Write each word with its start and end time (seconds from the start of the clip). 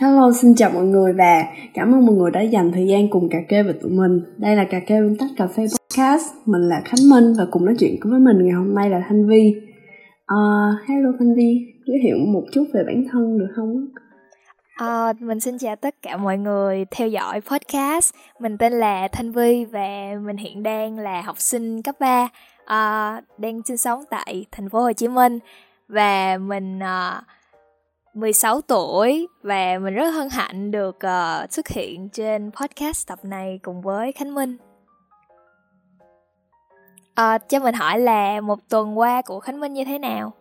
Hello, 0.00 0.32
xin 0.32 0.54
chào 0.54 0.70
mọi 0.70 0.84
người 0.84 1.12
và 1.12 1.44
cảm 1.74 1.94
ơn 1.94 2.06
mọi 2.06 2.14
người 2.14 2.30
đã 2.30 2.40
dành 2.40 2.72
thời 2.72 2.86
gian 2.86 3.08
cùng 3.10 3.28
cà 3.30 3.38
kê 3.48 3.62
với 3.62 3.72
tụi 3.72 3.90
mình. 3.90 4.20
Đây 4.36 4.56
là 4.56 4.64
cà 4.64 4.80
kê 4.80 5.00
bên 5.00 5.16
tách 5.18 5.30
cà 5.36 5.46
phê 5.46 5.62
podcast. 5.62 6.34
Mình 6.46 6.62
là 6.62 6.82
Khánh 6.84 7.10
Minh 7.10 7.34
và 7.38 7.46
cùng 7.50 7.64
nói 7.64 7.74
chuyện 7.78 7.96
với 8.02 8.20
mình 8.20 8.44
ngày 8.44 8.52
hôm 8.52 8.74
nay 8.74 8.90
là 8.90 9.02
Thanh 9.08 9.28
Vi. 9.28 9.54
Uh, 10.34 10.88
hello 10.88 11.10
Thanh 11.18 11.34
Vi, 11.34 11.58
giới 11.86 11.96
thiệu 12.02 12.16
một 12.18 12.42
chút 12.52 12.64
về 12.74 12.84
bản 12.86 13.04
thân 13.12 13.38
được 13.38 13.48
không? 13.56 13.86
Uh, 14.84 15.22
mình 15.22 15.40
xin 15.40 15.58
chào 15.58 15.76
tất 15.76 15.94
cả 16.02 16.16
mọi 16.16 16.38
người 16.38 16.84
theo 16.90 17.08
dõi 17.08 17.40
podcast. 17.40 18.14
Mình 18.40 18.58
tên 18.58 18.72
là 18.72 19.08
Thanh 19.08 19.32
Vi 19.32 19.64
và 19.64 20.14
mình 20.26 20.36
hiện 20.36 20.62
đang 20.62 20.98
là 20.98 21.22
học 21.22 21.40
sinh 21.40 21.82
cấp 21.82 21.94
3, 22.00 22.24
uh, 22.24 22.30
à, 22.64 23.20
đang 23.38 23.60
sinh 23.64 23.76
sống 23.76 24.00
tại 24.10 24.46
thành 24.52 24.68
phố 24.68 24.80
Hồ 24.80 24.92
Chí 24.92 25.08
Minh 25.08 25.38
và 25.88 26.38
mình 26.38 26.78
uh, 26.78 27.24
16 28.14 28.60
tuổi 28.60 29.28
và 29.42 29.78
mình 29.78 29.94
rất 29.94 30.10
hân 30.10 30.28
hạnh 30.30 30.70
được 30.70 30.96
uh, 30.96 31.52
xuất 31.52 31.68
hiện 31.68 32.08
trên 32.08 32.50
podcast 32.50 33.08
tập 33.08 33.18
này 33.22 33.60
cùng 33.62 33.82
với 33.82 34.12
Khánh 34.12 34.34
Minh. 34.34 34.56
Uh, 37.20 37.48
cho 37.48 37.60
mình 37.60 37.74
hỏi 37.74 37.98
là 37.98 38.40
một 38.40 38.68
tuần 38.68 38.98
qua 38.98 39.22
của 39.22 39.40
Khánh 39.40 39.60
Minh 39.60 39.72
như 39.72 39.84
thế 39.84 39.98
nào? 39.98 40.32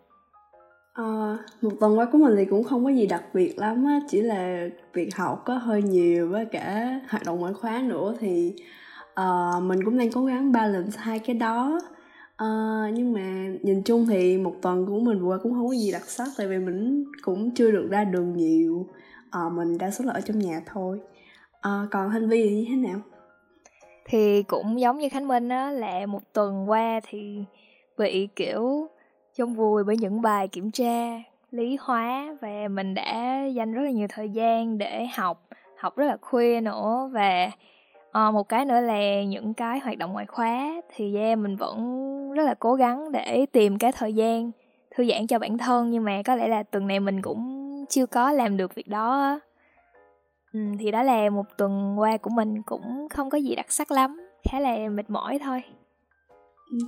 À, 0.93 1.37
một 1.61 1.71
tuần 1.79 1.99
qua 1.99 2.05
của 2.11 2.17
mình 2.17 2.35
thì 2.37 2.45
cũng 2.45 2.63
không 2.63 2.83
có 2.83 2.89
gì 2.89 3.07
đặc 3.07 3.23
biệt 3.33 3.59
lắm 3.59 3.85
á, 3.85 3.99
chỉ 4.09 4.21
là 4.21 4.67
việc 4.93 5.15
học 5.15 5.41
có 5.45 5.57
hơi 5.57 5.81
nhiều 5.81 6.29
với 6.29 6.45
cả 6.45 6.99
hoạt 7.09 7.25
động 7.25 7.39
ngoại 7.39 7.53
khóa 7.53 7.81
nữa 7.85 8.13
thì 8.19 8.53
uh, 9.21 9.63
mình 9.63 9.85
cũng 9.85 9.97
đang 9.97 10.11
cố 10.11 10.25
gắng 10.25 10.51
balance 10.51 10.97
hai 10.97 11.19
cái 11.19 11.35
đó 11.35 11.79
à, 12.35 12.45
nhưng 12.93 13.13
mà 13.13 13.47
nhìn 13.61 13.81
chung 13.83 14.05
thì 14.09 14.37
một 14.37 14.55
tuần 14.61 14.85
của 14.85 14.99
mình 14.99 15.19
vừa 15.19 15.27
qua 15.27 15.37
cũng 15.43 15.53
không 15.53 15.67
có 15.67 15.73
gì 15.73 15.91
đặc 15.91 16.05
sắc 16.05 16.27
tại 16.37 16.47
vì 16.47 16.57
mình 16.57 17.05
cũng 17.21 17.51
chưa 17.51 17.71
được 17.71 17.87
ra 17.91 18.03
đường 18.03 18.37
nhiều. 18.37 18.87
À, 19.31 19.39
mình 19.51 19.77
đa 19.77 19.91
số 19.91 20.05
là 20.05 20.13
ở 20.13 20.21
trong 20.21 20.39
nhà 20.39 20.61
thôi. 20.65 20.99
À, 21.61 21.87
còn 21.91 22.09
hành 22.09 22.29
Vi 22.29 22.49
thì 22.49 22.55
như 22.55 22.65
thế 22.69 22.75
nào? 22.75 22.99
Thì 24.05 24.43
cũng 24.43 24.79
giống 24.79 24.97
như 24.97 25.09
Khánh 25.09 25.27
Minh 25.27 25.49
á 25.49 25.71
là 25.71 26.05
một 26.05 26.33
tuần 26.33 26.69
qua 26.69 26.99
thì 27.09 27.43
bị 27.97 28.27
kiểu 28.35 28.87
trong 29.35 29.55
vui 29.55 29.83
bởi 29.83 29.97
những 29.97 30.21
bài 30.21 30.47
kiểm 30.47 30.71
tra 30.71 31.23
lý 31.51 31.77
hóa 31.81 32.37
và 32.41 32.67
mình 32.71 32.93
đã 32.93 33.43
dành 33.45 33.73
rất 33.73 33.81
là 33.81 33.91
nhiều 33.91 34.07
thời 34.09 34.29
gian 34.29 34.77
để 34.77 35.05
học 35.15 35.49
học 35.77 35.97
rất 35.97 36.05
là 36.05 36.17
khuya 36.21 36.61
nữa 36.61 37.09
và 37.13 37.51
à, 38.13 38.31
một 38.31 38.49
cái 38.49 38.65
nữa 38.65 38.79
là 38.79 39.23
những 39.23 39.53
cái 39.53 39.79
hoạt 39.79 39.97
động 39.97 40.13
ngoại 40.13 40.25
khóa 40.25 40.81
thì 40.95 41.15
yeah, 41.15 41.37
mình 41.37 41.55
vẫn 41.55 42.31
rất 42.31 42.43
là 42.43 42.53
cố 42.53 42.75
gắng 42.75 43.11
để 43.11 43.45
tìm 43.51 43.77
cái 43.77 43.91
thời 43.91 44.13
gian 44.13 44.51
thư 44.95 45.05
giãn 45.05 45.27
cho 45.27 45.39
bản 45.39 45.57
thân 45.57 45.89
nhưng 45.89 46.03
mà 46.03 46.21
có 46.25 46.35
lẽ 46.35 46.47
là 46.47 46.63
tuần 46.63 46.87
này 46.87 46.99
mình 46.99 47.21
cũng 47.21 47.69
chưa 47.89 48.05
có 48.05 48.31
làm 48.31 48.57
được 48.57 48.75
việc 48.75 48.87
đó 48.87 49.39
ừ, 50.53 50.59
thì 50.79 50.91
đó 50.91 51.03
là 51.03 51.29
một 51.29 51.45
tuần 51.57 51.99
qua 51.99 52.17
của 52.17 52.29
mình 52.29 52.61
cũng 52.65 53.07
không 53.09 53.29
có 53.29 53.37
gì 53.37 53.55
đặc 53.55 53.71
sắc 53.71 53.91
lắm 53.91 54.17
khá 54.51 54.59
là 54.59 54.89
mệt 54.89 55.09
mỏi 55.09 55.39
thôi 55.39 55.63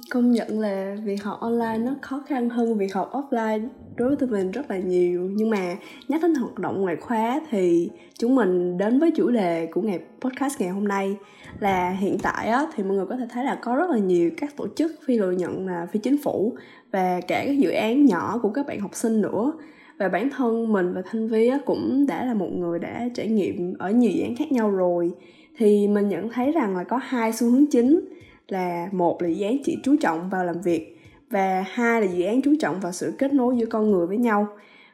công 0.09 0.31
nhận 0.31 0.59
là 0.59 0.95
việc 1.03 1.23
học 1.23 1.39
online 1.39 1.77
nó 1.77 1.95
khó 2.01 2.23
khăn 2.27 2.49
hơn 2.49 2.77
việc 2.77 2.93
học 2.93 3.11
offline 3.13 3.67
đối 3.95 4.07
với 4.07 4.17
tụi 4.17 4.29
mình 4.29 4.51
rất 4.51 4.71
là 4.71 4.77
nhiều. 4.77 5.29
Nhưng 5.33 5.49
mà 5.49 5.75
nhắc 6.07 6.21
đến 6.21 6.35
hoạt 6.35 6.59
động 6.59 6.81
ngoại 6.81 6.95
khóa 6.95 7.41
thì 7.49 7.89
chúng 8.19 8.35
mình 8.35 8.77
đến 8.77 8.99
với 8.99 9.11
chủ 9.11 9.31
đề 9.31 9.65
của 9.65 9.81
ngày 9.81 9.99
podcast 10.21 10.61
ngày 10.61 10.69
hôm 10.69 10.87
nay. 10.87 11.17
Là 11.59 11.89
hiện 11.89 12.17
tại 12.23 12.47
á, 12.47 12.65
thì 12.75 12.83
mọi 12.83 12.97
người 12.97 13.05
có 13.05 13.17
thể 13.17 13.25
thấy 13.29 13.45
là 13.45 13.59
có 13.61 13.75
rất 13.75 13.89
là 13.89 13.97
nhiều 13.97 14.31
các 14.37 14.57
tổ 14.57 14.67
chức 14.75 14.91
phi 15.05 15.17
lợi 15.17 15.35
nhuận 15.35 15.65
là 15.65 15.87
phi 15.91 15.99
chính 15.99 16.17
phủ 16.23 16.53
và 16.91 17.21
cả 17.27 17.43
các 17.45 17.57
dự 17.57 17.69
án 17.69 18.05
nhỏ 18.05 18.39
của 18.41 18.49
các 18.49 18.67
bạn 18.67 18.79
học 18.79 18.91
sinh 18.93 19.21
nữa. 19.21 19.53
Và 19.97 20.09
bản 20.09 20.29
thân 20.29 20.73
mình 20.73 20.93
và 20.93 21.01
thanh 21.05 21.27
vi 21.27 21.47
á, 21.47 21.59
cũng 21.65 22.05
đã 22.07 22.25
là 22.25 22.33
một 22.33 22.49
người 22.57 22.79
đã 22.79 23.09
trải 23.13 23.27
nghiệm 23.27 23.73
ở 23.79 23.91
nhiều 23.91 24.11
dự 24.11 24.23
án 24.23 24.35
khác 24.35 24.51
nhau 24.51 24.71
rồi. 24.71 25.11
Thì 25.57 25.87
mình 25.87 26.09
nhận 26.09 26.29
thấy 26.29 26.51
rằng 26.51 26.77
là 26.77 26.83
có 26.83 26.99
hai 27.03 27.33
xu 27.33 27.51
hướng 27.51 27.65
chính 27.71 27.99
là 28.47 28.89
một 28.91 29.21
là 29.21 29.27
dự 29.27 29.45
án 29.45 29.57
chỉ 29.63 29.77
chú 29.83 29.95
trọng 30.01 30.29
vào 30.29 30.45
làm 30.45 30.61
việc 30.61 30.97
và 31.29 31.65
hai 31.67 32.01
là 32.01 32.07
dự 32.07 32.25
án 32.25 32.41
chú 32.41 32.53
trọng 32.59 32.79
vào 32.79 32.91
sự 32.91 33.13
kết 33.17 33.33
nối 33.33 33.57
giữa 33.57 33.65
con 33.65 33.91
người 33.91 34.07
với 34.07 34.17
nhau. 34.17 34.47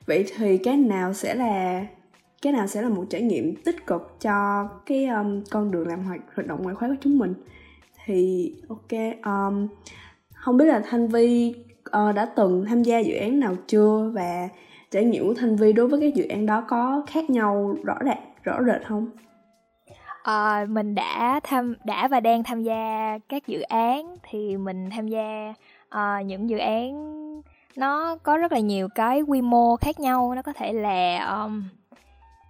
Vậy 0.05 0.25
thì 0.37 0.57
cái 0.57 0.77
nào 0.77 1.13
sẽ 1.13 1.35
là 1.35 1.85
cái 2.41 2.53
nào 2.53 2.67
sẽ 2.67 2.81
là 2.81 2.89
một 2.89 3.05
trải 3.09 3.21
nghiệm 3.21 3.55
tích 3.55 3.87
cực 3.87 4.15
cho 4.21 4.67
cái 4.85 5.05
um, 5.05 5.43
con 5.51 5.71
đường 5.71 5.87
làm 5.87 6.03
hoạt 6.03 6.19
hoạt 6.35 6.47
động 6.47 6.63
ngoại 6.63 6.75
khóa 6.75 6.87
của 6.87 6.95
chúng 7.01 7.17
mình? 7.17 7.33
Thì 8.05 8.53
ok 8.69 8.91
um, 9.25 9.67
không 10.33 10.57
biết 10.57 10.65
là 10.65 10.81
thanh 10.89 11.07
vi 11.07 11.55
uh, 11.87 12.15
đã 12.15 12.25
từng 12.35 12.65
tham 12.65 12.83
gia 12.83 12.99
dự 12.99 13.13
án 13.13 13.39
nào 13.39 13.55
chưa? 13.67 14.11
Và 14.13 14.49
trải 14.91 15.05
nghiệm 15.05 15.27
của 15.27 15.33
thanh 15.33 15.55
vi 15.55 15.73
đối 15.73 15.87
với 15.87 15.99
cái 15.99 16.11
dự 16.11 16.27
án 16.27 16.45
đó 16.45 16.65
có 16.67 17.05
khác 17.07 17.29
nhau 17.29 17.75
rõ 17.83 17.95
rệt 18.05 18.17
rõ 18.43 18.63
rệt 18.63 18.87
không? 18.87 19.09
Uh, 20.29 20.69
mình 20.69 20.95
đã 20.95 21.39
tham 21.43 21.75
đã 21.83 22.07
và 22.07 22.19
đang 22.19 22.43
tham 22.43 22.63
gia 22.63 23.17
các 23.29 23.47
dự 23.47 23.61
án 23.61 24.15
thì 24.29 24.57
mình 24.57 24.89
tham 24.89 25.07
gia 25.07 25.53
uh, 25.95 26.25
những 26.25 26.49
dự 26.49 26.57
án 26.57 27.21
nó 27.75 28.17
có 28.23 28.37
rất 28.37 28.51
là 28.51 28.59
nhiều 28.59 28.87
cái 28.95 29.21
quy 29.21 29.41
mô 29.41 29.75
khác 29.75 29.99
nhau. 29.99 30.33
Nó 30.35 30.41
có 30.41 30.53
thể 30.53 30.73
là 30.73 31.25
um, 31.25 31.63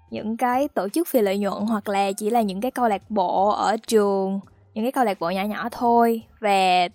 những 0.10 0.38
cái 0.38 0.68
tổ 0.68 0.90
chức 0.90 1.08
phi 1.08 1.22
lợi 1.22 1.38
nhuận 1.38 1.64
hoặc 1.68 1.90
là 1.90 2.12
chỉ 2.12 2.30
là 2.30 2.42
những 2.42 2.62
cái 2.62 2.72
câu 2.72 2.88
lạc 2.88 3.02
bộ 3.10 3.50
ở 3.50 3.78
trường 3.88 4.40
những 4.74 4.86
cái 4.86 4.92
câu 4.92 5.04
lạc 5.04 5.20
bộ 5.20 5.30
nhỏ 5.30 5.44
nhỏ 5.44 5.70
thôi. 5.72 6.22
Và 6.40 6.88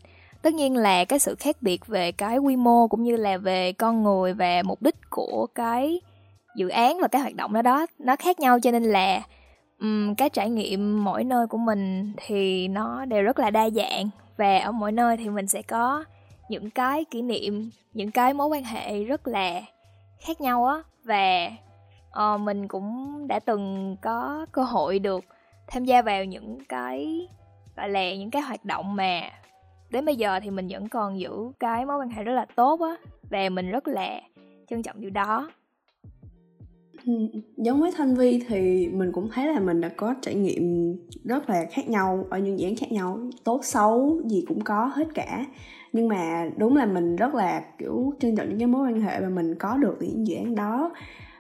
tất 0.42 0.54
nhiên 0.54 0.76
là 0.76 1.04
cái 1.04 1.18
sự 1.18 1.34
khác 1.34 1.56
biệt 1.60 1.86
về 1.86 2.12
cái 2.12 2.38
quy 2.38 2.56
mô 2.56 2.88
cũng 2.88 3.04
như 3.04 3.16
là 3.16 3.36
về 3.36 3.72
con 3.72 4.02
người 4.02 4.32
và 4.32 4.62
mục 4.64 4.82
đích 4.82 4.96
của 5.10 5.46
cái 5.54 6.00
dự 6.56 6.68
án 6.68 6.98
và 7.00 7.08
cái 7.08 7.22
hoạt 7.22 7.34
động 7.34 7.52
đó 7.52 7.62
đó 7.62 7.86
nó 7.98 8.16
khác 8.16 8.40
nhau. 8.40 8.60
Cho 8.60 8.70
nên 8.70 8.82
là 8.82 9.22
um, 9.80 10.14
cái 10.14 10.30
trải 10.30 10.50
nghiệm 10.50 11.04
mỗi 11.04 11.24
nơi 11.24 11.46
của 11.46 11.58
mình 11.58 12.12
thì 12.16 12.68
nó 12.68 13.04
đều 13.04 13.22
rất 13.22 13.38
là 13.38 13.50
đa 13.50 13.70
dạng. 13.70 14.08
Và 14.36 14.58
ở 14.58 14.72
mỗi 14.72 14.92
nơi 14.92 15.16
thì 15.16 15.28
mình 15.28 15.46
sẽ 15.46 15.62
có 15.62 16.04
những 16.48 16.70
cái 16.70 17.04
kỷ 17.04 17.22
niệm 17.22 17.70
những 17.92 18.10
cái 18.10 18.34
mối 18.34 18.46
quan 18.46 18.64
hệ 18.64 19.04
rất 19.04 19.28
là 19.28 19.62
khác 20.18 20.40
nhau 20.40 20.66
á. 20.66 20.82
Và 21.04 21.50
uh, 22.34 22.40
mình 22.40 22.68
cũng 22.68 23.20
đã 23.28 23.38
từng 23.38 23.96
có 24.02 24.46
cơ 24.52 24.62
hội 24.62 24.98
được 24.98 25.24
tham 25.66 25.84
gia 25.84 26.02
vào 26.02 26.24
những 26.24 26.58
cái 26.68 27.28
gọi 27.76 27.88
là 27.88 28.14
những 28.14 28.30
cái 28.30 28.42
hoạt 28.42 28.64
động 28.64 28.96
mà 28.96 29.30
đến 29.90 30.04
bây 30.04 30.16
giờ 30.16 30.40
thì 30.40 30.50
mình 30.50 30.68
vẫn 30.70 30.88
còn 30.88 31.20
giữ 31.20 31.32
cái 31.60 31.86
mối 31.86 31.98
quan 31.98 32.08
hệ 32.08 32.22
rất 32.22 32.32
là 32.32 32.46
tốt 32.56 32.80
á. 32.80 32.96
Và 33.30 33.48
mình 33.48 33.70
rất 33.70 33.88
là 33.88 34.20
trân 34.70 34.82
trọng 34.82 35.00
điều 35.00 35.10
đó 35.10 35.50
giống 37.56 37.80
với 37.80 37.90
thanh 37.96 38.14
vi 38.14 38.42
thì 38.48 38.88
mình 38.88 39.12
cũng 39.12 39.28
thấy 39.32 39.46
là 39.46 39.60
mình 39.60 39.80
đã 39.80 39.88
có 39.88 40.14
trải 40.22 40.34
nghiệm 40.34 40.96
rất 41.24 41.50
là 41.50 41.64
khác 41.70 41.88
nhau 41.88 42.26
ở 42.30 42.38
những 42.38 42.58
dự 42.58 42.66
án 42.66 42.76
khác 42.76 42.92
nhau. 42.92 43.18
Tốt 43.44 43.60
xấu 43.64 44.20
gì 44.24 44.44
cũng 44.48 44.60
có 44.60 44.90
hết 44.94 45.08
cả. 45.14 45.46
Nhưng 45.92 46.08
mà 46.08 46.50
đúng 46.56 46.76
là 46.76 46.86
mình 46.86 47.16
rất 47.16 47.34
là 47.34 47.62
kiểu 47.78 48.12
trân 48.20 48.36
trọng 48.36 48.48
những 48.48 48.58
cái 48.58 48.66
mối 48.66 48.88
quan 48.88 49.00
hệ 49.00 49.20
mà 49.20 49.28
mình 49.28 49.54
có 49.54 49.76
được 49.76 49.96
từ 50.00 50.06
những 50.06 50.26
dự 50.26 50.36
án 50.36 50.54
đó. 50.54 50.92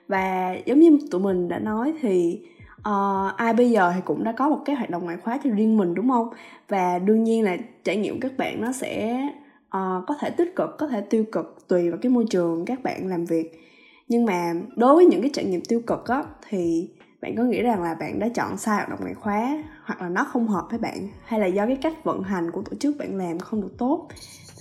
Và 0.08 0.56
giống 0.66 0.80
như 0.80 0.98
tụi 1.10 1.20
mình 1.20 1.48
đã 1.48 1.58
nói 1.58 1.92
thì 2.00 2.40
uh, 2.78 3.36
ai 3.36 3.54
bây 3.54 3.70
giờ 3.70 3.92
thì 3.94 4.00
cũng 4.04 4.24
đã 4.24 4.32
có 4.32 4.48
một 4.48 4.60
cái 4.64 4.76
hoạt 4.76 4.90
động 4.90 5.04
ngoại 5.04 5.16
khóa 5.16 5.40
cho 5.44 5.50
riêng 5.50 5.76
mình 5.76 5.94
đúng 5.94 6.08
không? 6.08 6.28
Và 6.68 6.98
đương 6.98 7.24
nhiên 7.24 7.44
là 7.44 7.56
trải 7.84 7.96
nghiệm 7.96 8.20
các 8.20 8.36
bạn 8.38 8.60
nó 8.60 8.72
sẽ 8.72 9.20
uh, 9.66 10.04
có 10.06 10.14
thể 10.20 10.30
tích 10.30 10.56
cực 10.56 10.78
có 10.78 10.88
thể 10.88 11.00
tiêu 11.00 11.24
cực 11.32 11.68
tùy 11.68 11.90
vào 11.90 11.98
cái 12.02 12.10
môi 12.10 12.24
trường 12.30 12.64
các 12.64 12.82
bạn 12.82 13.06
làm 13.08 13.24
việc 13.24 13.65
nhưng 14.08 14.24
mà 14.24 14.54
đối 14.76 14.94
với 14.94 15.06
những 15.06 15.20
cái 15.20 15.30
trải 15.34 15.44
nghiệm 15.44 15.64
tiêu 15.64 15.80
cực 15.86 16.06
á 16.08 16.24
thì 16.48 16.90
bạn 17.20 17.36
có 17.36 17.42
nghĩ 17.42 17.62
rằng 17.62 17.82
là 17.82 17.94
bạn 17.94 18.18
đã 18.18 18.28
chọn 18.28 18.56
sai 18.56 18.76
hoạt 18.76 18.88
động 18.88 18.98
ngoại 19.02 19.14
khóa 19.14 19.64
hoặc 19.84 20.02
là 20.02 20.08
nó 20.08 20.24
không 20.24 20.48
hợp 20.48 20.66
với 20.70 20.78
bạn 20.78 21.08
hay 21.24 21.40
là 21.40 21.46
do 21.46 21.66
cái 21.66 21.78
cách 21.82 22.04
vận 22.04 22.22
hành 22.22 22.50
của 22.50 22.62
tổ 22.62 22.76
chức 22.76 22.96
bạn 22.98 23.16
làm 23.16 23.38
không 23.38 23.60
được 23.60 23.78
tốt? 23.78 24.08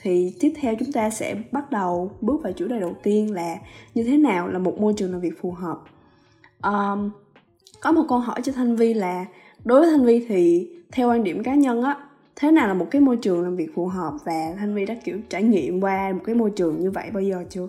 Thì 0.02 0.34
tiếp 0.40 0.54
theo 0.62 0.76
chúng 0.80 0.92
ta 0.92 1.10
sẽ 1.10 1.36
bắt 1.52 1.72
đầu 1.72 2.12
bước 2.22 2.44
vào 2.44 2.54
chủ 2.54 2.68
đề 2.68 2.80
đầu 2.80 2.96
tiên 3.04 3.34
là 3.34 3.58
như 3.94 4.04
thế 4.04 4.18
nào 4.18 4.48
là 4.48 4.60
một 4.60 4.80
môi 4.80 4.94
trường 4.98 5.12
làm 5.12 5.22
việc 5.22 5.42
phù 5.42 5.52
hợp. 5.52 5.80
Um, 6.64 7.12
có 7.82 7.92
một 7.92 8.06
câu 8.10 8.20
hỏi 8.20 8.42
cho 8.44 8.52
thanh 8.52 8.76
vi 8.76 8.94
là 8.94 9.26
đối 9.64 9.82
với 9.82 9.92
thanh 9.92 10.06
vi 10.06 10.26
thì 10.28 10.70
theo 10.92 11.10
quan 11.10 11.24
điểm 11.24 11.44
cá 11.44 11.56
nhân 11.56 11.82
á 11.82 11.98
thế 12.36 12.52
nào 12.52 12.68
là 12.68 12.74
một 12.74 12.88
cái 12.92 13.02
môi 13.02 13.18
trường 13.18 13.44
làm 13.44 13.56
việc 13.56 13.70
phù 13.76 13.88
hợp? 13.88 14.14
Và 14.26 14.54
thanh 14.58 14.76
vi 14.76 14.86
đã 14.86 14.96
kiểu 15.04 15.20
trải 15.30 15.44
nghiệm 15.44 15.82
qua 15.82 16.12
một 16.14 16.22
cái 16.26 16.36
môi 16.36 16.50
trường 16.50 16.80
như 16.80 16.92
vậy 16.92 17.10
bao 17.14 17.24
giờ 17.24 17.44
chưa? 17.50 17.68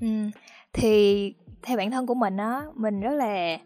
Ừ, 0.00 0.06
thì 0.72 1.34
theo 1.62 1.76
bản 1.76 1.90
thân 1.90 2.06
của 2.06 2.14
mình 2.14 2.36
á, 2.36 2.62
mình 2.74 3.00
rất 3.00 3.12
là 3.12 3.58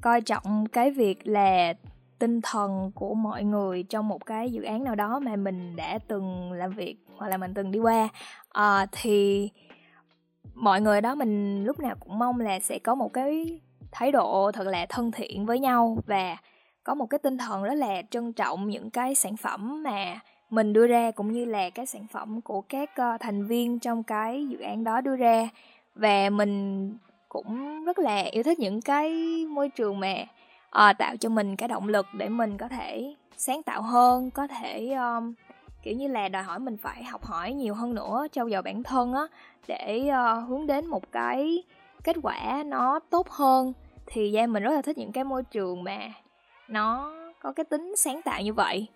coi 0.00 0.20
trọng 0.20 0.66
cái 0.72 0.90
việc 0.90 1.26
là 1.26 1.74
tinh 2.18 2.40
thần 2.40 2.90
của 2.94 3.14
mọi 3.14 3.44
người 3.44 3.82
trong 3.82 4.08
một 4.08 4.26
cái 4.26 4.52
dự 4.52 4.62
án 4.62 4.84
nào 4.84 4.94
đó 4.94 5.18
mà 5.18 5.36
mình 5.36 5.76
đã 5.76 5.98
từng 6.08 6.52
làm 6.52 6.70
việc 6.70 6.96
hoặc 7.16 7.28
là 7.28 7.36
mình 7.36 7.54
từng 7.54 7.70
đi 7.70 7.78
qua. 7.78 8.08
À, 8.48 8.86
thì 8.92 9.50
mọi 10.54 10.80
người 10.80 11.00
đó 11.00 11.14
mình 11.14 11.64
lúc 11.64 11.80
nào 11.80 11.94
cũng 12.00 12.18
mong 12.18 12.40
là 12.40 12.60
sẽ 12.60 12.78
có 12.78 12.94
một 12.94 13.12
cái 13.12 13.60
thái 13.92 14.12
độ 14.12 14.50
thật 14.54 14.66
là 14.66 14.86
thân 14.88 15.12
thiện 15.12 15.46
với 15.46 15.58
nhau 15.58 15.98
và 16.06 16.36
có 16.84 16.94
một 16.94 17.06
cái 17.06 17.18
tinh 17.18 17.38
thần 17.38 17.62
rất 17.62 17.74
là 17.74 18.02
trân 18.10 18.32
trọng 18.32 18.68
những 18.68 18.90
cái 18.90 19.14
sản 19.14 19.36
phẩm 19.36 19.82
mà 19.82 20.20
mình 20.50 20.72
đưa 20.72 20.86
ra 20.86 21.10
cũng 21.10 21.32
như 21.32 21.44
là 21.44 21.70
cái 21.70 21.86
sản 21.86 22.06
phẩm 22.12 22.40
của 22.40 22.60
các 22.60 22.90
ờ, 22.96 23.16
thành 23.20 23.46
viên 23.46 23.78
trong 23.78 24.02
cái 24.02 24.46
dự 24.48 24.58
án 24.58 24.84
đó 24.84 25.00
đưa 25.00 25.16
ra 25.16 25.48
và 25.96 26.30
mình 26.30 26.92
cũng 27.28 27.84
rất 27.84 27.98
là 27.98 28.22
yêu 28.22 28.42
thích 28.42 28.58
những 28.58 28.82
cái 28.82 29.12
môi 29.48 29.68
trường 29.68 30.00
mà 30.00 30.14
à, 30.70 30.92
tạo 30.92 31.16
cho 31.16 31.28
mình 31.28 31.56
cái 31.56 31.68
động 31.68 31.88
lực 31.88 32.06
để 32.12 32.28
mình 32.28 32.58
có 32.58 32.68
thể 32.68 33.14
sáng 33.36 33.62
tạo 33.62 33.82
hơn 33.82 34.30
có 34.30 34.46
thể 34.46 34.92
um, 34.92 35.34
kiểu 35.82 35.94
như 35.94 36.08
là 36.08 36.28
đòi 36.28 36.42
hỏi 36.42 36.58
mình 36.58 36.76
phải 36.76 37.04
học 37.04 37.24
hỏi 37.24 37.52
nhiều 37.52 37.74
hơn 37.74 37.94
nữa 37.94 38.26
trau 38.32 38.50
dồi 38.50 38.62
bản 38.62 38.82
thân 38.82 39.12
á 39.12 39.26
để 39.68 40.10
uh, 40.10 40.48
hướng 40.48 40.66
đến 40.66 40.86
một 40.86 41.12
cái 41.12 41.62
kết 42.04 42.16
quả 42.22 42.62
nó 42.66 43.00
tốt 43.10 43.28
hơn. 43.30 43.72
Thì 44.06 44.30
gia 44.30 44.46
mình 44.46 44.62
rất 44.62 44.74
là 44.74 44.82
thích 44.82 44.98
những 44.98 45.12
cái 45.12 45.24
môi 45.24 45.42
trường 45.42 45.84
mà 45.84 45.98
nó 46.68 47.14
có 47.40 47.52
cái 47.52 47.64
tính 47.64 47.94
sáng 47.96 48.22
tạo 48.22 48.42
như 48.42 48.52
vậy. 48.52 48.86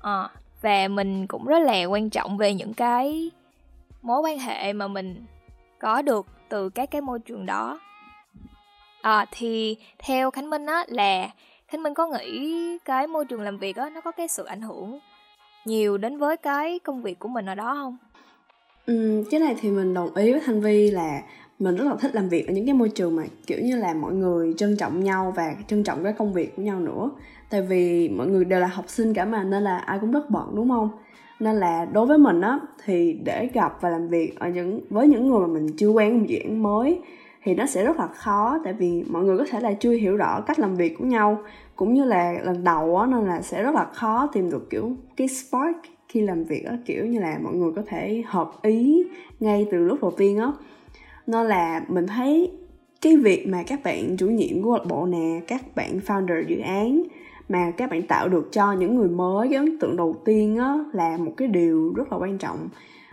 À, 0.00 0.28
và 0.62 0.88
mình 0.88 1.26
cũng 1.26 1.44
rất 1.44 1.58
là 1.58 1.84
quan 1.84 2.10
trọng 2.10 2.36
về 2.36 2.54
những 2.54 2.74
cái 2.74 3.30
mối 4.02 4.20
quan 4.20 4.38
hệ 4.38 4.72
mà 4.72 4.88
mình 4.88 5.24
có 5.82 6.02
được 6.02 6.26
từ 6.48 6.68
các 6.68 6.90
cái 6.90 7.00
môi 7.00 7.18
trường 7.18 7.46
đó. 7.46 7.80
À, 9.02 9.26
thì 9.30 9.76
theo 9.98 10.30
khánh 10.30 10.50
minh 10.50 10.66
á 10.66 10.84
là 10.88 11.28
khánh 11.68 11.82
minh 11.82 11.94
có 11.94 12.06
nghĩ 12.06 12.78
cái 12.84 13.06
môi 13.06 13.24
trường 13.24 13.40
làm 13.40 13.58
việc 13.58 13.76
á 13.76 13.90
nó 13.90 14.00
có 14.00 14.12
cái 14.12 14.28
sự 14.28 14.44
ảnh 14.44 14.62
hưởng 14.62 14.98
nhiều 15.64 15.98
đến 15.98 16.18
với 16.18 16.36
cái 16.36 16.78
công 16.78 17.02
việc 17.02 17.18
của 17.18 17.28
mình 17.28 17.46
ở 17.46 17.54
đó 17.54 17.74
không? 17.74 17.96
Ừ, 18.86 19.24
cái 19.30 19.40
này 19.40 19.56
thì 19.60 19.70
mình 19.70 19.94
đồng 19.94 20.14
ý 20.14 20.32
với 20.32 20.40
thanh 20.46 20.60
vi 20.60 20.90
là 20.90 21.22
mình 21.58 21.76
rất 21.76 21.84
là 21.84 21.96
thích 22.00 22.14
làm 22.14 22.28
việc 22.28 22.46
ở 22.46 22.52
những 22.52 22.66
cái 22.66 22.74
môi 22.74 22.88
trường 22.88 23.16
mà 23.16 23.22
kiểu 23.46 23.58
như 23.62 23.76
là 23.76 23.94
mọi 23.94 24.12
người 24.12 24.54
trân 24.56 24.76
trọng 24.76 25.04
nhau 25.04 25.32
và 25.36 25.54
trân 25.66 25.84
trọng 25.84 26.04
cái 26.04 26.12
công 26.12 26.32
việc 26.32 26.56
của 26.56 26.62
nhau 26.62 26.80
nữa. 26.80 27.10
Tại 27.50 27.62
vì 27.62 28.08
mọi 28.08 28.26
người 28.26 28.44
đều 28.44 28.60
là 28.60 28.66
học 28.66 28.84
sinh 28.88 29.14
cả 29.14 29.24
mà 29.24 29.44
nên 29.44 29.62
là 29.62 29.78
ai 29.78 29.98
cũng 30.00 30.12
rất 30.12 30.30
bận 30.30 30.48
đúng 30.54 30.68
không? 30.68 30.90
Nên 31.42 31.56
là 31.56 31.84
đối 31.84 32.06
với 32.06 32.18
mình 32.18 32.40
á, 32.40 32.58
thì 32.84 33.12
để 33.24 33.48
gặp 33.52 33.78
và 33.80 33.88
làm 33.88 34.08
việc 34.08 34.38
ở 34.38 34.48
những, 34.48 34.80
với 34.90 35.08
những 35.08 35.28
người 35.28 35.40
mà 35.40 35.46
mình 35.46 35.66
chưa 35.76 35.88
quen 35.88 36.18
một 36.18 36.24
dự 36.28 36.38
án 36.38 36.62
mới 36.62 37.00
thì 37.42 37.54
nó 37.54 37.66
sẽ 37.66 37.84
rất 37.84 37.96
là 37.96 38.06
khó. 38.06 38.58
Tại 38.64 38.72
vì 38.72 39.04
mọi 39.10 39.24
người 39.24 39.38
có 39.38 39.44
thể 39.50 39.60
là 39.60 39.72
chưa 39.72 39.90
hiểu 39.90 40.16
rõ 40.16 40.40
cách 40.40 40.58
làm 40.58 40.74
việc 40.74 40.98
của 40.98 41.04
nhau. 41.04 41.38
Cũng 41.76 41.94
như 41.94 42.04
là 42.04 42.34
lần 42.42 42.64
đầu 42.64 42.96
á, 42.96 43.06
nên 43.06 43.24
là 43.24 43.42
sẽ 43.42 43.62
rất 43.62 43.74
là 43.74 43.84
khó 43.84 44.28
tìm 44.32 44.50
được, 44.50 44.70
kiểu, 44.70 44.90
cái 45.16 45.28
spark 45.28 45.76
khi 46.08 46.20
làm 46.20 46.44
việc 46.44 46.64
á, 46.64 46.78
kiểu 46.84 47.06
như 47.06 47.20
là 47.20 47.38
mọi 47.42 47.54
người 47.54 47.72
có 47.76 47.82
thể 47.86 48.22
hợp 48.26 48.50
ý 48.62 49.04
ngay 49.40 49.66
từ 49.70 49.78
lúc 49.78 49.98
đầu 50.02 50.10
tiên 50.10 50.38
á. 50.38 50.52
Nên 51.26 51.46
là 51.46 51.82
mình 51.88 52.06
thấy 52.06 52.50
cái 53.00 53.16
việc 53.16 53.46
mà 53.48 53.62
các 53.66 53.80
bạn 53.84 54.16
chủ 54.16 54.26
nhiệm 54.26 54.62
của 54.62 54.78
bộ 54.88 55.06
nè, 55.06 55.40
các 55.48 55.76
bạn 55.76 56.00
founder 56.06 56.42
dự 56.46 56.58
án 56.58 57.02
mà 57.52 57.70
các 57.76 57.90
bạn 57.90 58.02
tạo 58.02 58.28
được 58.28 58.48
cho 58.52 58.72
những 58.72 58.94
người 58.94 59.08
mới, 59.08 59.48
cái 59.48 59.56
ấn 59.56 59.78
tượng 59.78 59.96
đầu 59.96 60.16
tiên 60.24 60.56
á, 60.56 60.78
là 60.92 61.16
một 61.16 61.32
cái 61.36 61.48
điều 61.48 61.92
rất 61.96 62.12
là 62.12 62.18
quan 62.18 62.38
trọng. 62.38 62.68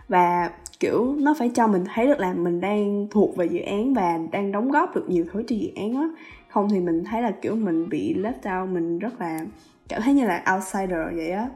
Và, 0.08 0.50
kiểu, 0.80 1.14
nó 1.18 1.34
phải 1.38 1.50
cho 1.54 1.66
mình 1.66 1.84
thấy 1.94 2.06
được 2.06 2.20
là 2.20 2.34
mình 2.34 2.60
đang 2.60 3.06
thuộc 3.10 3.36
về 3.36 3.46
dự 3.46 3.60
án 3.60 3.94
và 3.94 4.18
đang 4.32 4.52
đóng 4.52 4.70
góp 4.70 4.96
được 4.96 5.10
nhiều 5.10 5.24
thứ 5.32 5.42
cho 5.46 5.56
dự 5.56 5.68
án 5.76 5.94
á. 5.94 6.08
Không 6.48 6.68
thì 6.70 6.80
mình 6.80 7.04
thấy 7.04 7.22
là, 7.22 7.30
kiểu, 7.30 7.56
mình 7.56 7.88
bị 7.88 8.14
left 8.14 8.62
out, 8.62 8.70
mình 8.74 8.98
rất 8.98 9.20
là 9.20 9.40
cảm 9.88 10.02
thấy 10.02 10.14
như 10.14 10.26
là 10.26 10.44
outsider 10.54 11.16
vậy 11.16 11.30
á. 11.30 11.48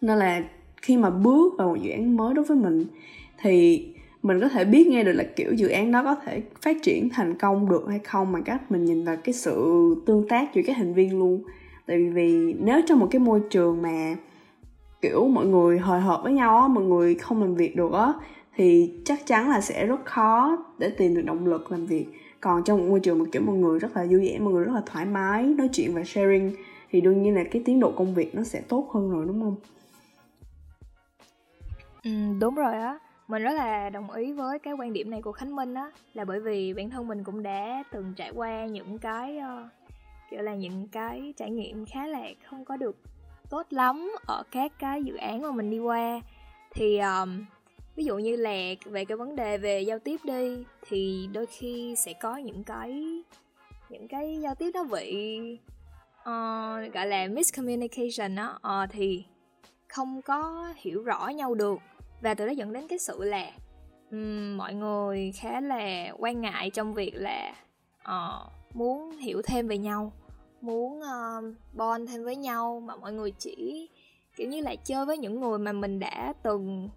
Nên 0.00 0.18
là 0.18 0.42
khi 0.82 0.96
mà 0.96 1.10
bước 1.10 1.54
vào 1.58 1.68
một 1.68 1.76
dự 1.82 1.90
án 1.90 2.16
mới 2.16 2.34
đối 2.34 2.44
với 2.44 2.56
mình, 2.56 2.84
thì 3.42 3.86
mình 4.22 4.40
có 4.40 4.48
thể 4.48 4.64
biết 4.64 4.88
ngay 4.88 5.04
được 5.04 5.12
là, 5.12 5.24
kiểu, 5.36 5.52
dự 5.52 5.68
án 5.68 5.92
đó 5.92 6.02
có 6.02 6.14
thể 6.14 6.42
phát 6.62 6.76
triển 6.82 7.08
thành 7.08 7.38
công 7.38 7.68
được 7.68 7.84
hay 7.88 7.98
không 7.98 8.32
bằng 8.32 8.42
cách 8.42 8.70
mình 8.70 8.84
nhìn 8.84 9.04
vào 9.04 9.16
cái 9.24 9.32
sự 9.32 9.94
tương 10.06 10.28
tác 10.28 10.54
giữa 10.54 10.62
các 10.66 10.76
thành 10.76 10.94
viên 10.94 11.18
luôn 11.18 11.42
tại 11.90 12.10
vì 12.10 12.54
nếu 12.58 12.80
trong 12.86 12.98
một 12.98 13.08
cái 13.10 13.20
môi 13.20 13.42
trường 13.50 13.82
mà 13.82 14.16
kiểu 15.00 15.28
mọi 15.28 15.46
người 15.46 15.78
hồi 15.78 16.00
hộp 16.00 16.20
với 16.22 16.32
nhau 16.32 16.60
á 16.60 16.68
mọi 16.68 16.84
người 16.84 17.14
không 17.14 17.40
làm 17.40 17.54
việc 17.54 17.76
được 17.76 17.92
á 17.92 18.12
thì 18.56 18.94
chắc 19.04 19.26
chắn 19.26 19.50
là 19.50 19.60
sẽ 19.60 19.86
rất 19.86 20.04
khó 20.04 20.58
để 20.78 20.90
tìm 20.90 21.14
được 21.14 21.22
động 21.22 21.46
lực 21.46 21.72
làm 21.72 21.86
việc. 21.86 22.06
Còn 22.40 22.64
trong 22.64 22.78
một 22.78 22.84
môi 22.88 23.00
trường 23.00 23.18
mà 23.18 23.24
kiểu 23.32 23.42
mọi 23.42 23.56
người 23.56 23.78
rất 23.78 23.96
là 23.96 24.04
vui 24.10 24.28
vẻ 24.28 24.38
mọi 24.38 24.52
người 24.52 24.64
rất 24.64 24.72
là 24.74 24.82
thoải 24.86 25.04
mái 25.04 25.42
nói 25.42 25.68
chuyện 25.72 25.94
và 25.94 26.04
sharing 26.04 26.52
thì 26.90 27.00
đương 27.00 27.22
nhiên 27.22 27.34
là 27.34 27.44
cái 27.50 27.62
tiến 27.64 27.80
độ 27.80 27.92
công 27.96 28.14
việc 28.14 28.34
nó 28.34 28.44
sẽ 28.44 28.60
tốt 28.68 28.90
hơn 28.94 29.10
rồi 29.10 29.24
đúng 29.26 29.42
không? 29.42 29.56
Ừ, 32.04 32.10
đúng 32.40 32.54
rồi 32.54 32.74
á. 32.74 32.98
Mình 33.28 33.42
rất 33.42 33.52
là 33.52 33.90
đồng 33.90 34.10
ý 34.10 34.32
với 34.32 34.58
cái 34.58 34.74
quan 34.74 34.92
điểm 34.92 35.10
này 35.10 35.22
của 35.22 35.32
khánh 35.32 35.56
minh 35.56 35.74
á 35.74 35.90
là 36.14 36.24
bởi 36.24 36.40
vì 36.40 36.74
bản 36.74 36.90
thân 36.90 37.08
mình 37.08 37.24
cũng 37.24 37.42
đã 37.42 37.82
từng 37.92 38.12
trải 38.16 38.30
qua 38.34 38.66
những 38.66 38.98
cái 38.98 39.38
uh, 39.38 39.79
kiểu 40.30 40.42
là 40.42 40.54
những 40.54 40.88
cái 40.88 41.34
trải 41.36 41.50
nghiệm 41.50 41.86
khá 41.86 42.06
là 42.06 42.28
không 42.50 42.64
có 42.64 42.76
được 42.76 42.96
tốt 43.50 43.66
lắm 43.70 44.12
ở 44.26 44.42
các 44.50 44.72
cái 44.78 45.02
dự 45.02 45.16
án 45.16 45.42
mà 45.42 45.50
mình 45.50 45.70
đi 45.70 45.78
qua. 45.78 46.20
Thì 46.70 46.98
um, 46.98 47.44
ví 47.96 48.04
dụ 48.04 48.18
như 48.18 48.36
là 48.36 48.56
về 48.84 49.04
cái 49.04 49.16
vấn 49.16 49.36
đề 49.36 49.58
về 49.58 49.80
giao 49.80 49.98
tiếp 49.98 50.20
đi 50.24 50.64
thì 50.88 51.28
đôi 51.32 51.46
khi 51.46 51.94
sẽ 51.96 52.12
có 52.12 52.36
những 52.36 52.64
cái 52.64 53.22
những 53.88 54.08
cái 54.08 54.38
giao 54.40 54.54
tiếp 54.54 54.70
nó 54.74 54.84
bị 54.84 55.38
uh, 56.20 56.94
gọi 56.94 57.06
là 57.06 57.26
miscommunication 57.26 58.34
đó 58.36 58.52
uh, 58.56 58.62
ờ, 58.62 58.86
thì 58.90 59.24
không 59.88 60.22
có 60.22 60.68
hiểu 60.76 61.02
rõ 61.02 61.28
nhau 61.28 61.54
được. 61.54 61.78
Và 62.20 62.34
từ 62.34 62.46
đó 62.46 62.52
dẫn 62.52 62.72
đến 62.72 62.88
cái 62.88 62.98
sự 62.98 63.24
là 63.24 63.50
um, 64.10 64.56
mọi 64.56 64.74
người 64.74 65.32
khá 65.36 65.60
là 65.60 66.12
quan 66.18 66.40
ngại 66.40 66.70
trong 66.70 66.94
việc 66.94 67.12
là 67.14 67.54
uh, 68.02 68.52
muốn 68.74 69.16
hiểu 69.16 69.42
thêm 69.42 69.68
về 69.68 69.78
nhau 69.78 70.12
muốn 70.60 70.98
uh, 70.98 71.54
bond 71.72 72.10
thêm 72.10 72.24
với 72.24 72.36
nhau 72.36 72.82
mà 72.86 72.96
mọi 72.96 73.12
người 73.12 73.30
chỉ 73.38 73.88
kiểu 74.36 74.48
như 74.48 74.60
là 74.60 74.74
chơi 74.84 75.06
với 75.06 75.18
những 75.18 75.40
người 75.40 75.58
mà 75.58 75.72
mình 75.72 76.00
đã 76.00 76.32
từng 76.42 76.88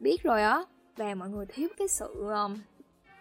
biết 0.00 0.22
rồi 0.22 0.42
á. 0.42 0.62
Và 0.96 1.14
mọi 1.14 1.28
người 1.28 1.46
thiếu 1.46 1.68
cái 1.78 1.88
sự 1.88 2.30
um, 2.30 2.58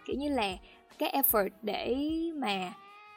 kiểu 0.06 0.16
như 0.16 0.30
là 0.30 0.54
cái 0.98 1.22
effort 1.22 1.50
để 1.62 1.96
mà 2.36 2.74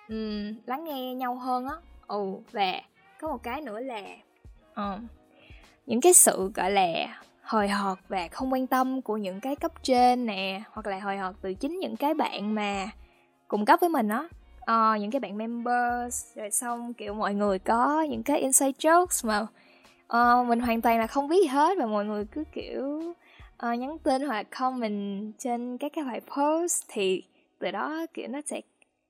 um, 0.08 0.54
lắng 0.66 0.84
nghe 0.84 1.14
nhau 1.14 1.34
hơn 1.34 1.66
á. 1.66 1.74
Ừ 2.06 2.24
và 2.52 2.80
có 3.20 3.28
một 3.28 3.42
cái 3.42 3.60
nữa 3.60 3.80
là 3.80 4.02
uh, 4.72 5.00
những 5.86 6.00
cái 6.00 6.12
sự 6.12 6.50
gọi 6.54 6.70
là 6.70 7.22
hồi 7.42 7.68
hộp 7.68 7.98
và 8.08 8.28
không 8.28 8.52
quan 8.52 8.66
tâm 8.66 9.02
của 9.02 9.16
những 9.16 9.40
cái 9.40 9.56
cấp 9.56 9.72
trên 9.82 10.26
nè 10.26 10.62
hoặc 10.70 10.86
là 10.86 10.98
hồi 10.98 11.16
hộp 11.16 11.34
từ 11.40 11.54
chính 11.54 11.78
những 11.78 11.96
cái 11.96 12.14
bạn 12.14 12.54
mà 12.54 12.88
cùng 13.48 13.64
cấp 13.64 13.80
với 13.80 13.90
mình 13.90 14.08
á 14.08 14.28
uh, 14.70 15.00
những 15.00 15.10
cái 15.10 15.20
bạn 15.20 15.38
members 15.38 16.36
rồi 16.36 16.50
xong 16.50 16.94
kiểu 16.94 17.14
mọi 17.14 17.34
người 17.34 17.58
có 17.58 18.02
những 18.02 18.22
cái 18.22 18.40
inside 18.40 18.72
jokes 18.78 19.28
mà 19.28 19.46
uh, 20.16 20.46
mình 20.46 20.60
hoàn 20.60 20.80
toàn 20.80 20.98
là 20.98 21.06
không 21.06 21.28
biết 21.28 21.38
gì 21.42 21.48
hết 21.48 21.78
và 21.78 21.86
mọi 21.86 22.04
người 22.04 22.24
cứ 22.24 22.44
kiểu 22.52 23.14
uh, 23.66 23.78
nhắn 23.78 23.98
tin 24.02 24.22
hoặc 24.22 24.46
comment 24.58 25.32
trên 25.38 25.78
các 25.78 25.92
cái 25.94 26.04
bài 26.04 26.20
post 26.20 26.84
thì 26.88 27.22
từ 27.58 27.70
đó 27.70 28.06
kiểu 28.14 28.28
nó 28.28 28.40
sẽ 28.46 28.60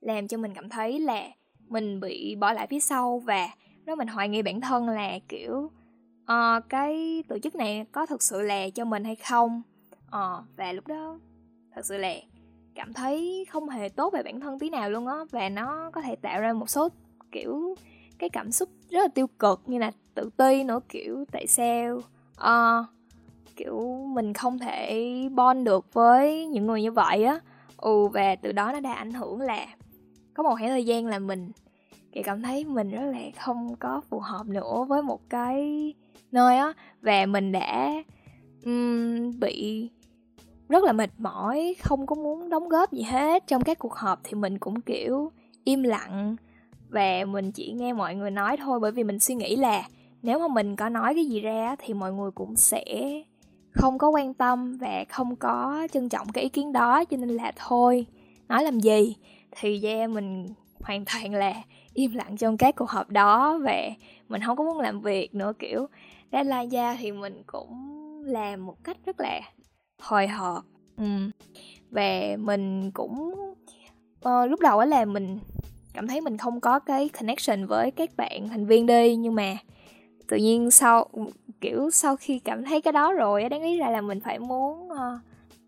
làm 0.01 0.27
cho 0.27 0.37
mình 0.37 0.53
cảm 0.53 0.69
thấy 0.69 0.99
là 0.99 1.27
mình 1.67 1.99
bị 1.99 2.35
bỏ 2.35 2.53
lại 2.53 2.67
phía 2.67 2.79
sau 2.79 3.19
và 3.19 3.47
nó 3.85 3.95
mình 3.95 4.07
hoài 4.07 4.29
nghi 4.29 4.41
bản 4.41 4.61
thân 4.61 4.89
là 4.89 5.19
kiểu 5.27 5.71
uh, 6.23 6.63
cái 6.69 7.23
tổ 7.27 7.39
chức 7.39 7.55
này 7.55 7.85
có 7.91 8.05
thực 8.05 8.23
sự 8.23 8.41
là 8.41 8.69
cho 8.69 8.85
mình 8.85 9.03
hay 9.03 9.15
không. 9.15 9.61
Uh, 10.07 10.45
và 10.55 10.71
lúc 10.73 10.87
đó 10.87 11.19
thật 11.75 11.85
sự 11.85 11.97
là 11.97 12.13
cảm 12.75 12.93
thấy 12.93 13.45
không 13.49 13.69
hề 13.69 13.89
tốt 13.89 14.13
về 14.13 14.23
bản 14.23 14.39
thân 14.39 14.59
tí 14.59 14.69
nào 14.69 14.89
luôn 14.89 15.07
á 15.07 15.15
và 15.31 15.49
nó 15.49 15.89
có 15.93 16.01
thể 16.01 16.15
tạo 16.15 16.41
ra 16.41 16.53
một 16.53 16.69
số 16.69 16.89
kiểu 17.31 17.75
cái 18.19 18.29
cảm 18.29 18.51
xúc 18.51 18.69
rất 18.89 19.01
là 19.01 19.07
tiêu 19.07 19.27
cực 19.39 19.61
như 19.65 19.77
là 19.77 19.91
tự 20.15 20.29
ti 20.37 20.63
nữa 20.63 20.79
kiểu 20.89 21.25
tại 21.31 21.47
sao 21.47 22.01
uh, 22.41 22.85
kiểu 23.55 24.05
mình 24.13 24.33
không 24.33 24.59
thể 24.59 25.29
bond 25.35 25.65
được 25.65 25.93
với 25.93 26.47
những 26.47 26.67
người 26.67 26.81
như 26.81 26.91
vậy 26.91 27.23
á. 27.23 27.39
Ừ 27.77 28.07
và 28.07 28.35
từ 28.35 28.51
đó 28.51 28.71
nó 28.71 28.79
đã 28.79 28.93
ảnh 28.93 29.13
hưởng 29.13 29.41
là 29.41 29.67
có 30.33 30.43
một 30.43 30.55
khoảng 30.55 30.69
thời 30.69 30.85
gian 30.85 31.05
là 31.05 31.19
mình 31.19 31.51
kiểu 32.11 32.23
cảm 32.25 32.41
thấy 32.41 32.65
mình 32.65 32.89
rất 32.91 33.01
là 33.01 33.19
không 33.39 33.75
có 33.79 34.01
phù 34.09 34.19
hợp 34.19 34.47
nữa 34.47 34.85
với 34.87 35.01
một 35.01 35.29
cái 35.29 35.93
nơi 36.31 36.57
á 36.57 36.73
và 37.01 37.25
mình 37.25 37.51
đã 37.51 37.93
um, 38.65 39.39
bị 39.39 39.89
rất 40.71 40.83
là 40.83 40.91
mệt 40.91 41.09
mỏi, 41.17 41.75
không 41.81 42.05
có 42.05 42.15
muốn 42.15 42.49
đóng 42.49 42.69
góp 42.69 42.91
gì 42.91 43.03
hết. 43.03 43.47
Trong 43.47 43.61
các 43.63 43.79
cuộc 43.79 43.93
họp 43.93 44.19
thì 44.23 44.33
mình 44.33 44.57
cũng, 44.57 44.81
kiểu, 44.81 45.31
im 45.63 45.83
lặng 45.83 46.35
và 46.89 47.25
mình 47.27 47.51
chỉ 47.51 47.71
nghe 47.71 47.93
mọi 47.93 48.15
người 48.15 48.31
nói 48.31 48.57
thôi, 48.57 48.79
bởi 48.79 48.91
vì 48.91 49.03
mình 49.03 49.19
suy 49.19 49.35
nghĩ 49.35 49.55
là 49.55 49.83
nếu 50.21 50.39
mà 50.39 50.47
mình 50.47 50.75
có 50.75 50.89
nói 50.89 51.15
cái 51.15 51.25
gì 51.25 51.39
ra 51.39 51.75
thì 51.79 51.93
mọi 51.93 52.13
người 52.13 52.31
cũng 52.31 52.55
sẽ 52.55 52.83
không 53.71 53.97
có 53.97 54.09
quan 54.09 54.33
tâm 54.33 54.77
và 54.77 55.05
không 55.09 55.35
có 55.35 55.87
trân 55.93 56.09
trọng 56.09 56.29
cái 56.29 56.43
ý 56.43 56.49
kiến 56.49 56.71
đó, 56.71 57.03
cho 57.03 57.17
nên 57.17 57.29
là 57.29 57.51
thôi, 57.55 58.05
nói 58.47 58.63
làm 58.63 58.79
gì? 58.79 59.15
Thì 59.51 59.81
yeah 59.83 60.09
mình 60.09 60.47
hoàn 60.83 61.05
toàn 61.05 61.33
là 61.33 61.53
im 61.93 62.13
lặng 62.13 62.37
trong 62.37 62.57
các 62.57 62.75
cuộc 62.75 62.89
họp 62.89 63.09
đó 63.09 63.59
và 63.63 63.81
mình 64.27 64.41
không 64.45 64.57
có 64.57 64.63
muốn 64.63 64.79
làm 64.79 65.01
việc 65.01 65.35
nữa, 65.35 65.53
kiểu, 65.59 65.87
deadline 66.31 66.55
la 66.55 66.65
ra 66.71 66.97
thì 66.99 67.11
mình 67.11 67.43
cũng 67.47 67.97
làm 68.25 68.65
một 68.65 68.83
cách 68.83 68.97
rất 69.05 69.19
là 69.19 69.41
hồi 70.01 70.27
hộp 70.27 70.63
ừ. 70.97 71.05
và 71.91 72.37
mình 72.39 72.91
cũng 72.91 73.33
uh, 74.29 74.49
lúc 74.49 74.59
đầu 74.59 74.79
á 74.79 74.85
là 74.85 75.05
mình 75.05 75.39
cảm 75.93 76.07
thấy 76.07 76.21
mình 76.21 76.37
không 76.37 76.59
có 76.59 76.79
cái 76.79 77.09
connection 77.09 77.65
với 77.65 77.91
các 77.91 78.09
bạn 78.17 78.49
thành 78.49 78.65
viên 78.65 78.85
đi 78.85 79.15
nhưng 79.15 79.35
mà 79.35 79.57
tự 80.27 80.37
nhiên 80.37 80.71
sau 80.71 81.07
kiểu 81.61 81.89
sau 81.91 82.15
khi 82.15 82.39
cảm 82.39 82.63
thấy 82.63 82.81
cái 82.81 82.93
đó 82.93 83.13
rồi 83.13 83.49
đáng 83.49 83.63
lý 83.63 83.77
ra 83.77 83.89
là 83.89 84.01
mình 84.01 84.19
phải 84.19 84.39
muốn 84.39 84.89
uh, 84.89 85.21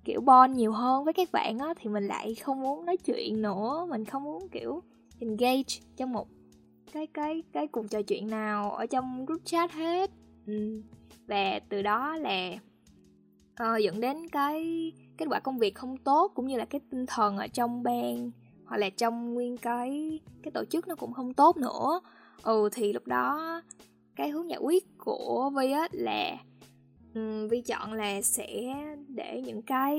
kiểu 0.05 0.21
bond 0.21 0.55
nhiều 0.55 0.71
hơn 0.71 1.03
với 1.03 1.13
các 1.13 1.31
bạn 1.31 1.59
á 1.59 1.73
thì 1.79 1.89
mình 1.89 2.07
lại 2.07 2.35
không 2.35 2.61
muốn 2.61 2.85
nói 2.85 2.97
chuyện 2.97 3.41
nữa 3.41 3.87
mình 3.89 4.05
không 4.05 4.23
muốn 4.23 4.47
kiểu 4.51 4.83
engage 5.19 5.79
trong 5.97 6.11
một 6.11 6.27
cái 6.93 7.07
cái 7.07 7.43
cái 7.53 7.67
cuộc 7.67 7.89
trò 7.89 8.01
chuyện 8.01 8.27
nào 8.29 8.71
ở 8.71 8.85
trong 8.85 9.25
group 9.25 9.41
chat 9.45 9.71
hết 9.71 10.11
ừ. 10.47 10.81
và 11.27 11.59
từ 11.69 11.81
đó 11.81 12.17
là 12.17 12.49
uh, 13.61 13.83
dẫn 13.83 13.99
đến 13.99 14.29
cái 14.31 14.91
kết 15.17 15.25
quả 15.29 15.39
công 15.39 15.57
việc 15.57 15.75
không 15.75 15.97
tốt 15.97 16.31
cũng 16.35 16.47
như 16.47 16.57
là 16.57 16.65
cái 16.65 16.81
tinh 16.91 17.05
thần 17.05 17.37
ở 17.37 17.47
trong 17.47 17.83
ban 17.83 18.31
hoặc 18.65 18.77
là 18.77 18.89
trong 18.89 19.33
nguyên 19.33 19.57
cái 19.57 20.19
cái 20.43 20.51
tổ 20.51 20.65
chức 20.65 20.87
nó 20.87 20.95
cũng 20.95 21.13
không 21.13 21.33
tốt 21.33 21.57
nữa. 21.57 22.01
Ừ 22.43 22.69
thì 22.71 22.93
lúc 22.93 23.07
đó 23.07 23.61
cái 24.15 24.29
hướng 24.29 24.49
giải 24.49 24.59
quyết 24.59 24.97
của 24.97 25.51
vi 25.55 25.71
á 25.71 25.87
là 25.91 26.37
um, 27.15 27.47
vi 27.47 27.61
chọn 27.61 27.93
là 27.93 28.21
sẽ 28.21 28.75
để 29.07 29.41
những 29.45 29.61
cái 29.61 29.97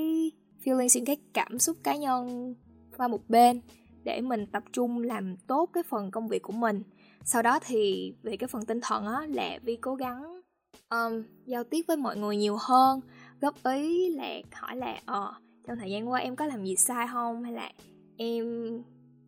feeling 0.63 0.87
những 0.93 1.05
cái 1.05 1.17
cảm 1.33 1.59
xúc 1.59 1.77
cá 1.83 1.95
nhân 1.95 2.55
qua 2.97 3.07
một 3.07 3.29
bên 3.29 3.61
để 4.03 4.21
mình 4.21 4.45
tập 4.45 4.63
trung 4.73 5.03
làm 5.03 5.37
tốt 5.37 5.69
cái 5.73 5.83
phần 5.83 6.11
công 6.11 6.27
việc 6.27 6.41
của 6.41 6.53
mình. 6.53 6.83
Sau 7.23 7.41
đó 7.41 7.59
thì 7.65 8.13
về 8.23 8.37
cái 8.37 8.47
phần 8.47 8.65
tinh 8.65 8.79
thần 8.81 9.05
á 9.05 9.27
là 9.29 9.59
vi 9.63 9.75
cố 9.75 9.95
gắng 9.95 10.41
um, 10.89 11.23
giao 11.45 11.63
tiếp 11.63 11.81
với 11.87 11.97
mọi 11.97 12.17
người 12.17 12.37
nhiều 12.37 12.57
hơn 12.59 13.01
góp 13.41 13.55
ý 13.63 14.09
là 14.09 14.27
hỏi 14.51 14.75
là 14.75 14.97
ờ 15.05 15.33
trong 15.67 15.77
thời 15.77 15.91
gian 15.91 16.09
qua 16.09 16.19
em 16.19 16.35
có 16.35 16.45
làm 16.45 16.63
gì 16.63 16.75
sai 16.75 17.07
không? 17.11 17.43
Hay 17.43 17.53
là 17.53 17.71
em 18.17 18.45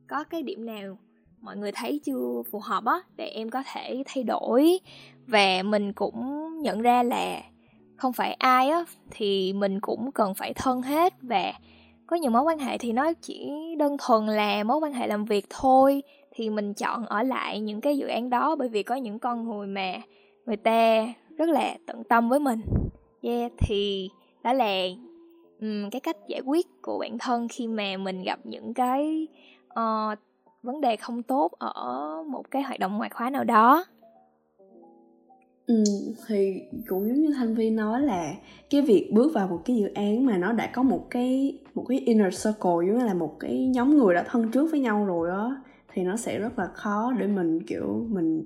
có 0.07 0.23
cái 0.23 0.43
điểm 0.43 0.65
nào 0.65 0.97
mọi 1.41 1.57
người 1.57 1.71
thấy 1.71 2.01
chưa 2.05 2.41
phù 2.51 2.59
hợp 2.59 2.85
á, 2.85 3.01
để 3.15 3.27
em 3.27 3.49
có 3.49 3.63
thể 3.73 4.03
thay 4.05 4.23
đổi? 4.23 4.79
Và 5.27 5.63
mình 5.63 5.93
cũng 5.93 6.49
nhận 6.61 6.81
ra 6.81 7.03
là 7.03 7.41
không 7.97 8.13
phải 8.13 8.33
ai 8.33 8.69
á, 8.69 8.85
thì 9.11 9.53
mình 9.53 9.79
cũng 9.79 10.11
cần 10.11 10.33
phải 10.33 10.53
thân 10.53 10.81
hết. 10.81 11.13
Và 11.21 11.53
có 12.07 12.15
nhiều 12.15 12.31
mối 12.31 12.41
quan 12.41 12.59
hệ 12.59 12.77
thì 12.77 12.91
nó 12.91 13.13
chỉ 13.13 13.51
đơn 13.77 13.97
thuần 13.99 14.25
là 14.25 14.63
mối 14.63 14.77
quan 14.77 14.93
hệ 14.93 15.07
làm 15.07 15.25
việc 15.25 15.45
thôi. 15.49 16.03
Thì 16.31 16.49
mình 16.49 16.73
chọn 16.73 17.05
ở 17.05 17.23
lại 17.23 17.59
những 17.59 17.81
cái 17.81 17.97
dự 17.97 18.07
án 18.07 18.29
đó 18.29 18.55
bởi 18.55 18.69
vì 18.69 18.83
có 18.83 18.95
những 18.95 19.19
con 19.19 19.49
người 19.49 19.67
mà 19.67 19.93
người 20.45 20.57
ta 20.57 21.07
rất 21.37 21.49
là 21.49 21.77
tận 21.87 22.03
tâm 22.03 22.29
với 22.29 22.39
mình 22.39 22.61
yeah 23.21 23.51
thì 23.57 24.09
đó 24.43 24.53
là 24.53 24.87
um, 25.61 25.89
cái 25.89 26.01
cách 26.01 26.17
giải 26.27 26.41
quyết 26.45 26.67
của 26.81 26.99
bản 26.99 27.17
thân 27.17 27.47
khi 27.47 27.67
mà 27.67 27.97
mình 27.97 28.23
gặp 28.23 28.39
những 28.43 28.73
cái 28.73 29.27
uh, 29.67 30.19
vấn 30.63 30.81
đề 30.81 30.95
không 30.95 31.23
tốt 31.23 31.51
ở 31.59 32.23
một 32.27 32.51
cái 32.51 32.61
hoạt 32.61 32.79
động 32.79 32.97
ngoại 32.97 33.09
khóa 33.09 33.29
nào 33.29 33.43
đó. 33.43 33.85
Ừ, 35.67 35.83
thì 36.27 36.61
cũng 36.87 37.07
giống 37.07 37.21
như 37.21 37.33
Thanh 37.35 37.55
Vi 37.55 37.69
nói 37.69 38.01
là 38.01 38.33
cái 38.69 38.81
việc 38.81 39.09
bước 39.13 39.31
vào 39.33 39.47
một 39.47 39.61
cái 39.65 39.75
dự 39.75 39.87
án 39.93 40.25
mà 40.25 40.37
nó 40.37 40.51
đã 40.51 40.67
có 40.73 40.83
một 40.83 41.07
cái 41.09 41.59
một 41.73 41.85
cái 41.87 41.99
inner 41.99 42.45
circle 42.45 42.87
giống 42.87 42.97
như 42.99 43.05
là 43.05 43.13
một 43.13 43.39
cái 43.39 43.67
nhóm 43.67 43.97
người 43.97 44.15
đã 44.15 44.23
thân 44.27 44.51
trước 44.51 44.71
với 44.71 44.79
nhau 44.79 45.05
rồi 45.05 45.29
á 45.29 45.55
thì 45.93 46.03
nó 46.03 46.17
sẽ 46.17 46.39
rất 46.39 46.59
là 46.59 46.67
khó 46.67 47.13
để 47.19 47.27
mình 47.27 47.63
kiểu 47.63 48.05
mình 48.09 48.43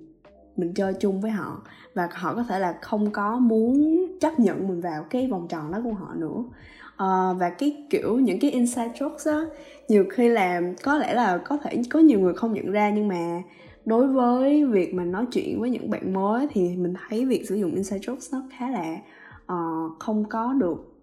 mình 0.58 0.74
chơi 0.74 0.94
chung 0.94 1.22
với 1.22 1.32
họ. 1.32 1.62
Và 1.94 2.10
họ 2.12 2.36
có 2.36 2.44
thể 2.44 2.60
là 2.60 2.78
không 2.82 3.12
có 3.12 3.40
muốn 3.40 4.06
chấp 4.20 4.40
nhận 4.40 4.68
mình 4.68 4.82
vào 4.82 5.04
cái 5.10 5.28
vòng 5.28 5.48
tròn 5.48 5.72
đó 5.72 5.82
của 5.84 5.94
họ 5.94 6.14
nữa. 6.16 6.44
Uh, 6.92 7.40
và 7.40 7.50
cái 7.58 7.86
kiểu 7.90 8.20
những 8.20 8.40
cái 8.40 8.52
inside 8.52 8.92
jokes 8.96 9.32
á 9.32 9.50
nhiều 9.88 10.06
khi 10.10 10.30
là 10.30 10.62
có 10.84 10.98
lẽ 10.98 11.14
là 11.14 11.38
có 11.38 11.58
thể 11.58 11.82
có 11.90 12.00
nhiều 12.00 12.20
người 12.20 12.34
không 12.34 12.54
nhận 12.54 12.72
ra 12.72 12.90
nhưng 12.90 13.08
mà 13.08 13.42
đối 13.86 14.08
với 14.08 14.66
việc 14.66 14.94
mà 14.94 15.04
nói 15.04 15.26
chuyện 15.32 15.60
với 15.62 15.70
những 15.70 15.90
bạn 15.90 16.14
mới 16.14 16.48
thì 16.52 16.78
mình 16.78 16.94
thấy 17.10 17.26
việc 17.26 17.48
sử 17.50 17.56
dụng 17.56 17.76
inside 17.76 18.00
jokes 18.00 18.30
nó 18.32 18.44
khá 18.58 18.70
là 18.70 18.98
uh, 19.54 20.00
không 20.00 20.26
có 20.30 20.54
được 20.54 20.94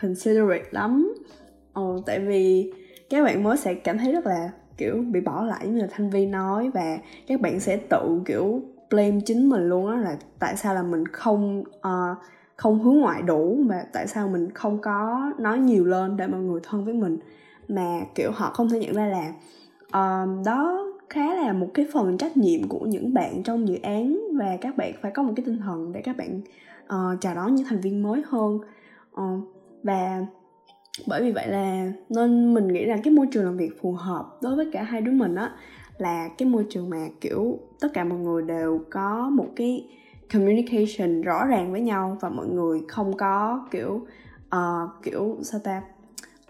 considerate 0.00 0.68
lắm. 0.70 1.14
Uh, 1.80 2.06
tại 2.06 2.18
vì 2.18 2.72
các 3.10 3.24
bạn 3.24 3.42
mới 3.42 3.56
sẽ 3.56 3.74
cảm 3.74 3.98
thấy 3.98 4.12
rất 4.12 4.26
là 4.26 4.50
kiểu 4.76 5.04
bị 5.10 5.20
bỏ 5.20 5.44
lại 5.44 5.66
như 5.66 5.80
là 5.80 5.88
thanh 5.90 6.10
vi 6.10 6.26
nói 6.26 6.70
và 6.74 6.98
các 7.26 7.40
bạn 7.40 7.60
sẽ 7.60 7.76
tự 7.76 8.20
kiểu 8.26 8.62
blame 8.90 9.18
chính 9.26 9.48
mình 9.48 9.68
luôn 9.68 9.90
á 9.90 9.96
là 9.96 10.16
tại 10.38 10.56
sao 10.56 10.74
là 10.74 10.82
mình 10.82 11.08
không 11.08 11.60
uh, 11.60 12.18
không 12.56 12.82
hướng 12.82 12.98
ngoại 12.98 13.22
đủ 13.22 13.56
mà 13.66 13.82
tại 13.92 14.06
sao 14.06 14.28
mình 14.28 14.50
không 14.54 14.78
có 14.80 15.30
nói 15.38 15.58
nhiều 15.58 15.84
lên 15.84 16.16
để 16.16 16.26
mọi 16.26 16.40
người 16.40 16.60
thân 16.62 16.84
với 16.84 16.94
mình. 16.94 17.18
Mà 17.68 18.00
kiểu 18.14 18.30
họ 18.34 18.50
không 18.50 18.68
thể 18.68 18.78
nhận 18.78 18.94
ra 18.94 19.06
là 19.06 19.32
uh, 19.86 20.46
đó 20.46 20.86
khá 21.10 21.34
là 21.34 21.52
một 21.52 21.68
cái 21.74 21.86
phần 21.92 22.18
trách 22.18 22.36
nhiệm 22.36 22.68
của 22.68 22.86
những 22.86 23.14
bạn 23.14 23.42
trong 23.42 23.68
dự 23.68 23.76
án 23.82 24.18
và 24.38 24.56
các 24.60 24.76
bạn 24.76 24.92
phải 25.02 25.10
có 25.10 25.22
một 25.22 25.32
cái 25.36 25.46
tinh 25.46 25.58
thần 25.58 25.92
để 25.92 26.02
các 26.02 26.16
bạn 26.16 26.40
uh, 26.84 27.20
chào 27.20 27.34
đón 27.34 27.54
những 27.54 27.66
thành 27.66 27.80
viên 27.80 28.02
mới 28.02 28.22
hơn. 28.26 28.58
Uh, 29.12 29.48
và 29.82 30.26
bởi 31.06 31.22
vì 31.22 31.32
vậy 31.32 31.48
là 31.48 31.92
nên 32.08 32.54
mình 32.54 32.68
nghĩ 32.68 32.84
rằng 32.84 33.00
cái 33.04 33.12
môi 33.12 33.26
trường 33.32 33.44
làm 33.44 33.56
việc 33.56 33.82
phù 33.82 33.92
hợp 33.92 34.26
đối 34.42 34.56
với 34.56 34.70
cả 34.72 34.82
hai 34.82 35.00
đứa 35.00 35.12
mình 35.12 35.34
á 35.34 35.52
là 35.98 36.28
cái 36.38 36.48
môi 36.48 36.66
trường 36.70 36.90
mà 36.90 37.08
kiểu 37.20 37.58
tất 37.80 37.88
cả 37.94 38.04
mọi 38.04 38.18
người 38.18 38.42
đều 38.42 38.80
có 38.90 39.30
một 39.30 39.46
cái 39.56 39.86
communication 40.32 41.22
rõ 41.22 41.46
ràng 41.46 41.72
với 41.72 41.80
nhau 41.80 42.16
và 42.20 42.28
mọi 42.28 42.46
người 42.46 42.80
không 42.88 43.16
có 43.16 43.66
kiểu 43.70 44.06
uh, 44.56 44.90
kiểu 45.02 45.36
sao 45.42 45.60
ta 45.64 45.82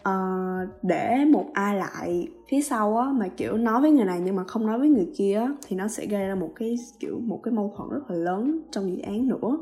uh, 0.09 0.69
để 0.83 1.25
một 1.25 1.47
ai 1.53 1.77
lại 1.77 2.29
phía 2.49 2.61
sau 2.61 2.99
á 2.99 3.07
mà 3.13 3.29
kiểu 3.29 3.57
nói 3.57 3.81
với 3.81 3.91
người 3.91 4.05
này 4.05 4.21
nhưng 4.25 4.37
mà 4.37 4.45
không 4.45 4.67
nói 4.67 4.79
với 4.79 4.89
người 4.89 5.09
kia 5.17 5.35
á, 5.35 5.49
thì 5.67 5.77
nó 5.77 5.89
sẽ 5.89 6.07
gây 6.07 6.27
ra 6.27 6.35
một 6.35 6.51
cái 6.57 6.77
kiểu 7.01 7.21
một 7.25 7.41
cái 7.43 7.53
mâu 7.53 7.75
thuẫn 7.77 7.91
rất 7.91 8.11
là 8.11 8.17
lớn 8.17 8.61
trong 8.71 8.91
dự 8.91 8.99
án 9.03 9.29
nữa. 9.29 9.59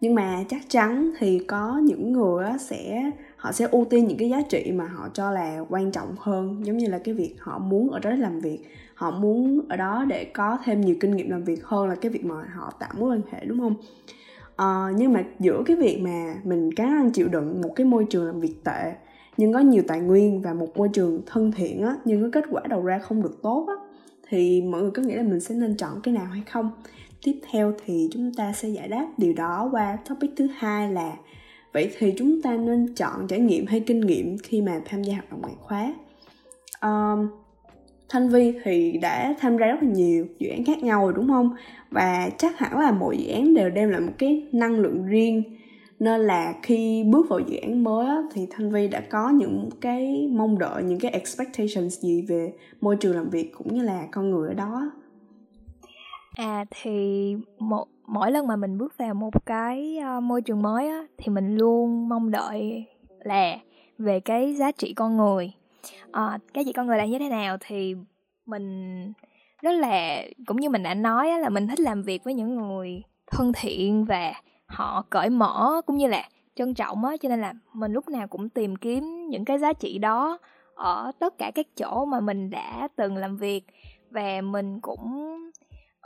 Nhưng 0.00 0.14
mà 0.14 0.44
chắc 0.48 0.62
chắn 0.68 1.10
thì 1.18 1.38
có 1.38 1.80
những 1.82 2.12
người 2.12 2.44
á 2.44 2.58
sẽ 2.58 3.10
họ 3.36 3.52
sẽ 3.52 3.68
ưu 3.70 3.84
tiên 3.84 4.06
những 4.06 4.18
cái 4.18 4.30
giá 4.30 4.42
trị 4.48 4.72
mà 4.74 4.86
họ 4.86 5.08
cho 5.14 5.30
là 5.30 5.64
quan 5.68 5.92
trọng 5.92 6.14
hơn 6.18 6.66
giống 6.66 6.76
như 6.76 6.86
là 6.88 6.98
cái 6.98 7.14
việc 7.14 7.36
họ 7.38 7.58
muốn 7.58 7.90
ở 7.90 7.98
đó 7.98 8.10
làm 8.10 8.40
việc 8.40 8.58
họ 8.98 9.10
muốn 9.10 9.60
ở 9.68 9.76
đó 9.76 10.04
để 10.08 10.24
có 10.24 10.58
thêm 10.64 10.80
nhiều 10.80 10.96
kinh 11.00 11.16
nghiệm 11.16 11.30
làm 11.30 11.44
việc 11.44 11.64
hơn 11.64 11.88
là 11.88 11.94
cái 11.94 12.10
việc 12.10 12.24
mà 12.24 12.34
họ 12.54 12.72
tạo 12.78 12.90
mối 12.98 13.10
quan 13.10 13.20
hệ 13.30 13.44
đúng 13.44 13.60
không? 13.60 13.74
À, 14.56 14.88
nhưng 14.96 15.12
mà 15.12 15.24
giữa 15.40 15.62
cái 15.66 15.76
việc 15.76 16.00
mà 16.00 16.34
mình 16.44 16.74
cá 16.74 16.84
năng 16.84 17.10
chịu 17.10 17.28
đựng 17.28 17.60
một 17.60 17.72
cái 17.76 17.86
môi 17.86 18.06
trường 18.10 18.26
làm 18.26 18.40
việc 18.40 18.64
tệ 18.64 18.92
nhưng 19.36 19.52
có 19.52 19.58
nhiều 19.58 19.82
tài 19.88 20.00
nguyên 20.00 20.42
và 20.42 20.54
một 20.54 20.76
môi 20.76 20.88
trường 20.92 21.22
thân 21.26 21.52
thiện 21.52 21.82
á 21.82 21.96
nhưng 22.04 22.22
có 22.22 22.28
kết 22.32 22.44
quả 22.50 22.62
đầu 22.68 22.82
ra 22.82 22.98
không 22.98 23.22
được 23.22 23.42
tốt 23.42 23.66
á 23.68 23.74
thì 24.28 24.62
mọi 24.62 24.82
người 24.82 24.90
có 24.90 25.02
nghĩ 25.02 25.14
là 25.14 25.22
mình 25.22 25.40
sẽ 25.40 25.54
nên 25.54 25.76
chọn 25.76 26.00
cái 26.02 26.14
nào 26.14 26.26
hay 26.26 26.42
không? 26.52 26.70
Tiếp 27.22 27.40
theo 27.50 27.72
thì 27.84 28.08
chúng 28.12 28.34
ta 28.34 28.52
sẽ 28.52 28.68
giải 28.68 28.88
đáp 28.88 29.06
điều 29.16 29.32
đó 29.32 29.68
qua 29.72 29.98
topic 30.08 30.30
thứ 30.36 30.48
hai 30.56 30.92
là 30.92 31.16
vậy 31.72 31.90
thì 31.98 32.14
chúng 32.18 32.42
ta 32.42 32.56
nên 32.56 32.94
chọn 32.94 33.26
trải 33.28 33.38
nghiệm 33.40 33.66
hay 33.66 33.80
kinh 33.80 34.00
nghiệm 34.00 34.38
khi 34.38 34.62
mà 34.62 34.80
tham 34.84 35.02
gia 35.02 35.14
hoạt 35.14 35.30
động 35.30 35.40
ngoại 35.42 35.54
khóa? 35.60 35.94
Um, 36.82 37.28
thanh 38.08 38.28
vi 38.28 38.54
thì 38.64 38.98
đã 39.02 39.34
tham 39.40 39.58
gia 39.58 39.66
rất 39.66 39.82
là 39.82 39.88
nhiều 39.88 40.26
dự 40.38 40.48
án 40.48 40.64
khác 40.64 40.82
nhau 40.82 41.04
rồi 41.04 41.12
đúng 41.16 41.28
không? 41.28 41.50
Và 41.90 42.30
chắc 42.38 42.58
hẳn 42.58 42.78
là 42.78 42.92
mỗi 42.92 43.16
dự 43.16 43.32
án 43.32 43.54
đều 43.54 43.70
đem 43.70 43.90
lại 43.90 44.00
một 44.00 44.12
cái 44.18 44.46
năng 44.52 44.80
lượng 44.80 45.06
riêng. 45.06 45.42
Nên 45.98 46.20
là 46.20 46.54
khi 46.62 47.04
bước 47.04 47.26
vào 47.28 47.38
dự 47.38 47.56
án 47.56 47.84
mới 47.84 48.06
á, 48.06 48.22
thì 48.32 48.46
thanh 48.50 48.70
vi 48.70 48.88
đã 48.88 49.00
có 49.00 49.30
những 49.30 49.68
cái 49.80 50.28
mong 50.32 50.58
đợi 50.58 50.82
những 50.82 51.00
cái 51.00 51.10
expectations 51.10 52.00
gì 52.00 52.24
về 52.28 52.52
môi 52.80 52.96
trường 52.96 53.16
làm 53.16 53.30
việc 53.30 53.52
cũng 53.58 53.74
như 53.74 53.82
là 53.82 54.06
con 54.10 54.30
người 54.30 54.48
ở 54.48 54.54
đó. 54.54 54.90
À 56.36 56.64
thì 56.70 57.36
một 57.58 57.88
mỗi 58.06 58.32
lần 58.32 58.46
mà 58.46 58.56
mình 58.56 58.78
bước 58.78 58.98
vào 58.98 59.14
một 59.14 59.46
cái 59.46 59.98
ờ, 59.98 60.20
môi 60.20 60.42
trường 60.42 60.62
mới 60.62 60.88
á, 60.88 61.06
thì 61.18 61.32
mình 61.32 61.56
luôn 61.56 62.08
mong 62.08 62.30
đợi 62.30 62.84
là 63.24 63.58
về 63.98 64.20
cái 64.20 64.54
giá 64.54 64.72
trị 64.72 64.94
con 64.94 65.16
người 65.16 65.52
uh, 66.08 66.40
cái 66.54 66.64
gì 66.64 66.72
con 66.72 66.86
người 66.86 66.98
là 66.98 67.06
như 67.06 67.18
thế 67.18 67.28
nào 67.28 67.56
thì 67.60 67.94
mình 68.46 69.12
rất 69.62 69.72
là 69.72 70.22
cũng 70.46 70.56
như 70.56 70.70
mình 70.70 70.82
đã 70.82 70.94
nói 70.94 71.38
là 71.40 71.48
mình 71.48 71.68
thích 71.68 71.80
làm 71.80 72.02
việc 72.02 72.24
với 72.24 72.34
những 72.34 72.54
người 72.56 73.02
thân 73.30 73.52
thiện 73.56 74.04
và 74.04 74.32
họ 74.66 75.04
cởi 75.10 75.30
mở 75.30 75.80
cũng 75.86 75.96
như 75.96 76.06
là 76.06 76.28
trân 76.54 76.74
trọng 76.74 77.04
á. 77.04 77.16
Cho 77.20 77.28
nên 77.28 77.40
là 77.40 77.54
mình 77.72 77.92
lúc 77.92 78.08
nào 78.08 78.26
cũng 78.28 78.48
tìm 78.48 78.76
kiếm 78.76 79.28
những 79.28 79.44
cái 79.44 79.58
giá 79.58 79.72
trị 79.72 79.98
đó 79.98 80.38
ở 80.74 81.12
tất 81.18 81.38
cả 81.38 81.50
các 81.54 81.66
chỗ 81.76 82.04
mà 82.04 82.20
mình 82.20 82.50
đã 82.50 82.88
từng 82.96 83.16
làm 83.16 83.36
việc. 83.36 83.64
Và 84.10 84.40
mình 84.40 84.80
cũng 84.80 85.34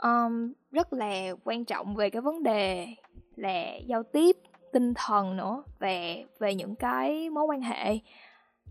um, 0.01 0.53
rất 0.71 0.93
là 0.93 1.29
quan 1.43 1.65
trọng 1.65 1.95
về 1.95 2.09
cái 2.09 2.21
vấn 2.21 2.43
đề 2.43 2.87
là 3.35 3.75
giao 3.87 4.03
tiếp 4.03 4.37
tinh 4.73 4.93
thần 4.95 5.37
nữa 5.37 5.63
về 5.79 6.25
về 6.39 6.55
những 6.55 6.75
cái 6.75 7.29
mối 7.29 7.45
quan 7.45 7.61
hệ. 7.61 7.99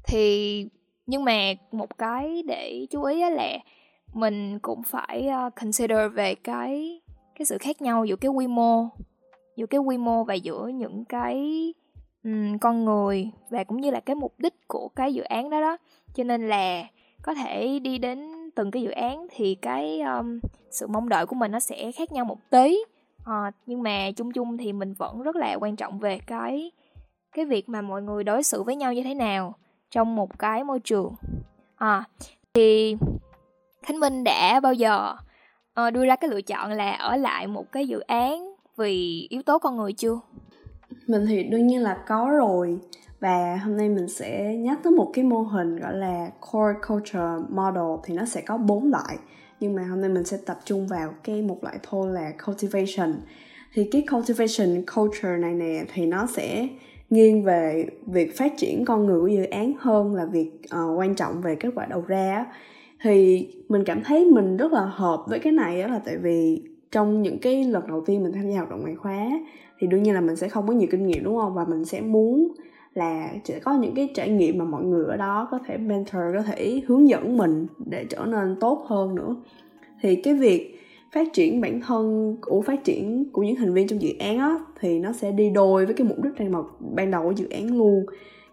Thì 0.05 0.67
nhưng 1.07 1.25
mà 1.25 1.53
một 1.73 1.99
cái 1.99 2.43
để 2.47 2.87
chú 2.91 3.03
ý 3.03 3.21
là 3.21 3.59
mình 4.13 4.59
cũng 4.59 4.83
phải 4.83 5.29
ờ, 5.29 5.51
consider 5.61 6.13
về 6.15 6.35
cái 6.35 7.01
cái 7.35 7.47
sự 7.47 7.59
khác 7.59 7.83
nhau 7.83 8.05
giữa 8.05 8.17
cái 8.17 8.29
quy 8.29 8.47
mô 8.47 8.89
giữa 9.57 9.67
cái 9.67 9.79
quy 9.79 9.99
mô 9.99 10.25
và 10.25 10.35
giữa 10.35 10.67
những 10.67 11.05
cái 11.05 11.75
um, 12.25 12.59
con 12.59 12.85
người 12.85 13.31
và 13.51 13.65
cũng 13.65 13.81
như 13.81 13.91
là 13.91 14.01
cái 14.01 14.17
mục 14.17 14.35
đích 14.39 14.69
của 14.69 14.89
cái 14.89 15.15
dự 15.15 15.23
án 15.23 15.51
đó 15.51 15.61
đó. 15.61 15.77
Cho 16.15 16.25
nên 16.25 16.49
là 16.49 16.85
có 17.23 17.35
thể 17.35 17.79
đi 17.79 17.99
đến 17.99 18.51
từng 18.55 18.71
cái 18.71 18.83
dự 18.83 18.91
án 18.91 19.27
thì 19.31 19.55
cái 19.55 20.01
um, 20.01 20.41
sự 20.71 20.87
mong 20.87 21.09
đợi 21.09 21.27
của 21.27 21.37
mình 21.37 21.53
nó 21.53 21.61
sẽ 21.61 21.93
khác 21.93 22.13
nhau 22.13 22.25
một 22.25 22.39
tí. 22.51 22.79
À, 23.25 23.51
nhưng 23.67 23.83
mà 23.83 24.11
chung 24.17 24.33
chung 24.33 24.57
thì 24.57 24.73
mình 24.73 24.95
vẫn 24.95 25.23
rất 25.23 25.37
là 25.37 25.55
quan 25.55 25.77
trọng 25.77 25.99
về 25.99 26.19
cái 26.27 26.71
cái 27.33 27.45
việc 27.45 27.69
mà 27.69 27.83
mọi 27.83 28.03
người 28.03 28.25
đối 28.25 28.43
xử 28.43 28.63
với 28.63 28.77
nhau 28.77 28.93
như 28.93 29.03
thế 29.03 29.15
nào 29.15 29.55
trong 29.93 30.17
một 30.17 30.39
cái 30.39 30.65
môi 30.65 30.81
trường. 30.81 31.15
À 31.77 32.05
thì 32.55 32.97
khánh 33.83 34.01
minh 34.01 34.25
đã 34.25 34.61
bao 34.61 34.73
giờ 34.73 35.15
uh, 35.81 35.93
đưa 35.93 36.07
ra 36.07 36.17
cái 36.17 36.31
lựa 36.31 36.43
chọn 36.43 36.71
là 36.71 36.93
ở 36.93 37.17
lại 37.17 37.47
một 37.47 37.73
cái 37.73 37.89
dự 37.89 38.01
án 38.01 38.55
vì 38.77 39.27
yếu 39.31 39.43
tố 39.43 39.59
con 39.59 39.77
người 39.77 39.93
chưa? 39.93 40.21
Mình 41.07 41.27
thì 41.29 41.43
đương 41.43 41.67
nhiên 41.67 41.83
là 41.83 41.99
có 42.07 42.31
rồi. 42.39 42.79
Và 43.21 43.57
hôm 43.65 43.77
nay 43.77 43.89
mình 43.89 44.09
sẽ 44.09 44.55
nhắc 44.55 44.79
tới 44.83 44.93
một 44.93 45.11
cái 45.15 45.25
mô 45.25 45.43
hình 45.43 45.77
gọi 45.77 45.97
là 45.97 46.31
core 46.41 46.79
culture 46.89 47.47
model 47.49 48.01
thì 48.05 48.15
nó 48.15 48.25
sẽ 48.25 48.41
có 48.41 48.57
bốn 48.57 48.91
loại. 48.91 49.17
Nhưng 49.61 49.75
mà 49.75 49.83
hôm 49.85 50.01
nay 50.01 50.11
mình 50.11 50.25
sẽ 50.25 50.37
tập 50.47 50.59
trung 50.65 50.87
vào 50.87 51.15
cái 51.25 51.43
một 51.43 51.59
loại 51.63 51.79
thôi 51.83 52.13
là 52.13 52.33
cultivation. 52.47 53.15
Thì 53.75 53.89
cái 53.93 54.05
cultivation 54.11 54.85
culture 54.95 55.37
này 55.37 55.55
nè 55.55 55.85
thì 55.95 56.07
nó 56.07 56.27
sẽ 56.27 56.69
nghiêng 57.13 57.45
về 57.45 57.87
việc 58.07 58.37
phát 58.37 58.53
triển 58.57 58.85
con 58.85 59.07
người 59.07 59.21
của 59.21 59.27
dự 59.27 59.43
án 59.43 59.73
hơn 59.79 60.15
là 60.15 60.27
việc 60.27 60.51
uh, 60.65 60.99
quan 60.99 61.15
trọng 61.15 61.41
về 61.41 61.55
kết 61.55 61.69
quả 61.75 61.87
đầu 61.87 62.05
ra 62.07 62.47
thì 63.03 63.49
mình 63.69 63.85
cảm 63.85 64.03
thấy 64.05 64.25
mình 64.25 64.57
rất 64.57 64.73
là 64.73 64.81
hợp 64.81 65.25
với 65.29 65.39
cái 65.39 65.53
này 65.53 65.83
đó 65.83 65.89
là 65.89 66.01
tại 66.05 66.17
vì 66.17 66.63
trong 66.91 67.23
những 67.23 67.39
cái 67.39 67.65
lần 67.65 67.87
đầu 67.89 68.03
tiên 68.07 68.23
mình 68.23 68.33
tham 68.33 68.51
gia 68.51 68.57
hoạt 68.57 68.71
động 68.71 68.81
ngoại 68.83 68.95
khóa 68.95 69.31
thì 69.79 69.87
đương 69.87 70.03
nhiên 70.03 70.15
là 70.15 70.21
mình 70.21 70.37
sẽ 70.37 70.49
không 70.49 70.67
có 70.67 70.73
nhiều 70.73 70.89
kinh 70.91 71.07
nghiệm 71.07 71.25
đúng 71.25 71.37
không? 71.37 71.55
Và 71.55 71.65
mình 71.65 71.85
sẽ 71.85 72.01
muốn 72.01 72.53
là 72.95 73.29
sẽ 73.45 73.59
có 73.59 73.73
những 73.73 73.95
cái 73.95 74.09
trải 74.15 74.29
nghiệm 74.29 74.59
mà 74.59 74.65
mọi 74.65 74.85
người 74.85 75.05
ở 75.07 75.17
đó 75.17 75.49
có 75.51 75.59
thể 75.67 75.77
mentor 75.77 76.23
có 76.35 76.43
thể 76.43 76.83
hướng 76.87 77.09
dẫn 77.09 77.37
mình 77.37 77.67
để 77.87 78.05
trở 78.05 78.25
nên 78.27 78.57
tốt 78.61 78.85
hơn 78.87 79.15
nữa. 79.15 79.37
Thì 80.03 80.17
cái 80.17 80.35
việc 80.35 80.82
phát 81.13 81.33
triển 81.33 81.61
bản 81.61 81.81
thân 81.81 82.37
của 82.41 82.63
phát 82.63 82.85
triển 82.85 83.25
của 83.33 83.43
những 83.43 83.57
thành 83.57 83.75
viên 83.75 83.89
trong 83.89 84.03
dự 84.03 84.11
án 84.19 84.39
á, 84.39 84.59
thì 84.81 84.99
nó 84.99 85.13
sẽ 85.13 85.33
đi 85.33 85.51
đôi 85.51 85.87
với 85.87 85.95
cái 85.95 86.07
mục 86.07 86.23
đích 86.23 86.33
ban 86.39 86.53
đầu 86.53 86.67
ban 86.81 87.11
đầu 87.11 87.23
của 87.23 87.33
dự 87.33 87.49
án 87.49 87.79
luôn. 87.79 88.07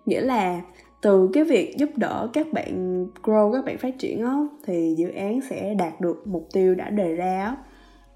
Nghĩa 0.06 0.22
là 0.22 0.62
từ 1.01 1.30
cái 1.34 1.44
việc 1.44 1.78
giúp 1.78 1.89
đỡ 1.96 2.30
các 2.34 2.54
bạn 2.54 3.06
grow, 3.24 3.54
các 3.54 3.66
bạn 3.66 3.78
phát 3.78 4.00
triển 4.00 4.25
á, 4.25 4.34
thì 4.66 4.96
dự 4.98 5.10
án 5.10 5.39
sẽ 5.50 5.74
đạt 5.74 6.01
được 6.01 6.28
mục 6.28 6.48
tiêu 6.54 6.75
đã 6.75 6.89
đề 6.89 7.16
ra 7.16 7.44
á. 7.46 7.56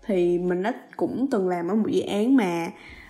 Thì 0.05 0.37
mình 0.37 0.63
đã 0.63 0.73
cũng 0.97 1.27
từng 1.31 1.47
làm 1.47 1.67
ở 1.67 1.75
một 1.75 1.87
dự 1.87 2.01
án 2.01 2.35
mà 2.35 2.67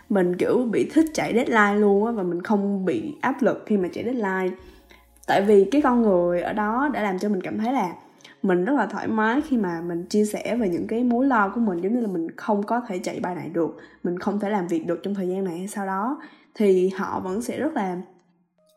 mình, 0.10 0.36
kiểu, 0.38 0.58
bị 0.72 0.90
thích 0.94 1.06
chạy 1.14 1.34
deadline 1.36 1.76
luôn 1.76 2.06
á, 2.06 2.12
và 2.12 2.24
mình 2.24 2.42
không 2.42 2.86
bị 2.86 3.14
áp 3.22 3.42
lực 3.42 3.64
khi 3.66 3.78
mà 3.78 3.88
chạy 3.94 4.04
deadline. 4.04 4.56
Tại 5.28 5.42
vì 5.42 5.66
cái 5.66 5.82
con 5.82 6.02
người 6.02 6.42
ở 6.42 6.54
đó 6.54 6.90
đã 6.94 7.04
làm 7.04 7.20
cho 7.20 7.30
mình 7.30 7.42
cảm 7.42 7.58
thấy 7.58 7.74
là 7.74 7.94
mình 8.44 8.66
rất 8.66 8.74
là 8.74 8.86
thoải 8.86 9.08
mái 9.08 9.42
khi 9.42 9.58
mà 9.58 9.82
mình 9.82 10.06
chia 10.06 10.26
sẻ 10.26 10.56
về 10.56 10.70
những 10.70 10.88
cái 10.88 11.04
mối 11.04 11.28
lo 11.28 11.50
của 11.50 11.62
mình 11.62 11.82
giống 11.82 11.94
như 11.94 12.00
là 12.00 12.08
mình 12.08 12.32
không 12.32 12.64
có 12.64 12.82
thể 12.88 13.00
chạy 13.00 13.20
bài 13.20 13.36
này 13.36 13.50
được 13.50 13.78
mình 14.04 14.20
không 14.20 14.40
thể 14.40 14.50
làm 14.50 14.68
việc 14.68 14.88
được 14.88 15.00
trong 15.04 15.16
thời 15.16 15.28
gian 15.28 15.44
này 15.44 15.58
hay 15.58 15.68
sau 15.68 15.86
đó. 15.86 16.22
Thì 16.56 16.90
họ 16.90 17.20
vẫn 17.20 17.42
sẽ 17.42 17.60
rất 17.60 17.74
là 17.74 17.98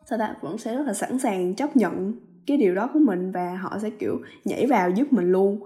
sao 0.09 0.19
ta 0.19 0.35
vẫn 0.41 0.57
sẽ 0.57 0.75
rất 0.75 0.83
là 0.87 0.93
sẵn 0.93 1.19
sàng 1.19 1.55
chấp 1.55 1.75
nhận 1.75 2.13
cái 2.45 2.57
điều 2.57 2.75
đó 2.75 2.89
của 2.93 2.99
mình 2.99 3.31
và 3.31 3.55
họ 3.55 3.77
sẽ 3.81 3.89
kiểu 3.89 4.19
nhảy 4.45 4.65
vào 4.67 4.89
giúp 4.89 5.13
mình 5.13 5.31
luôn. 5.31 5.59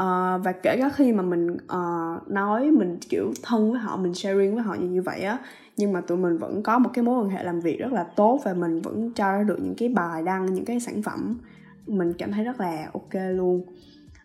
Uh, 0.00 0.44
và 0.44 0.52
kể 0.62 0.76
cả 0.76 0.88
khi 0.88 1.12
mà 1.12 1.22
mình 1.22 1.52
uh, 1.52 2.28
nói 2.28 2.70
mình 2.70 2.98
kiểu 3.08 3.32
thân 3.42 3.70
với 3.70 3.80
họ 3.80 3.96
mình 3.96 4.14
sharing 4.14 4.54
với 4.54 4.62
họ 4.62 4.74
như 4.74 4.88
như 4.88 5.02
vậy 5.02 5.20
á 5.20 5.38
nhưng 5.76 5.92
mà 5.92 6.00
tụi 6.00 6.18
mình 6.18 6.38
vẫn 6.38 6.62
có 6.62 6.78
một 6.78 6.90
cái 6.94 7.04
mối 7.04 7.24
quan 7.24 7.30
hệ 7.30 7.44
làm 7.44 7.60
việc 7.60 7.78
rất 7.78 7.92
là 7.92 8.04
tốt 8.04 8.40
và 8.44 8.54
mình 8.54 8.80
vẫn 8.80 9.12
cho 9.12 9.32
ra 9.32 9.42
được 9.42 9.58
những 9.62 9.74
cái 9.74 9.88
bài 9.88 10.22
đăng 10.22 10.54
những 10.54 10.64
cái 10.64 10.80
sản 10.80 11.02
phẩm 11.02 11.38
mình 11.86 12.12
cảm 12.18 12.32
thấy 12.32 12.44
rất 12.44 12.60
là 12.60 12.90
ok 12.92 13.22
luôn. 13.34 13.62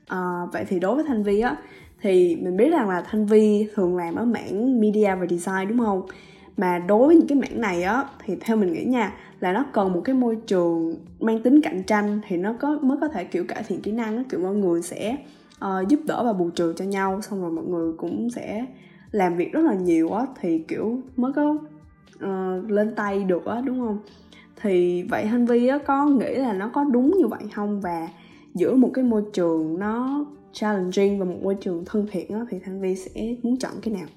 À, 0.08 0.46
vậy 0.54 0.66
thì 0.68 0.80
đối 0.80 0.96
với 0.96 1.04
thanh 1.08 1.24
vi 1.24 1.40
á 1.40 1.58
thì 2.02 2.36
mình 2.36 2.58
biết 2.58 2.70
rằng 2.72 2.90
là 2.90 3.02
thanh 3.02 3.26
vi 3.26 3.68
thường 3.76 3.98
làm 3.98 4.16
ở 4.16 4.26
mảng 4.26 4.82
media 4.82 5.16
và 5.16 5.26
design 5.30 5.68
đúng 5.70 5.80
không? 5.80 6.02
Mà 6.58 6.80
đối 6.80 7.08
với 7.08 7.16
những 7.16 7.28
cái 7.28 7.38
mảng 7.38 7.62
này 7.62 7.84
á 7.84 8.06
thì 8.26 8.36
theo 8.42 8.58
mình 8.58 8.74
nghĩ 8.74 8.84
nha 8.84 9.14
là 9.40 9.54
nó 9.54 9.66
cần 9.74 9.94
một 9.94 10.02
cái 10.06 10.16
môi 10.16 10.38
trường 10.48 10.96
mang 11.20 11.42
tính 11.42 11.62
cạnh 11.62 11.84
tranh 11.84 12.22
thì 12.28 12.38
nó 12.38 12.54
có 12.60 12.80
mới 12.82 12.98
có 13.02 13.08
thể 13.08 13.24
kiểu 13.24 13.44
cải 13.48 13.64
thiện 13.68 13.82
kỹ 13.82 13.92
năng 13.92 14.24
kiểu 14.24 14.40
mọi 14.40 14.56
người 14.56 14.82
sẽ 14.82 15.18
uh, 15.66 15.88
giúp 15.88 16.00
đỡ 16.06 16.24
và 16.24 16.34
bù 16.34 16.50
trừ 16.50 16.74
cho 16.78 16.86
nhau 16.86 17.22
xong 17.22 17.42
rồi 17.42 17.52
mọi 17.52 17.66
người 17.66 17.94
cũng 17.98 18.30
sẽ 18.30 18.66
làm 19.12 19.38
việc 19.38 19.54
rất 19.54 19.62
là 19.62 19.74
nhiều 19.74 20.12
á 20.12 20.26
thì 20.42 20.60
kiểu 20.68 21.00
mới 21.18 21.34
có 21.34 21.58
uh, 22.16 22.70
lên 22.72 22.96
tay 22.96 23.24
được 23.24 23.46
á 23.46 23.62
đúng 23.66 23.80
không? 23.80 23.98
Thì 24.62 25.04
vậy 25.04 25.26
hành 25.26 25.46
vi 25.46 25.68
á 25.68 25.78
có 25.78 26.06
nghĩ 26.06 26.36
là 26.36 26.54
nó 26.54 26.70
có 26.74 26.84
đúng 26.84 27.12
như 27.18 27.28
vậy 27.28 27.42
không? 27.54 27.82
Và 27.82 28.08
giữa 28.54 28.76
một 28.76 28.90
cái 28.94 29.04
môi 29.04 29.24
trường 29.34 29.80
nó 29.80 30.26
challenging 30.52 31.20
và 31.20 31.26
một 31.26 31.38
môi 31.44 31.56
trường 31.56 31.84
thân 31.86 32.08
thiện 32.12 32.32
á 32.32 32.40
thì 32.50 32.60
thanh 32.66 32.82
vi 32.82 32.96
sẽ 32.96 33.22
muốn 33.44 33.58
chọn 33.60 33.72
cái 33.82 33.94
nào? 33.94 34.08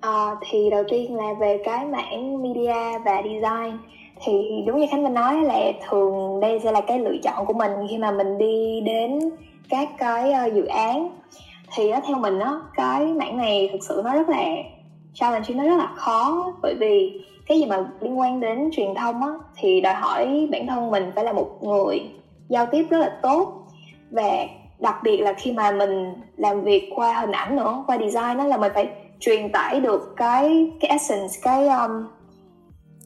À, 0.00 0.36
thì 0.50 0.70
đầu 0.70 0.84
tiên 0.88 1.16
là 1.16 1.34
về 1.40 1.62
cái 1.64 1.86
mảng 1.86 2.42
media 2.42 2.98
và 3.04 3.22
design. 3.24 3.78
Thì 4.24 4.32
đúng 4.66 4.80
như 4.80 4.86
khánh 4.90 5.04
vinh 5.04 5.14
nói 5.14 5.42
là 5.42 5.72
thường 5.88 6.40
đây 6.40 6.60
sẽ 6.64 6.72
là 6.72 6.80
cái 6.80 6.98
lựa 6.98 7.16
chọn 7.22 7.46
của 7.46 7.52
mình 7.52 7.70
khi 7.90 7.98
mà 7.98 8.10
mình 8.10 8.38
đi 8.38 8.80
đến 8.80 9.18
các 9.68 9.88
cái 9.98 10.32
uh, 10.46 10.54
dự 10.54 10.64
án. 10.64 11.08
Thì 11.74 11.90
nó 11.90 12.00
theo 12.06 12.16
mình 12.16 12.38
đó 12.38 12.62
cái 12.74 13.06
mảng 13.06 13.36
này 13.36 13.68
thực 13.72 13.78
sự 13.88 14.00
nó 14.04 14.14
rất 14.14 14.28
là 14.28 14.44
challenge 15.14 15.54
nó 15.54 15.64
rất 15.64 15.76
là 15.76 15.92
khó. 15.96 16.52
Bởi 16.62 16.74
vì 16.80 17.20
cái 17.46 17.58
gì 17.58 17.66
mà 17.66 17.84
liên 18.00 18.18
quan 18.18 18.40
đến 18.40 18.70
truyền 18.72 18.94
thông 18.94 19.22
á 19.22 19.28
thì 19.56 19.80
đòi 19.80 19.94
hỏi 19.94 20.48
bản 20.52 20.66
thân 20.66 20.90
mình 20.90 21.12
phải 21.14 21.24
là 21.24 21.32
một 21.32 21.48
người 21.60 22.00
giao 22.48 22.66
tiếp 22.66 22.86
rất 22.90 22.98
là 22.98 23.18
tốt. 23.22 23.66
Và 24.10 24.30
đặc 24.78 24.94
biệt 25.02 25.16
là 25.16 25.32
khi 25.32 25.52
mà 25.52 25.70
mình 25.70 26.14
làm 26.36 26.62
việc 26.62 26.90
qua 26.96 27.12
hình 27.12 27.32
ảnh 27.32 27.56
nữa 27.56 27.84
qua 27.86 27.98
design 27.98 28.38
đó 28.38 28.44
là 28.44 28.56
mình 28.56 28.72
phải 28.74 28.88
truyền 29.20 29.52
tải 29.52 29.80
được 29.80 30.14
cái 30.16 30.70
cái 30.80 30.90
essence 30.90 31.34
cái 31.42 31.68
um, 31.68 32.06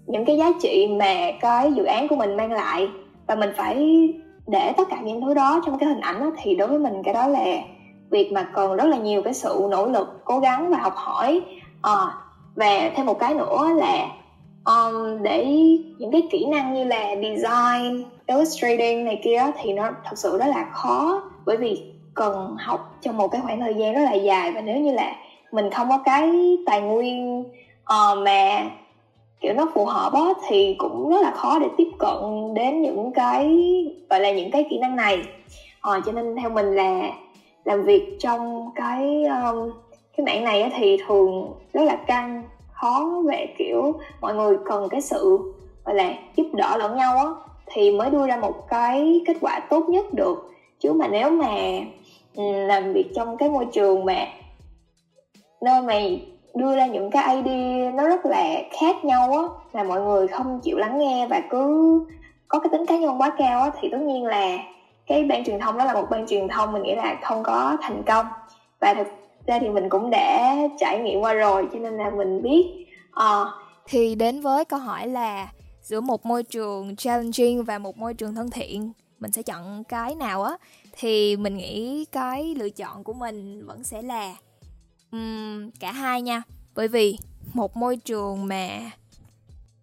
những 0.07 0.25
cái 0.25 0.37
giá 0.37 0.53
trị 0.63 0.89
mà 0.99 1.15
cái 1.41 1.73
dự 1.73 1.85
án 1.85 2.09
của 2.09 2.17
mình 2.17 2.37
mang 2.37 2.53
lại. 2.53 2.89
Và 3.27 3.35
mình 3.35 3.51
phải 3.57 4.09
để 4.47 4.73
tất 4.77 4.89
cả 4.91 5.01
những 5.01 5.21
thứ 5.21 5.35
đó 5.35 5.63
trong 5.67 5.79
cái 5.79 5.89
hình 5.89 6.01
ảnh 6.01 6.21
đó, 6.21 6.31
thì 6.43 6.55
đối 6.55 6.69
với 6.69 6.79
mình 6.79 7.03
cái 7.03 7.15
đó 7.15 7.27
là 7.27 7.45
việc 8.11 8.33
mà 8.33 8.43
cần 8.55 8.77
rất 8.77 8.85
là 8.85 8.97
nhiều 8.97 9.23
cái 9.23 9.35
sự 9.35 9.67
nỗ 9.71 9.87
lực 9.87 10.25
cố 10.25 10.39
gắng 10.39 10.71
và 10.71 10.79
học 10.79 10.95
hỏi. 10.97 11.41
À, 11.83 12.15
và 12.55 12.91
thêm 12.97 13.07
một 13.07 13.19
cái 13.19 13.35
nữa 13.35 13.69
là 13.77 14.07
um, 14.65 15.23
để 15.23 15.47
những 15.99 16.13
cái 16.13 16.23
kỹ 16.31 16.47
năng 16.47 16.75
như 16.75 16.85
là 16.85 17.15
design 17.15 18.05
illustrating 18.27 19.05
này 19.05 19.21
kia 19.25 19.43
thì 19.63 19.73
nó 19.73 19.91
thật 20.05 20.17
sự 20.19 20.39
rất 20.39 20.47
là 20.47 20.71
khó. 20.73 21.23
Bởi 21.47 21.57
vì 21.57 21.83
cần 22.15 22.57
học 22.59 22.99
trong 23.01 23.17
một 23.17 23.29
cái 23.29 23.41
khoảng 23.45 23.61
thời 23.61 23.75
gian 23.75 23.95
rất 23.95 24.03
là 24.05 24.15
dài 24.15 24.53
và 24.53 24.61
nếu 24.61 24.77
như 24.77 24.93
là 24.93 25.17
mình 25.53 25.71
không 25.71 25.89
có 25.89 25.99
cái 26.05 26.57
tài 26.67 26.81
nguyên 26.81 27.41
uh, 27.41 28.19
mà 28.25 28.71
kiểu 29.41 29.53
nó 29.55 29.67
phù 29.75 29.85
hợp 29.85 30.13
á 30.13 30.33
thì 30.49 30.75
cũng 30.79 31.11
rất 31.11 31.23
là 31.23 31.31
khó 31.31 31.59
để 31.59 31.67
tiếp 31.77 31.89
cận 31.99 32.55
đến 32.55 32.83
những 32.83 33.13
cái 33.13 33.59
gọi 34.11 34.21
là 34.21 34.31
những 34.31 34.51
cái 34.51 34.67
kỹ 34.71 34.79
năng 34.79 34.97
này. 34.97 35.23
Ờ, 35.81 36.01
cho 36.07 36.13
nên 36.13 36.37
theo 36.37 36.51
mình 36.51 36.75
là 36.75 37.11
làm 37.65 37.83
việc 37.83 38.17
trong 38.19 38.71
cái 38.75 39.25
um, 39.25 39.71
cái 40.17 40.27
mảng 40.27 40.45
này 40.45 40.73
thì 40.77 40.97
thường 41.07 41.53
rất 41.73 41.83
là 41.83 41.97
căng 42.07 42.43
khó 42.81 43.23
về, 43.27 43.55
kiểu, 43.59 44.01
mọi 44.21 44.35
người 44.35 44.57
cần 44.65 44.89
cái 44.91 45.01
sự, 45.01 45.41
gọi 45.85 45.95
là, 45.95 46.11
giúp 46.37 46.47
đỡ 46.53 46.77
lẫn 46.77 46.97
nhau 46.97 47.17
á, 47.17 47.27
thì 47.67 47.91
mới 47.91 48.11
đưa 48.11 48.27
ra 48.27 48.37
một 48.37 48.69
cái 48.69 49.23
kết 49.27 49.37
quả 49.41 49.61
tốt 49.71 49.89
nhất 49.89 50.05
được. 50.15 50.51
Chứ 50.79 50.93
mà 50.93 51.09
nếu 51.09 51.31
mà 51.31 51.55
làm 52.67 52.93
việc 52.93 53.13
trong 53.15 53.37
cái 53.37 53.49
môi 53.49 53.67
trường 53.73 54.05
mà 54.05 54.27
nơi 55.61 55.83
mà 55.83 55.95
đưa 56.55 56.77
ra 56.77 56.87
những 56.87 57.11
cái 57.11 57.37
idea 57.37 57.91
nó 57.91 58.07
rất 58.07 58.27
là 58.27 58.63
khác 58.71 59.05
nhau 59.05 59.33
á 59.33 59.43
là 59.73 59.83
mọi 59.83 60.01
người 60.01 60.29
không 60.29 60.61
chịu 60.61 60.77
lắng 60.79 60.99
nghe 60.99 61.27
và 61.27 61.41
cứ 61.51 62.01
có 62.49 62.59
cái 62.59 62.69
tính 62.73 62.87
cá 62.87 62.97
nhân 62.97 63.21
quá 63.21 63.31
cao 63.39 63.61
á, 63.61 63.71
thì 63.81 63.89
tất 63.93 64.01
nhiên 64.01 64.25
là 64.25 64.59
cái 65.07 65.25
ban 65.25 65.45
truyền 65.45 65.59
thông 65.59 65.79
đó 65.79 65.85
là 65.85 65.95
một 65.95 66.07
ban 66.11 66.27
truyền 66.27 66.49
thông 66.49 66.73
mình 66.73 66.83
nghĩ 66.83 66.95
là 66.95 67.17
không 67.23 67.43
có 67.43 67.77
thành 67.81 68.03
công. 68.07 68.27
Và 68.81 68.95
thực 68.95 69.07
ra 69.51 69.59
thì 69.61 69.69
mình 69.69 69.89
cũng 69.89 70.11
đã 70.11 70.57
trải 70.79 70.99
nghiệm 70.99 71.21
qua 71.21 71.33
rồi 71.33 71.69
cho 71.73 71.79
nên 71.79 71.97
là 71.97 72.11
mình 72.11 72.43
biết. 72.43 72.87
À. 73.13 73.45
thì 73.87 74.15
đến 74.15 74.41
với 74.41 74.65
câu 74.65 74.79
hỏi 74.79 75.09
là 75.09 75.53
giữa 75.83 76.01
một 76.01 76.27
môi 76.27 76.43
trường 76.43 76.97
challenging 76.97 77.65
và 77.65 77.79
một 77.79 77.97
môi 77.99 78.15
trường 78.15 78.35
thân 78.35 78.51
thiện 78.51 78.93
mình 79.19 79.33
sẽ 79.33 79.43
chọn 79.43 79.85
cái 79.85 80.15
nào 80.15 80.43
á? 80.43 80.57
Thì 80.99 81.37
mình 81.37 81.57
nghĩ 81.57 82.05
cái 82.05 82.55
lựa 82.55 82.71
chọn 82.71 83.05
của 83.05 83.13
mình 83.13 83.67
vẫn 83.67 83.85
sẽ 83.85 84.03
là 84.03 84.35
um, 85.13 85.71
cả 85.81 85.93
hai 85.93 86.23
nha. 86.23 86.43
Bởi 86.75 86.89
vì 86.89 87.19
một 87.55 87.77
môi 87.77 87.97
trường 87.97 88.49
mà 88.49 88.91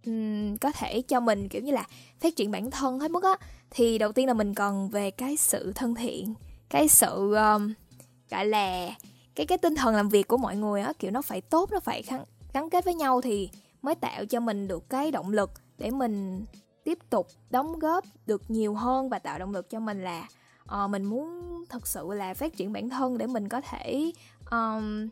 um, 0.06 0.58
có 0.58 0.72
thể 0.72 1.02
cho 1.02 1.20
mình 1.20 1.50
kiểu 1.50 1.62
như 1.62 1.72
là 1.72 1.84
phát 2.20 2.36
triển 2.36 2.52
bản 2.52 2.72
thân 2.72 3.00
hết 3.00 3.12
mức 3.12 3.24
á 3.24 3.38
thì 3.72 3.98
đầu 3.98 4.12
tiên 4.12 4.28
là 4.28 4.34
mình 4.34 4.54
cần 4.54 4.90
về 4.90 5.12
cái 5.12 5.38
sự 5.38 5.72
thân 5.76 5.96
thiện 5.96 6.34
cái 6.70 6.88
sự 6.88 7.36
um, 7.36 7.74
gọi 8.32 8.46
là 8.46 8.90
cái 9.38 9.46
cái 9.46 9.58
tinh 9.58 9.76
thần 9.76 9.96
làm 9.96 10.10
việc 10.10 10.28
của 10.28 10.38
mọi 10.38 10.56
người 10.56 10.82
á 10.82 10.94
kiểu 11.00 11.12
nó 11.12 11.22
phải 11.22 11.42
tốt 11.42 11.72
nó 11.72 11.80
phải 11.80 12.04
gắn, 12.08 12.24
gắn 12.54 12.70
kết 12.70 12.86
với 12.86 12.94
nhau 12.96 13.22
thì 13.22 13.50
mới 13.82 13.96
tạo 13.96 14.26
cho 14.26 14.40
mình 14.40 14.68
được 14.68 14.90
cái 14.90 15.12
động 15.12 15.32
lực 15.32 15.52
để 15.78 15.92
mình 15.92 16.46
tiếp 16.84 16.98
tục 17.10 17.28
đóng 17.50 17.80
góp 17.80 18.04
được 18.26 18.42
nhiều 18.48 18.74
hơn 18.74 19.10
và 19.10 19.20
tạo 19.20 19.40
động 19.40 19.52
lực 19.52 19.70
cho 19.70 19.80
mình 19.80 20.04
là 20.04 20.28
uh, 20.84 20.90
mình 20.90 21.04
muốn 21.04 21.44
thật 21.70 21.88
sự 21.88 22.08
là 22.14 22.34
phát 22.34 22.58
triển 22.58 22.74
bản 22.74 22.90
thân 22.90 23.18
để 23.18 23.28
mình 23.28 23.50
có 23.50 23.62
thể 23.62 24.12
um, 24.52 25.10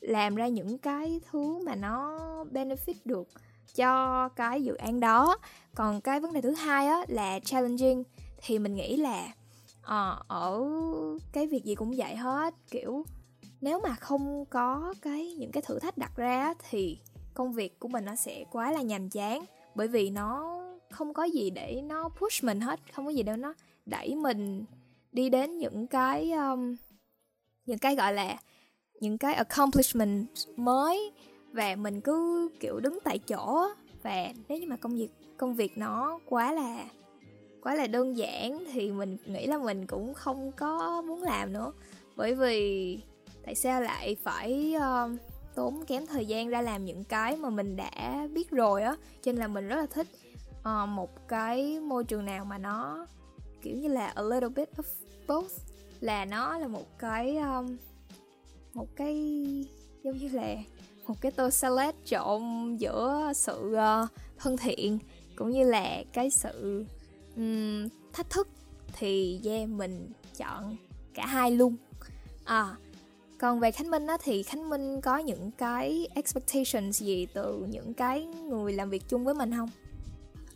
làm 0.00 0.34
ra 0.34 0.48
những 0.48 0.78
cái 0.78 1.20
thứ 1.30 1.64
mà 1.66 1.74
nó 1.74 2.18
benefit 2.52 2.94
được 3.04 3.28
cho 3.74 4.28
cái 4.28 4.64
dự 4.64 4.74
án 4.74 5.00
đó. 5.00 5.38
Còn 5.74 6.00
cái 6.00 6.20
vấn 6.20 6.32
đề 6.32 6.40
thứ 6.40 6.54
hai 6.54 6.86
á 6.86 7.04
là 7.08 7.40
challenging 7.40 8.04
thì 8.42 8.58
mình 8.58 8.74
nghĩ 8.74 8.96
là 8.96 9.26
uh, 9.80 10.28
ở 10.28 10.64
cái 11.32 11.46
việc 11.46 11.64
gì 11.64 11.74
cũng 11.74 11.94
vậy 11.96 12.16
hết 12.16 12.54
kiểu 12.70 13.04
nếu 13.60 13.80
mà 13.80 13.94
không 13.94 14.44
có 14.50 14.94
cái 15.02 15.34
những 15.38 15.52
cái 15.52 15.62
thử 15.62 15.78
thách 15.78 15.98
đặt 15.98 16.12
ra 16.16 16.54
thì 16.70 16.98
công 17.34 17.52
việc 17.52 17.78
của 17.78 17.88
mình 17.88 18.04
nó 18.04 18.16
sẽ 18.16 18.44
quá 18.52 18.72
là 18.72 18.82
nhàm 18.82 19.08
chán. 19.08 19.44
Bởi 19.74 19.88
vì 19.88 20.10
nó 20.10 20.60
không 20.90 21.14
có 21.14 21.24
gì 21.24 21.50
để 21.50 21.82
nó 21.84 22.08
push 22.08 22.44
mình 22.44 22.60
hết 22.60 22.80
không 22.92 23.04
có 23.04 23.10
gì 23.10 23.22
để 23.22 23.36
nó 23.36 23.54
đẩy 23.86 24.14
mình 24.14 24.64
đi 25.12 25.28
đến 25.28 25.58
những 25.58 25.86
cái 25.86 26.32
um, 26.32 26.76
những 27.66 27.78
cái 27.78 27.96
gọi 27.96 28.12
là 28.12 28.36
những 29.00 29.18
cái 29.18 29.34
accomplishment 29.34 30.26
mới. 30.56 31.12
Và 31.52 31.76
mình 31.76 32.00
cứ 32.00 32.48
kiểu 32.60 32.80
đứng 32.80 32.98
tại 33.04 33.18
chỗ 33.18 33.68
và 34.02 34.32
nếu 34.48 34.58
như 34.58 34.66
mà 34.66 34.76
công 34.76 34.96
việc 34.96 35.08
công 35.36 35.54
việc 35.54 35.78
nó 35.78 36.18
quá 36.26 36.52
là 36.52 36.84
quá 37.62 37.74
là 37.74 37.86
đơn 37.86 38.16
giản 38.16 38.64
thì 38.72 38.90
mình 38.90 39.16
nghĩ 39.26 39.46
là 39.46 39.58
mình 39.58 39.86
cũng 39.86 40.14
không 40.14 40.52
có 40.52 41.02
muốn 41.02 41.22
làm 41.22 41.52
nữa. 41.52 41.72
Bởi 42.16 42.34
vì 42.34 42.98
tại 43.46 43.54
sao 43.54 43.80
lại 43.80 44.16
phải 44.22 44.74
uh, 44.76 45.10
tốn 45.54 45.84
kém 45.86 46.06
thời 46.06 46.26
gian 46.26 46.48
ra 46.48 46.62
làm 46.62 46.84
những 46.84 47.04
cái 47.04 47.36
mà 47.36 47.50
mình 47.50 47.76
đã 47.76 48.26
biết 48.32 48.50
rồi 48.50 48.82
á? 48.82 48.96
Cho 49.22 49.32
nên 49.32 49.40
là 49.40 49.48
mình 49.48 49.68
rất 49.68 49.76
là 49.76 49.86
thích 49.86 50.06
uh, 50.60 50.88
một 50.88 51.28
cái 51.28 51.80
môi 51.80 52.04
trường 52.04 52.24
nào 52.24 52.44
mà 52.44 52.58
nó 52.58 53.06
kiểu 53.62 53.76
như 53.76 53.88
là 53.88 54.06
a 54.06 54.22
little 54.22 54.48
bit 54.48 54.68
of 54.76 54.84
both. 55.28 55.52
Là 56.00 56.24
nó 56.24 56.58
là 56.58 56.68
một 56.68 56.98
cái 56.98 57.36
um, 57.36 57.76
một 58.74 58.96
cái 58.96 59.14
giống 60.02 60.16
như 60.16 60.28
là 60.28 60.54
một 61.06 61.14
cái 61.20 61.32
tô 61.32 61.50
salad 61.50 61.94
trộn 62.04 62.42
giữa 62.78 63.32
sự 63.34 63.76
uh, 63.76 64.10
thân 64.38 64.56
thiện 64.56 64.98
cũng 65.36 65.50
như 65.50 65.64
là 65.64 66.02
cái 66.12 66.30
sự 66.30 66.84
um, 67.36 67.88
thách 68.12 68.30
thức 68.30 68.48
thì 68.92 69.40
yeah 69.44 69.68
mình 69.68 70.10
chọn 70.36 70.76
cả 71.14 71.26
hai 71.26 71.50
luôn. 71.50 71.76
À 72.44 72.76
còn 73.38 73.60
về 73.60 73.70
khánh 73.70 73.90
minh 73.90 74.06
á 74.06 74.16
thì 74.24 74.42
khánh 74.42 74.70
minh 74.70 75.00
có 75.00 75.18
những 75.18 75.50
cái 75.58 76.08
expectations 76.14 77.02
gì 77.02 77.26
từ 77.34 77.66
những 77.70 77.94
cái 77.94 78.24
người 78.24 78.72
làm 78.72 78.90
việc 78.90 79.02
chung 79.08 79.24
với 79.24 79.34
mình 79.34 79.50
không? 79.56 79.68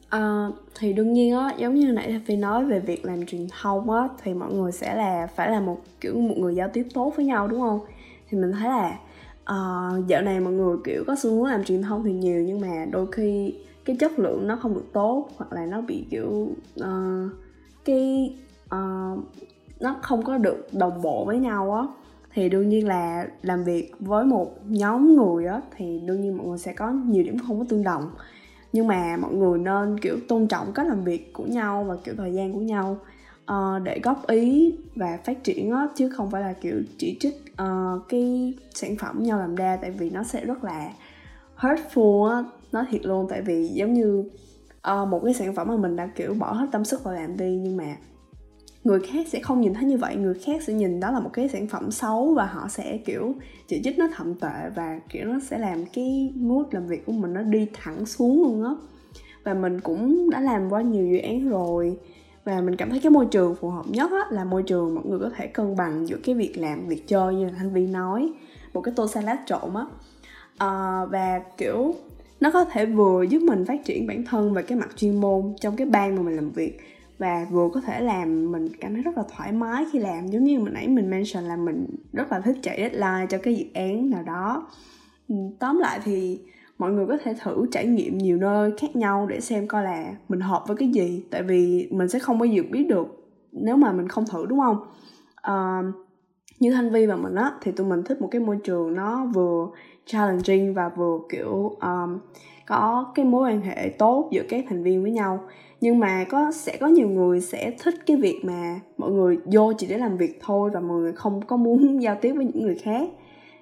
À, 0.09 0.49
thì 0.75 0.93
đương 0.93 1.13
nhiên 1.13 1.35
á 1.35 1.55
giống 1.59 1.75
như 1.75 1.93
nãy 1.93 2.21
phi 2.27 2.37
nói 2.37 2.65
về 2.65 2.81
việc 2.81 3.05
làm 3.05 3.27
truyền 3.27 3.47
thông 3.61 3.91
á 3.91 4.09
thì 4.23 4.35
mọi 4.35 4.53
người 4.53 4.73
sẽ 4.73 4.95
là 4.95 5.27
phải 5.37 5.51
là 5.51 5.61
một 5.61 5.81
kiểu 6.01 6.15
một 6.21 6.35
người 6.39 6.55
giao 6.55 6.69
tiếp 6.73 6.87
tốt 6.95 7.13
với 7.17 7.25
nhau 7.25 7.49
đúng 7.49 7.61
không? 7.61 7.81
Thì 8.29 8.39
mình 8.39 8.53
thấy 8.53 8.69
là 8.69 8.99
uh, 9.43 10.07
dạo 10.07 10.23
này 10.23 10.41
mọi 10.41 10.53
người 10.53 10.77
kiểu 10.85 11.05
có 11.07 11.17
xu 11.17 11.31
hướng 11.31 11.45
làm 11.45 11.65
truyền 11.65 11.83
thông 11.83 12.05
thì 12.05 12.13
nhiều 12.13 12.43
nhưng 12.43 12.61
mà 12.61 12.87
đôi 12.91 13.07
khi 13.13 13.55
cái 13.85 13.97
chất 13.97 14.19
lượng 14.19 14.47
nó 14.47 14.57
không 14.57 14.75
được 14.75 14.87
tốt 14.93 15.29
hoặc 15.37 15.53
là 15.53 15.67
nó 15.67 15.81
bị 15.81 16.05
kiểu 16.11 16.49
uh, 16.81 17.33
cái 17.85 18.35
uh, 18.65 19.25
nó 19.81 19.97
không 20.03 20.25
có 20.25 20.39
được 20.39 20.69
đồng 20.73 21.03
bộ 21.03 21.25
với 21.25 21.39
nhau 21.39 21.73
á 21.75 21.87
thì 22.35 22.49
đương 22.49 22.69
nhiên 22.69 22.89
là 22.89 23.27
làm 23.43 23.65
việc 23.65 23.93
với 24.01 24.25
một 24.25 24.51
nhóm 24.67 25.17
người 25.17 25.47
á 25.47 25.61
thì 25.77 26.01
đương 26.07 26.21
nhiên 26.21 26.37
mọi 26.37 26.47
người 26.47 26.59
sẽ 26.59 26.73
có 26.73 26.91
nhiều 26.91 27.25
điểm 27.25 27.37
không 27.47 27.59
có 27.59 27.65
tương 27.69 27.83
đồng. 27.83 28.11
Nhưng 28.73 28.87
mà 28.87 29.17
mọi 29.17 29.35
người 29.35 29.59
nên 29.59 30.01
kiểu 30.01 30.17
tôn 30.29 30.47
trọng 30.47 30.73
cách 30.73 30.87
làm 30.89 31.05
việc 31.05 31.33
của 31.33 31.45
nhau 31.45 31.85
và 31.85 31.97
kiểu 32.05 32.15
thời 32.19 32.33
gian 32.33 32.53
của 32.53 32.61
nhau 32.61 32.99
uh, 33.53 33.83
để 33.83 34.01
góp 34.03 34.27
ý 34.27 34.75
và 34.95 35.19
phát 35.25 35.45
triển 35.45 35.71
á 35.71 35.89
chứ 35.95 36.09
không 36.09 36.31
phải 36.31 36.43
là 36.43 36.53
kiểu 36.53 36.83
chỉ 36.99 37.17
trích 37.21 37.45
uh, 37.63 38.09
cái 38.09 38.55
sản 38.75 38.97
phẩm 38.97 39.23
nhau 39.23 39.39
làm 39.39 39.55
ra 39.55 39.77
tại 39.77 39.91
vì 39.91 40.11
nó 40.11 40.23
sẽ 40.25 40.45
rất 40.45 40.65
là 40.65 40.93
hurtful 41.57 42.31
á 42.31 42.45
nó 42.73 42.85
thiệt 42.91 43.07
luôn. 43.07 43.27
Tại 43.31 43.43
vì 43.43 43.69
giống 43.69 43.95
như 43.95 44.25
uh, 44.93 45.09
một 45.09 45.21
cái 45.25 45.35
sản 45.35 45.55
phẩm 45.55 45.69
mà 45.69 45.77
mình 45.77 45.97
đã 45.97 46.07
kiểu 46.07 46.35
bỏ 46.35 46.53
hết 46.53 46.67
tâm 46.73 46.85
sức 46.85 47.05
vào 47.05 47.15
làm 47.15 47.37
đi 47.37 47.57
nhưng 47.57 47.77
mà 47.77 47.97
người 48.85 49.01
khác 49.01 49.27
sẽ 49.29 49.41
không 49.41 49.61
nhìn 49.61 49.75
thấy 49.75 49.85
như 49.85 49.97
vậy. 49.97 50.17
Người 50.17 50.35
khác 50.35 50.63
sẽ 50.63 50.73
nhìn 50.73 51.01
đó 51.01 51.11
là 51.11 51.21
một 51.21 51.31
cái 51.33 51.49
sản 51.49 51.67
phẩm 51.67 51.91
xấu 51.91 52.35
và 52.35 52.47
họ 52.47 52.69
sẽ 52.69 52.99
kiểu 53.05 53.35
chỉ 53.69 53.81
trích 53.85 53.99
nó 53.99 54.09
thậm 54.15 54.35
tệ 54.35 54.71
và 54.75 55.01
kiểu 55.09 55.25
nó 55.25 55.41
sẽ 55.41 55.59
làm 55.59 55.85
cái 55.93 56.33
mood 56.37 56.67
làm 56.71 56.87
việc 56.87 57.07
của 57.07 57.13
mình 57.13 57.35
nó 57.35 57.43
đi 57.43 57.67
thẳng 57.73 58.07
xuống 58.07 58.43
luôn 58.43 58.65
á. 58.65 58.71
Và 59.45 59.55
mình 59.55 59.81
cũng 59.81 60.31
đã 60.31 60.41
làm 60.41 60.71
qua 60.71 60.83
nhiều 60.83 61.07
dự 61.07 61.19
án 61.19 61.49
rồi 61.49 61.99
và 62.45 62.61
mình 62.61 62.77
cảm 62.77 62.91
thấy 62.91 63.01
cái 63.01 63.11
môi 63.11 63.27
trường 63.27 63.55
phù 63.55 63.71
hợp 63.71 63.85
nhất 63.89 64.11
á, 64.11 64.25
là 64.31 64.45
môi 64.45 64.63
trường 64.63 64.95
mọi 64.95 65.05
người 65.07 65.19
có 65.19 65.31
thể 65.37 65.47
cân 65.47 65.77
bằng 65.77 66.09
giữa 66.09 66.17
cái 66.25 66.35
việc 66.35 66.59
làm 66.59 66.89
việc 66.89 67.09
chơi 67.09 67.35
như 67.35 67.45
là 67.45 67.53
thanh 67.59 67.73
vi 67.73 67.87
nói 67.87 68.33
một 68.73 68.81
cái 68.81 68.95
tô 68.97 69.09
salad 69.09 69.39
trộn 69.47 69.75
á. 69.75 69.85
À, 70.59 71.05
và 71.05 71.41
kiểu 71.57 71.95
nó 72.41 72.51
có 72.51 72.65
thể 72.65 72.87
vừa 72.87 73.23
giúp 73.23 73.43
mình 73.43 73.65
phát 73.65 73.85
triển 73.85 74.07
bản 74.07 74.25
thân 74.25 74.55
và 74.55 74.63
cái 74.63 74.79
mặt 74.79 74.89
chuyên 74.97 75.21
môn 75.21 75.55
trong 75.61 75.77
cái 75.77 75.87
ban 75.87 76.17
mà 76.17 76.23
mình 76.23 76.37
làm 76.37 76.51
việc 76.51 76.79
và 77.21 77.47
vừa 77.51 77.69
có 77.75 77.81
thể 77.81 78.01
làm 78.01 78.53
mình 78.53 78.69
cảm 78.81 78.95
thấy 78.95 79.03
rất 79.03 79.17
là 79.17 79.23
thoải 79.37 79.53
mái 79.53 79.85
khi 79.93 79.99
làm. 79.99 80.27
Giống 80.27 80.45
như 80.45 80.59
mình 80.59 80.73
nãy 80.75 80.89
mình 80.89 81.11
mention 81.11 81.45
là 81.45 81.57
mình 81.57 81.87
rất 82.13 82.33
là 82.33 82.41
thích 82.41 82.57
chạy 82.63 82.77
deadline 82.77 83.27
cho 83.29 83.39
cái 83.39 83.55
dự 83.55 83.65
án 83.75 84.11
nào 84.11 84.23
đó. 84.23 84.69
Ừ, 85.29 85.35
tóm 85.59 85.79
lại 85.79 86.01
thì 86.05 86.41
mọi 86.79 86.93
người 86.93 87.07
có 87.07 87.19
thể 87.25 87.35
thử 87.43 87.67
trải 87.73 87.87
nghiệm 87.87 88.19
nhiều 88.19 88.37
nơi 88.37 88.73
khác 88.79 88.97
nhau 88.97 89.27
để 89.27 89.41
xem 89.41 89.67
coi 89.67 89.85
là 89.85 90.15
mình 90.29 90.41
hợp 90.41 90.65
với 90.67 90.77
cái 90.77 90.89
gì. 90.89 91.25
Tại 91.31 91.43
vì 91.43 91.89
mình 91.91 92.09
sẽ 92.09 92.19
không 92.19 92.39
bao 92.39 92.47
giờ 92.47 92.63
biết 92.71 92.85
được 92.89 93.33
nếu 93.53 93.77
mà 93.77 93.93
mình 93.93 94.09
không 94.09 94.25
thử 94.27 94.47
đúng 94.47 94.61
không? 94.61 94.77
Uh, 95.51 95.95
như 96.61 96.71
thanh 96.71 96.91
vi 96.91 97.07
và 97.07 97.17
mình 97.17 97.35
á 97.35 97.53
thì 97.63 97.73
tụi 97.73 97.87
mình 97.87 98.03
thích 98.03 98.21
một 98.21 98.29
cái 98.31 98.41
môi 98.41 98.59
trường 98.65 98.95
nó 98.95 99.27
vừa 99.35 99.67
challenging 100.07 100.75
và 100.75 100.89
vừa 100.89 101.19
kiểu 101.31 101.77
um, 101.81 102.19
có 102.67 103.13
cái 103.15 103.25
mối 103.25 103.51
quan 103.51 103.61
hệ 103.61 103.89
tốt 103.99 104.29
giữa 104.33 104.43
các 104.49 104.65
thành 104.69 104.83
viên 104.83 105.03
với 105.03 105.11
nhau 105.11 105.41
nhưng 105.81 105.99
mà 105.99 106.25
có 106.29 106.51
sẽ 106.53 106.77
có 106.81 106.87
nhiều 106.87 107.09
người 107.09 107.41
sẽ 107.41 107.73
thích 107.79 107.95
cái 108.07 108.17
việc 108.17 108.41
mà 108.45 108.81
mọi 108.99 109.11
người 109.11 109.39
vô 109.45 109.73
chỉ 109.79 109.87
để 109.87 109.99
làm 109.99 110.17
việc 110.17 110.39
thôi 110.43 110.71
và 110.75 110.81
mọi 110.81 110.99
người 110.99 111.13
không 111.13 111.47
có 111.47 111.57
muốn 111.57 112.03
giao 112.03 112.17
tiếp 112.21 112.33
với 112.33 112.45
những 112.45 112.63
người 112.63 112.79
khác. 112.79 113.09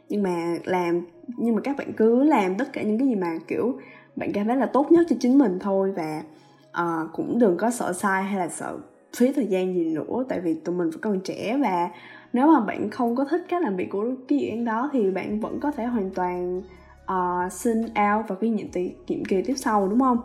Nhưng 0.08 0.22
mà 0.22 0.56
làm 0.64 1.06
nhưng 1.36 1.54
mà 1.54 1.60
các 1.60 1.76
bạn 1.76 1.92
cứ 1.92 2.24
làm 2.24 2.54
tất 2.54 2.72
cả 2.72 2.82
những 2.82 2.98
cái 2.98 3.08
gì 3.08 3.14
mà 3.14 3.38
kiểu 3.46 3.78
bạn 4.16 4.32
cảm 4.32 4.46
thấy 4.46 4.56
là 4.56 4.66
tốt 4.66 4.92
nhất 4.92 5.06
cho 5.10 5.16
chính 5.20 5.38
mình 5.38 5.58
thôi 5.60 5.92
và 5.96 6.22
uh, 6.82 7.12
cũng 7.12 7.38
đừng 7.38 7.56
có 7.56 7.70
sợ 7.70 7.92
sai 7.92 8.22
hay 8.22 8.38
là 8.38 8.48
sợ 8.48 8.78
phí 9.16 9.32
thời 9.32 9.46
gian 9.46 9.74
gì 9.74 9.84
nữa 9.94 10.24
tại 10.28 10.40
vì 10.40 10.54
tụi 10.54 10.74
mình 10.74 10.90
vẫn 10.90 11.00
còn 11.00 11.20
trẻ 11.20 11.58
và 11.62 11.90
nếu 12.32 12.46
mà 12.46 12.60
bạn 12.60 12.90
không 12.90 13.16
có 13.16 13.24
thích 13.24 13.42
cách 13.48 13.62
làm 13.62 13.76
việc 13.76 13.90
của 13.90 14.04
cái 14.28 14.38
dự 14.38 14.48
án 14.48 14.64
đó 14.64 14.90
thì 14.92 15.10
bạn 15.10 15.40
vẫn 15.40 15.60
có 15.60 15.70
thể 15.70 15.84
hoàn 15.84 16.10
toàn 16.10 16.62
uh, 17.04 17.52
xin 17.52 17.82
out 17.82 18.28
vào 18.28 18.38
cái 18.40 18.50
nhiệm, 18.50 18.66
nhiệm 19.08 19.24
kỳ 19.24 19.42
tiếp 19.42 19.54
sau 19.56 19.88
đúng 19.88 20.00
không? 20.00 20.18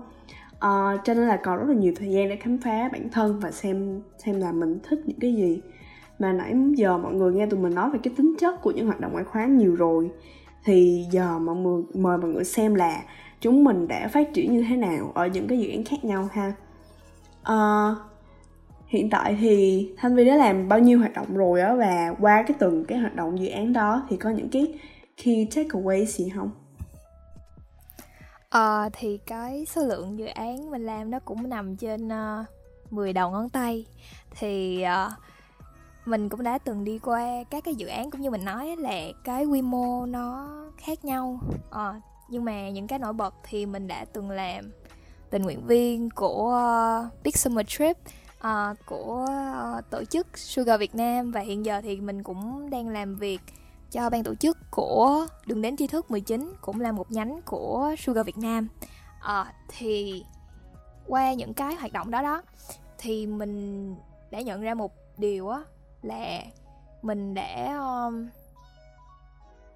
Uh, 0.68 1.00
cho 1.04 1.14
nên 1.14 1.28
là 1.28 1.38
còn 1.38 1.58
rất 1.60 1.66
là 1.68 1.76
nhiều 1.76 1.94
thời 1.96 2.10
gian 2.10 2.30
để 2.30 2.36
khám 2.36 2.58
phá 2.58 2.90
bản 2.92 3.10
thân 3.10 3.40
và 3.40 3.52
xem 3.52 4.02
xem 4.18 4.40
là 4.40 4.52
mình 4.52 4.80
thích 4.90 5.00
những 5.06 5.20
cái 5.20 5.34
gì. 5.36 5.62
Mà 6.20 6.34
nãy 6.34 6.54
giờ 6.76 6.98
mọi 6.98 7.14
người 7.14 7.34
nghe 7.34 7.46
tụi 7.46 7.60
mình 7.60 7.76
nói 7.76 7.90
về 7.90 8.00
cái 8.04 8.14
tính 8.18 8.36
chất 8.40 8.62
của 8.62 8.72
những 8.72 8.86
hoạt 8.86 9.00
động 9.00 9.12
ngoại 9.12 9.26
khóa 9.26 9.46
nhiều 9.46 9.76
rồi 9.76 10.12
thì 10.66 11.06
giờ 11.12 11.40
mọi 11.40 11.56
người 11.56 11.84
mời 11.94 12.18
mọi 12.18 12.30
người 12.30 12.44
xem 12.44 12.76
là 12.76 13.04
chúng 13.42 13.64
mình 13.64 13.88
đã 13.88 14.08
phát 14.08 14.34
triển 14.34 14.54
như 14.54 14.66
thế 14.70 14.76
nào 14.76 15.12
ở 15.16 15.28
những 15.28 15.48
cái 15.48 15.60
dự 15.60 15.70
án 15.70 15.84
khác 15.84 16.06
nhau 16.06 16.30
ha. 16.32 16.54
Uh, 17.42 17.98
hiện 18.88 19.10
tại 19.10 19.38
thì 19.40 19.90
thanh 19.98 20.16
vi 20.16 20.26
đã 20.26 20.36
làm 20.36 20.68
bao 20.68 20.80
nhiêu 20.80 21.00
hoạt 21.00 21.14
động 21.14 21.38
rồi 21.38 21.62
á 21.62 21.76
và 21.76 22.16
qua 22.20 22.44
cái 22.48 22.58
từng 22.60 22.86
cái 22.86 22.98
hoạt 22.98 23.16
động 23.16 23.40
dự 23.40 23.48
án 23.48 23.74
đó 23.74 24.04
thì 24.10 24.18
có 24.18 24.30
những 24.30 24.50
cái 24.50 24.80
key 25.24 25.46
takeaway 25.46 26.06
gì 26.06 26.30
không? 26.36 26.50
Ờ, 28.54 28.90
thì 28.94 29.18
cái 29.26 29.66
số 29.66 29.82
lượng 29.82 30.20
dự 30.20 30.26
án 30.26 30.72
mình 30.72 30.86
làm 30.86 31.12
nó 31.12 31.20
cũng 31.20 31.50
nằm 31.50 31.76
trên 31.76 32.10
ờ, 32.10 32.46
uh, 32.86 32.94
10 32.94 33.14
đầu 33.14 33.32
ngón 33.32 33.50
tay. 33.50 33.86
Thì 34.32 34.86
uh, 35.08 35.14
mình 36.06 36.30
cũng 36.30 36.44
đã 36.44 36.58
từng 36.58 36.84
đi 36.84 37.00
qua 37.00 37.44
các 37.50 37.64
cái 37.64 37.76
dự 37.76 37.88
án 37.88 38.12
cũng 38.12 38.22
như 38.22 38.30
mình 38.30 38.46
nói 38.46 38.76
là 38.76 39.02
cái 39.24 39.46
quy 39.46 39.62
mô 39.62 40.06
nó 40.06 40.50
khác 40.78 41.06
nhau. 41.06 41.40
Uh, 41.70 42.04
Nhưng 42.30 42.46
mà 42.46 42.70
những 42.70 42.88
cái 42.88 43.00
nổi 43.00 43.14
bật 43.14 43.36
thì 43.44 43.66
mình 43.66 43.88
đã 43.88 44.06
từng 44.14 44.30
làm 44.30 44.72
tình 45.30 45.44
nguyện 45.44 45.68
viên 45.68 46.10
của 46.10 46.60
uh, 47.06 47.24
Big 47.24 47.34
Summer 47.36 47.68
Trip 47.68 47.98
uh, 48.38 48.78
Của 48.86 49.28
uh, 49.78 49.90
tổ 49.90 50.04
chức 50.04 50.38
Sugar 50.38 50.80
Việt 50.80 50.96
Nam 50.96 51.32
Và 51.32 51.40
hiện 51.40 51.66
giờ 51.66 51.82
thì 51.82 52.02
mình 52.02 52.24
cũng 52.24 52.70
đang 52.70 52.90
làm 52.90 53.16
việc 53.16 53.42
cho 53.94 54.10
ban 54.10 54.24
tổ 54.24 54.36
chức 54.36 54.58
của 54.72 55.28
Đường 55.46 55.62
đến 55.62 55.78
tri 55.78 55.88
thức 55.88 56.12
19 56.12 56.54
cũng 56.62 56.82
là 56.82 56.92
một 56.92 57.12
nhánh 57.12 57.42
của 57.46 57.96
Sugar 57.98 58.26
Việt 58.26 58.38
Nam. 58.38 58.68
À, 59.22 59.54
thì 59.68 60.24
qua 61.08 61.34
những 61.34 61.54
cái 61.54 61.76
hoạt 61.76 61.94
động 61.94 62.12
đó 62.12 62.22
đó 62.22 62.42
thì 62.98 63.28
mình 63.28 63.96
đã 64.32 64.42
nhận 64.42 64.62
ra 64.62 64.74
một 64.74 64.92
điều 65.18 65.50
á 65.50 65.60
là 66.02 66.42
mình 67.02 67.34
đã 67.34 67.78
um, 67.78 68.28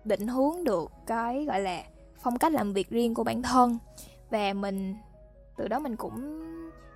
định 0.06 0.28
hướng 0.28 0.64
được 0.64 0.92
cái 1.06 1.46
gọi 1.46 1.60
là 1.60 1.84
phong 2.24 2.38
cách 2.38 2.52
làm 2.52 2.74
việc 2.74 2.90
riêng 2.90 3.14
của 3.14 3.24
bản 3.24 3.42
thân 3.42 3.78
và 4.30 4.54
mình 4.54 4.96
từ 5.58 5.68
đó 5.68 5.80
mình 5.80 5.96
cũng 5.96 6.44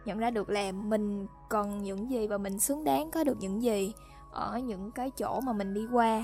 nhận 0.05 0.17
ra 0.17 0.29
được 0.29 0.49
là 0.49 0.71
mình 0.71 1.27
cần 1.49 1.84
những 1.84 2.10
gì 2.10 2.27
và 2.27 2.38
mình 2.38 2.60
xứng 2.60 2.84
đáng 2.84 3.12
có 3.12 3.23
được 3.23 3.38
những 3.39 3.63
gì 3.63 3.93
ở 4.31 4.60
những 4.60 4.91
cái 4.91 5.12
chỗ 5.17 5.39
mà 5.39 5.53
mình 5.53 5.73
đi 5.73 5.88
qua 5.91 6.23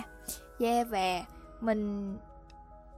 yeah 0.60 0.88
và 0.90 1.26
mình 1.62 2.14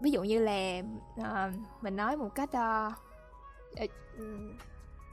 ví 0.02 0.12
dụ 0.12 0.24
như 0.24 0.40
là 0.40 0.82
uh, 1.20 1.54
mình 1.82 1.96
nói 1.96 2.18
một 2.18 2.36
cách 2.36 2.50
uh, 2.50 2.94
uh, 3.84 3.92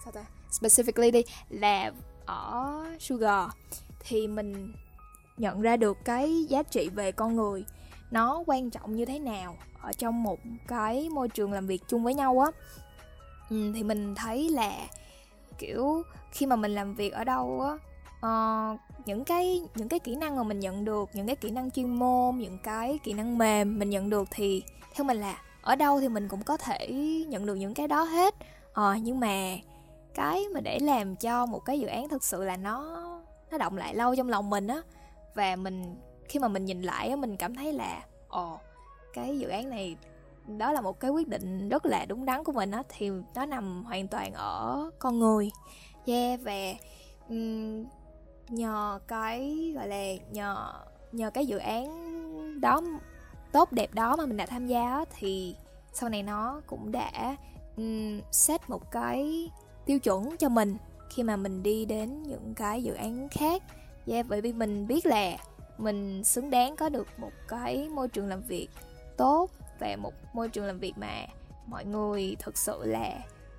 sao 0.05 0.13
ta? 0.13 0.25
Specifically 0.51 1.11
đi 1.13 1.23
là 1.49 1.93
ở 2.27 2.85
sugar 3.01 3.51
thì 4.01 4.29
mình 4.29 4.73
nhận 5.37 5.61
ra 5.61 5.77
được 5.77 5.99
cái 6.05 6.45
giá 6.49 6.63
trị 6.63 6.89
về 6.89 7.13
con 7.13 7.37
người 7.37 7.65
nó 8.11 8.43
quan 8.47 8.71
trọng 8.71 8.97
như 8.97 9.05
thế 9.05 9.19
nào 9.19 9.57
ở 9.81 9.93
trong 9.93 10.23
một 10.23 10.39
cái 10.69 11.09
môi 11.09 11.29
trường 11.29 11.53
làm 11.53 11.67
việc 11.67 11.83
chung 11.89 12.05
với 12.05 12.15
nhau 12.15 12.41
á. 12.41 12.51
Ừ, 13.51 13.73
thì 13.75 13.83
mình 13.83 14.15
thấy 14.15 14.51
là 14.51 14.73
kiểu 15.59 16.03
khi 16.31 16.47
mà 16.47 16.57
mình 16.57 16.75
làm 16.75 16.95
việc 16.95 17.13
ở 17.13 17.25
đâu 17.25 17.61
á 17.61 17.79
uh, 18.73 18.81
những 19.07 19.25
cái 19.25 19.63
những 19.75 19.89
cái 19.89 19.99
kỹ 19.99 20.17
năng 20.17 20.37
mà 20.37 20.43
mình 20.43 20.61
nhận 20.61 20.85
được 20.85 21.09
những 21.13 21.27
cái 21.27 21.37
kỹ 21.37 21.51
năng 21.51 21.71
chuyên 21.71 21.95
môn 21.95 22.39
những 22.39 22.59
cái 22.63 22.99
kỹ 23.05 23.13
năng 23.13 23.39
mềm 23.39 23.79
mình 23.79 23.91
nhận 23.91 24.11
được 24.11 24.29
thì 24.31 24.63
theo 24.95 25.05
mình 25.05 25.17
là 25.17 25.43
ở 25.63 25.77
đâu 25.77 26.01
thì 26.01 26.09
mình 26.09 26.29
cũng 26.29 26.43
có 26.43 26.57
thể 26.57 26.89
nhận 27.29 27.47
được 27.47 27.55
những 27.55 27.75
cái 27.75 27.89
đó 27.89 28.03
hết. 28.03 28.35
Uh, 28.71 29.03
nhưng 29.03 29.21
mà 29.21 29.57
cái 30.15 30.45
mà 30.55 30.61
để 30.61 30.79
làm 30.79 31.17
cho 31.17 31.47
một 31.47 31.65
cái 31.65 31.81
dự 31.81 31.87
án 31.87 32.09
thực 32.09 32.25
sự 32.25 32.45
là 32.45 32.57
nó 32.57 33.03
nó 33.51 33.59
động 33.59 33.77
lại 33.77 33.95
lâu 33.95 34.17
trong 34.17 34.29
lòng 34.29 34.51
mình 34.51 34.67
á 34.67 34.83
và 35.35 35.57
mình 35.57 35.97
khi 36.29 36.39
mà 36.39 36.49
mình 36.49 36.65
nhìn 36.65 36.83
lại 36.83 37.09
á 37.09 37.17
mình 37.17 37.37
cảm 37.37 37.55
thấy 37.55 37.73
là 37.73 38.03
ồ 38.29 38.59
cái 39.15 39.39
dự 39.39 39.49
án 39.49 39.71
này 39.71 39.97
đó 40.47 40.73
là 40.73 40.81
một 40.81 41.01
cái 41.01 41.11
quyết 41.11 41.29
định 41.29 41.69
rất 41.69 41.87
là 41.87 42.05
đúng 42.09 42.25
đắn 42.25 42.45
của 42.45 42.53
mình 42.53 42.71
á 42.71 42.83
thì 42.89 43.11
nó 43.35 43.47
nằm 43.47 43.85
hoàn 43.85 44.09
toàn 44.09 44.33
ở 44.33 44.91
con 44.99 45.19
người. 45.19 45.51
Yeah 46.07 46.41
và 46.43 46.75
um, 47.29 47.85
nhờ 48.49 48.99
cái 49.09 49.73
gọi 49.75 49.89
là 49.89 50.05
nhờ 50.31 50.73
nhờ 51.13 51.31
cái 51.31 51.47
dự 51.47 51.59
án 51.59 52.61
đó 52.61 52.83
tốt 53.53 53.73
đẹp 53.73 53.95
đó 53.95 54.17
mà 54.17 54.27
mình 54.27 54.37
đã 54.37 54.47
tham 54.47 54.67
gia 54.67 55.05
thì 55.19 55.57
sau 55.93 56.09
này 56.09 56.23
nó 56.23 56.61
cũng 56.67 56.93
đã 56.93 57.37
um, 57.77 58.21
set 58.33 58.71
một 58.71 58.91
cái 58.91 59.51
tiêu 59.87 59.99
chuẩn 59.99 60.37
cho 60.37 60.49
mình 60.49 60.77
khi 61.11 61.23
mà 61.23 61.37
mình 61.37 61.63
đi 61.63 61.85
đến 61.85 62.23
những 62.23 62.55
cái 62.55 62.83
dự 62.83 62.95
án 62.95 63.29
khác. 63.29 63.63
Yeah, 64.07 64.27
bởi 64.29 64.41
vì 64.41 64.53
mình 64.53 64.87
biết 64.87 65.07
là 65.07 65.37
mình 65.79 66.25
xứng 66.25 66.51
đáng 66.51 66.77
có 66.77 66.89
được 66.89 67.07
một 67.17 67.33
cái 67.49 67.89
môi 67.89 68.09
trường 68.09 68.29
làm 68.29 68.43
việc 68.43 68.69
tốt 69.17 69.51
và 69.81 69.97
một 69.97 70.13
môi 70.33 70.49
trường 70.49 70.67
làm 70.67 70.79
việc 70.79 70.93
mà 70.97 71.27
mọi 71.67 71.85
người 71.85 72.37
thực 72.39 72.59
sự 72.59 72.85
là 72.85 73.19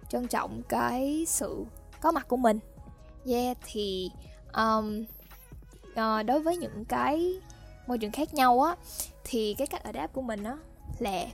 trân 0.10 0.28
trọng 0.28 0.62
cái 0.70 1.26
sự 1.28 1.66
có 2.02 2.12
mặt 2.12 2.28
của 2.28 2.38
mình. 2.38 2.60
Yeah 3.26 3.58
thì 3.66 4.12
um, 4.58 5.04
uh, 5.92 6.26
đối 6.26 6.40
với 6.40 6.58
những 6.58 6.86
cái 6.86 7.42
môi 7.88 7.98
trường 7.98 8.12
khác 8.12 8.34
nhau 8.34 8.62
á 8.62 8.76
thì 9.24 9.56
cái 9.58 9.68
cách 9.68 9.84
ở 9.84 9.92
đáp 9.92 10.14
của 10.14 10.22
mình 10.22 10.44
á 10.44 10.58
là 11.00 11.26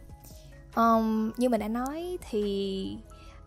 um, 0.76 1.32
như 1.38 1.50
mình 1.50 1.60
đã 1.60 1.68
nói 1.68 2.18
thì 2.30 2.98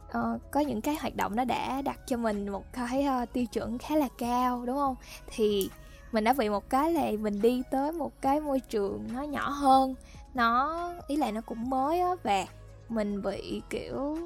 uh, 0.08 0.40
có 0.50 0.60
những 0.60 0.80
cái 0.80 0.96
hoạt 0.96 1.16
động 1.16 1.36
nó 1.36 1.44
đã 1.44 1.82
đặt 1.82 1.98
cho 2.06 2.16
mình 2.16 2.48
một 2.48 2.64
cái 2.72 3.06
uh, 3.22 3.32
tiêu 3.32 3.46
chuẩn 3.46 3.78
khá 3.78 3.96
là 3.96 4.08
cao 4.18 4.64
đúng 4.66 4.76
không? 4.76 4.96
Thì 5.26 5.70
mình 6.12 6.24
đã 6.24 6.32
bị 6.32 6.48
một 6.48 6.70
cái 6.70 6.92
là 6.92 7.10
mình 7.20 7.42
đi 7.42 7.62
tới 7.70 7.92
một 7.92 8.12
cái 8.20 8.40
môi 8.40 8.60
trường 8.60 9.08
nó 9.12 9.22
nhỏ 9.22 9.48
hơn 9.48 9.94
nó 10.34 10.92
ý 11.08 11.16
là 11.16 11.30
nó 11.30 11.40
cũng 11.40 11.70
mới 11.70 12.00
á 12.00 12.10
và 12.22 12.46
mình 12.88 13.22
bị 13.22 13.62
kiểu 13.70 14.18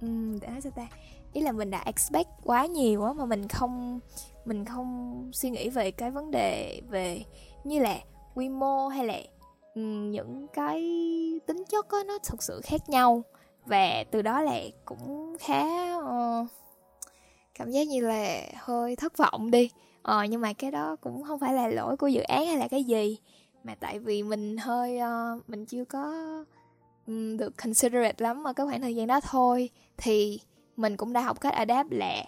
um, 0.00 0.38
để 0.40 0.48
nói 0.48 0.60
sao 0.60 0.72
ta? 0.76 0.86
Ý 1.32 1.42
là 1.42 1.52
mình 1.52 1.70
đã 1.70 1.82
expect 1.84 2.28
quá 2.44 2.66
nhiều 2.66 3.04
á 3.04 3.12
mà 3.12 3.24
mình 3.24 3.48
không 3.48 4.00
mình 4.44 4.64
không 4.64 5.30
suy 5.32 5.50
nghĩ 5.50 5.68
về 5.68 5.90
cái 5.90 6.10
vấn 6.10 6.30
đề 6.30 6.80
về 6.88 7.22
như 7.64 7.80
là 7.80 7.98
quy 8.34 8.48
mô 8.48 8.88
hay 8.88 9.06
là 9.06 9.18
những 10.10 10.46
cái 10.52 10.80
tính 11.46 11.64
chất 11.68 11.86
đó, 11.92 12.02
nó 12.06 12.18
thực 12.18 12.42
sự 12.42 12.60
khác 12.64 12.88
nhau. 12.88 13.22
Và 13.66 14.04
từ 14.10 14.22
đó 14.22 14.40
là 14.40 14.60
cũng 14.84 15.36
khá 15.40 15.96
uh, 15.96 16.46
cảm 17.54 17.70
giác 17.70 17.88
như 17.88 18.00
là 18.00 18.40
hơi 18.56 18.96
thất 18.96 19.16
vọng 19.16 19.50
đi. 19.50 19.70
Ờ 20.02 20.24
nhưng 20.24 20.40
mà 20.40 20.52
cái 20.52 20.70
đó 20.70 20.96
cũng 21.00 21.22
không 21.22 21.38
phải 21.38 21.54
là 21.54 21.68
lỗi 21.68 21.96
của 21.96 22.06
dự 22.06 22.20
án 22.20 22.46
hay 22.46 22.56
là 22.56 22.68
cái 22.68 22.84
gì 22.84 23.18
mà 23.64 23.74
tại 23.74 23.98
vì 23.98 24.22
mình 24.22 24.56
hơi 24.56 24.98
uh, 24.98 25.48
mình 25.48 25.66
chưa 25.66 25.84
có 25.84 26.12
um, 27.06 27.36
được 27.36 27.56
considerate 27.56 28.14
lắm 28.18 28.44
ở 28.44 28.52
cái 28.52 28.66
khoảng 28.66 28.80
thời 28.80 28.96
gian 28.96 29.06
đó 29.06 29.20
thôi. 29.20 29.70
Thì 29.96 30.40
mình 30.76 30.96
cũng 30.96 31.12
đã 31.12 31.20
học 31.20 31.40
cách 31.40 31.52
adapt 31.52 31.92
là 31.92 32.24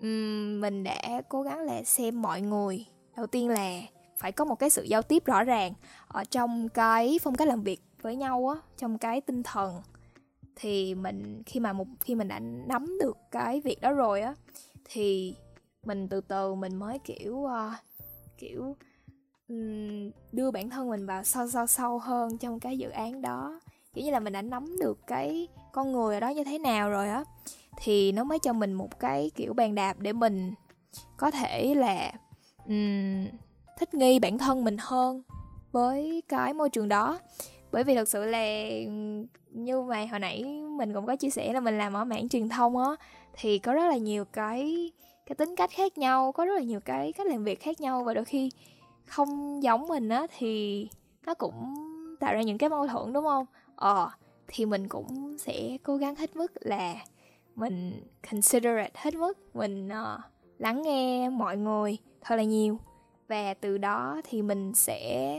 um, 0.00 0.60
mình 0.60 0.84
đã 0.84 1.22
cố 1.28 1.42
gắng 1.42 1.58
là 1.58 1.82
xem 1.82 2.22
mọi 2.22 2.40
người. 2.40 2.86
Đầu 3.16 3.26
tiên 3.26 3.48
là 3.48 3.80
phải 4.18 4.32
có 4.32 4.44
một 4.44 4.54
cái 4.54 4.70
sự 4.70 4.82
giao 4.82 5.02
tiếp 5.02 5.24
rõ 5.24 5.44
ràng 5.44 5.72
ở 6.08 6.24
trong 6.24 6.68
cái 6.68 7.18
phong 7.22 7.34
cách 7.34 7.48
làm 7.48 7.62
việc 7.62 7.80
với 8.02 8.16
nhau 8.16 8.48
á 8.54 8.60
trong 8.76 8.98
cái 8.98 9.20
tinh 9.20 9.42
thần. 9.42 9.82
Thì 10.56 10.94
mình 10.94 11.42
khi 11.46 11.60
mà 11.60 11.72
một 11.72 11.86
khi 12.00 12.14
mình 12.14 12.28
đã 12.28 12.38
nắm 12.40 12.98
được 13.00 13.16
cái 13.30 13.60
việc 13.60 13.80
đó 13.80 13.92
rồi 13.92 14.20
á 14.20 14.34
thì 14.84 15.34
mình 15.84 16.08
từ 16.08 16.20
từ 16.20 16.54
mình 16.54 16.76
mới 16.76 16.98
kiểu 16.98 17.36
uh, 17.36 17.72
kiểu 18.38 18.76
um, 19.48 20.10
đưa 20.32 20.50
bản 20.50 20.70
thân 20.70 20.90
mình 20.90 21.06
vào 21.06 21.24
sâu 21.24 21.48
sâu 21.48 21.66
sâu 21.66 21.98
hơn 21.98 22.38
trong 22.38 22.60
cái 22.60 22.78
dự 22.78 22.90
án 22.90 23.22
đó. 23.22 23.60
Kiểu 23.94 24.04
như 24.04 24.10
là 24.10 24.20
mình 24.20 24.32
đã 24.32 24.42
nắm 24.42 24.76
được 24.80 24.98
cái 25.06 25.48
con 25.72 25.92
người 25.92 26.14
ở 26.14 26.20
đó 26.20 26.28
như 26.28 26.44
thế 26.44 26.58
nào 26.58 26.90
rồi 26.90 27.08
á 27.08 27.24
thì 27.80 28.12
nó 28.12 28.24
mới 28.24 28.38
cho 28.38 28.52
mình 28.52 28.72
một 28.72 29.00
cái 29.00 29.30
kiểu 29.34 29.54
bàn 29.54 29.74
đạp 29.74 29.96
để 29.98 30.12
mình 30.12 30.54
có 31.16 31.30
thể 31.30 31.74
là 31.74 32.12
um, 32.66 33.26
thích 33.78 33.94
nghi 33.94 34.18
bản 34.18 34.38
thân 34.38 34.64
mình 34.64 34.76
hơn 34.80 35.22
với 35.72 36.22
cái 36.28 36.54
môi 36.54 36.70
trường 36.70 36.88
đó. 36.88 37.18
Bởi 37.72 37.84
vì 37.84 37.94
thật 37.94 38.08
sự 38.08 38.24
là 38.24 38.68
như 39.50 39.82
mà 39.82 40.06
hồi 40.10 40.20
nãy 40.20 40.44
mình 40.78 40.94
cũng 40.94 41.06
có 41.06 41.16
chia 41.16 41.30
sẻ 41.30 41.52
là 41.52 41.60
mình 41.60 41.78
làm 41.78 41.92
ở 41.92 42.04
mảng 42.04 42.28
truyền 42.28 42.48
thông 42.48 42.76
á 42.76 42.90
thì 43.32 43.58
có 43.58 43.72
rất 43.72 43.88
là 43.88 43.96
nhiều 43.96 44.24
cái 44.24 44.90
cái 45.26 45.34
tính 45.34 45.54
cách 45.56 45.70
khác 45.70 45.98
nhau 45.98 46.32
có 46.32 46.44
rất 46.44 46.54
là 46.54 46.62
nhiều 46.62 46.80
cái 46.80 47.12
cách 47.12 47.26
làm 47.26 47.44
việc 47.44 47.60
khác 47.60 47.80
nhau 47.80 48.04
và 48.04 48.14
đôi 48.14 48.24
khi 48.24 48.50
không 49.06 49.62
giống 49.62 49.88
mình 49.88 50.08
á 50.08 50.26
thì 50.38 50.88
nó 51.26 51.34
cũng 51.34 51.74
tạo 52.20 52.34
ra 52.34 52.42
những 52.42 52.58
cái 52.58 52.70
mâu 52.70 52.86
thuẫn 52.86 53.12
đúng 53.12 53.24
không? 53.24 53.46
Ờ 53.76 54.10
thì 54.48 54.66
mình 54.66 54.88
cũng 54.88 55.36
sẽ 55.38 55.76
cố 55.82 55.96
gắng 55.96 56.14
hết 56.14 56.36
mức 56.36 56.52
là 56.60 56.94
mình 57.58 58.02
considerate 58.30 58.90
hết 58.94 59.14
mức 59.14 59.38
mình 59.54 59.88
uh, 59.88 60.20
lắng 60.58 60.82
nghe 60.82 61.28
mọi 61.30 61.56
người 61.56 61.98
thật 62.20 62.36
là 62.36 62.42
nhiều. 62.42 62.78
Và 63.28 63.54
từ 63.54 63.78
đó 63.78 64.20
thì 64.24 64.42
mình 64.42 64.74
sẽ 64.74 65.34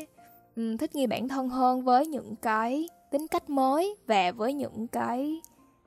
um, 0.56 0.78
thích 0.78 0.96
nghi 0.96 1.08
bản 1.08 1.28
thân 1.28 1.50
hơn 1.50 1.84
với 1.84 2.08
những 2.08 2.36
cái 2.36 2.90
tính 3.12 3.28
cách 3.28 3.50
mới 3.50 3.96
và 4.08 4.32
với 4.32 4.54
những 4.54 4.88
cái 4.88 5.42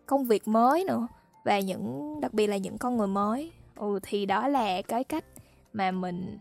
công 0.06 0.24
việc 0.24 0.48
mới 0.48 0.84
nữa 0.84 1.06
và 1.44 1.60
những 1.60 2.18
đặc 2.20 2.34
biệt 2.34 2.46
là 2.46 2.56
những 2.56 2.78
con 2.78 2.96
người 2.96 3.06
mới. 3.06 3.52
Ừ 3.76 3.98
thì 4.02 4.26
đó 4.26 4.48
là 4.48 4.82
cái 4.82 5.04
cách 5.04 5.24
mà 5.72 5.90
mình 5.90 6.38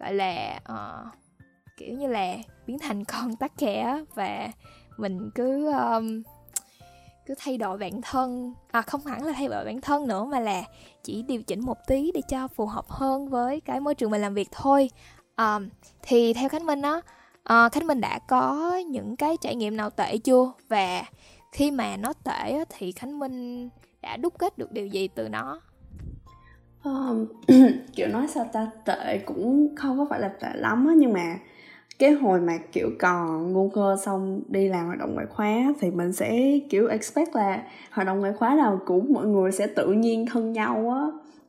gọi 0.00 0.14
là 0.14 0.60
uh, 0.72 1.12
kiểu 1.76 1.94
như 1.94 2.06
là 2.06 2.36
biến 2.66 2.78
thành 2.78 3.04
con 3.04 3.36
tắc 3.36 3.58
kè 3.58 4.04
và 4.14 4.48
mình 4.96 5.30
cứ 5.34 5.72
um, 5.72 6.22
cứ 7.26 7.34
thay 7.38 7.58
đổi 7.58 7.78
bản 7.78 8.00
thân. 8.02 8.54
À 8.70 8.82
không 8.82 9.06
hẳn 9.06 9.24
là 9.24 9.32
thay 9.32 9.48
đổi 9.48 9.64
bản 9.64 9.80
thân 9.80 10.08
nữa 10.08 10.24
mà 10.24 10.40
là 10.40 10.62
chỉ 11.02 11.22
điều 11.22 11.42
chỉnh 11.42 11.60
một 11.60 11.78
tí 11.86 12.10
để 12.14 12.20
cho 12.28 12.48
phù 12.48 12.66
hợp 12.66 12.88
hơn 12.88 13.28
với 13.28 13.60
cái 13.60 13.80
môi 13.80 13.94
trường 13.94 14.10
mình 14.10 14.20
làm 14.20 14.34
việc 14.34 14.48
thôi. 14.52 14.90
À, 15.34 15.58
thì 16.02 16.32
theo 16.34 16.48
khánh 16.48 16.66
minh 16.66 16.82
á 16.82 17.00
à, 17.46 17.68
khánh 17.68 17.86
minh 17.86 18.00
đã 18.00 18.18
có 18.18 18.76
những 18.76 19.16
cái 19.16 19.36
trải 19.40 19.56
nghiệm 19.56 19.76
nào 19.76 19.90
tệ 19.90 20.18
chưa? 20.18 20.52
Và 20.68 21.02
khi 21.52 21.70
mà 21.70 21.96
nó 21.96 22.12
tệ 22.12 22.52
á, 22.52 22.64
thì 22.68 22.92
khánh 22.92 23.18
minh 23.18 23.68
đã 24.02 24.16
đúc 24.16 24.34
kết 24.38 24.58
được 24.58 24.72
điều 24.72 24.86
gì 24.86 25.08
từ 25.08 25.28
nó? 25.28 25.60
Um, 26.84 27.26
kiểu 27.96 28.08
nói 28.08 28.26
sao 28.34 28.48
ta? 28.52 28.70
Tệ 28.84 29.18
cũng 29.18 29.74
không 29.76 29.98
có 29.98 30.06
phải 30.10 30.20
là 30.20 30.28
tệ 30.28 30.48
lắm 30.54 30.86
á 30.86 30.94
nhưng 30.96 31.12
mà 31.12 31.38
cái 31.98 32.12
hồi 32.12 32.40
mà, 32.40 32.58
kiểu, 32.72 32.90
còn 32.98 33.52
ngu 33.52 33.68
cơ 33.68 33.96
xong 34.04 34.42
đi 34.48 34.68
làm 34.68 34.86
hoạt 34.86 34.98
động 34.98 35.14
ngoại 35.14 35.26
khóa 35.26 35.74
thì 35.80 35.90
mình 35.90 36.12
sẽ, 36.12 36.58
kiểu, 36.70 36.88
expect 36.88 37.36
là 37.36 37.62
hoạt 37.90 38.06
động 38.06 38.20
ngoại 38.20 38.32
khóa 38.32 38.54
nào 38.54 38.80
cũng 38.86 39.12
mọi 39.12 39.26
người 39.26 39.52
sẽ 39.52 39.66
tự 39.66 39.92
nhiên 39.92 40.26
thân 40.26 40.52
nhau 40.52 40.90
á. 40.90 41.06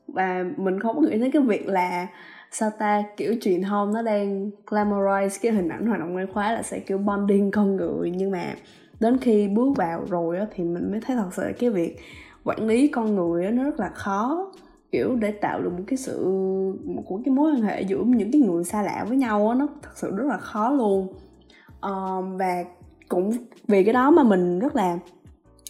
Và 0.08 0.46
mình 0.58 0.80
không 0.80 0.96
có 0.96 1.02
nghĩ 1.02 1.18
đến 1.18 1.32
cái 1.32 1.42
việc 1.42 1.68
là, 1.68 2.08
sao 2.52 2.70
ta, 2.80 3.04
kiểu, 3.18 3.36
truyền 3.42 3.62
thông 3.62 3.94
nó 3.94 4.02
đang 4.02 4.50
glamorize 4.66 5.40
cái 5.42 5.52
hình 5.52 5.70
ảnh 5.70 5.88
hoạt 5.88 6.00
động 6.00 6.14
ngoại 6.14 6.26
khóa 6.34 6.52
là 6.52 6.62
sẽ, 6.62 6.80
kiểu, 6.80 6.98
bonding 6.98 7.52
con 7.52 7.76
người. 7.76 8.12
Nhưng 8.12 8.32
mà 8.32 8.56
đến 9.00 9.18
khi 9.18 9.48
bước 9.48 9.78
vào 9.78 10.06
rồi 10.10 10.38
á 10.38 10.46
thì 10.56 10.64
mình 10.64 10.92
mới 10.92 11.00
thấy 11.02 11.16
thật 11.16 11.30
sự 11.34 11.44
cái 11.60 11.70
việc 11.70 11.98
quản 12.44 12.68
lý 12.68 12.88
con 12.88 13.16
người 13.16 13.46
á 13.46 13.52
nó 13.52 13.64
rất 13.64 13.80
là 13.80 13.90
khó 13.90 14.52
kiểu 14.92 15.16
để 15.16 15.32
tạo 15.32 15.62
được 15.62 15.70
một 15.78 15.84
cái 15.88 15.98
sự 15.98 16.26
một 16.84 17.04
cái 17.26 17.34
mối 17.34 17.52
quan 17.52 17.62
hệ 17.62 17.82
giữa 17.82 18.04
những 18.04 18.32
cái 18.32 18.42
người 18.42 18.64
xa 18.64 18.82
lạ 18.82 19.06
với 19.08 19.18
nhau 19.18 19.50
á 19.50 19.56
nó 19.56 19.68
thật 19.82 19.92
sự 19.96 20.16
rất 20.16 20.26
là 20.26 20.38
khó 20.38 20.70
luôn. 20.70 21.08
Um, 21.82 22.38
và 22.38 22.64
cũng 23.10 23.32
vì 23.68 23.84
cái 23.84 23.94
đó 23.94 24.12
mà 24.12 24.24
mình 24.24 24.60
rất 24.60 24.76
là 24.76 25.00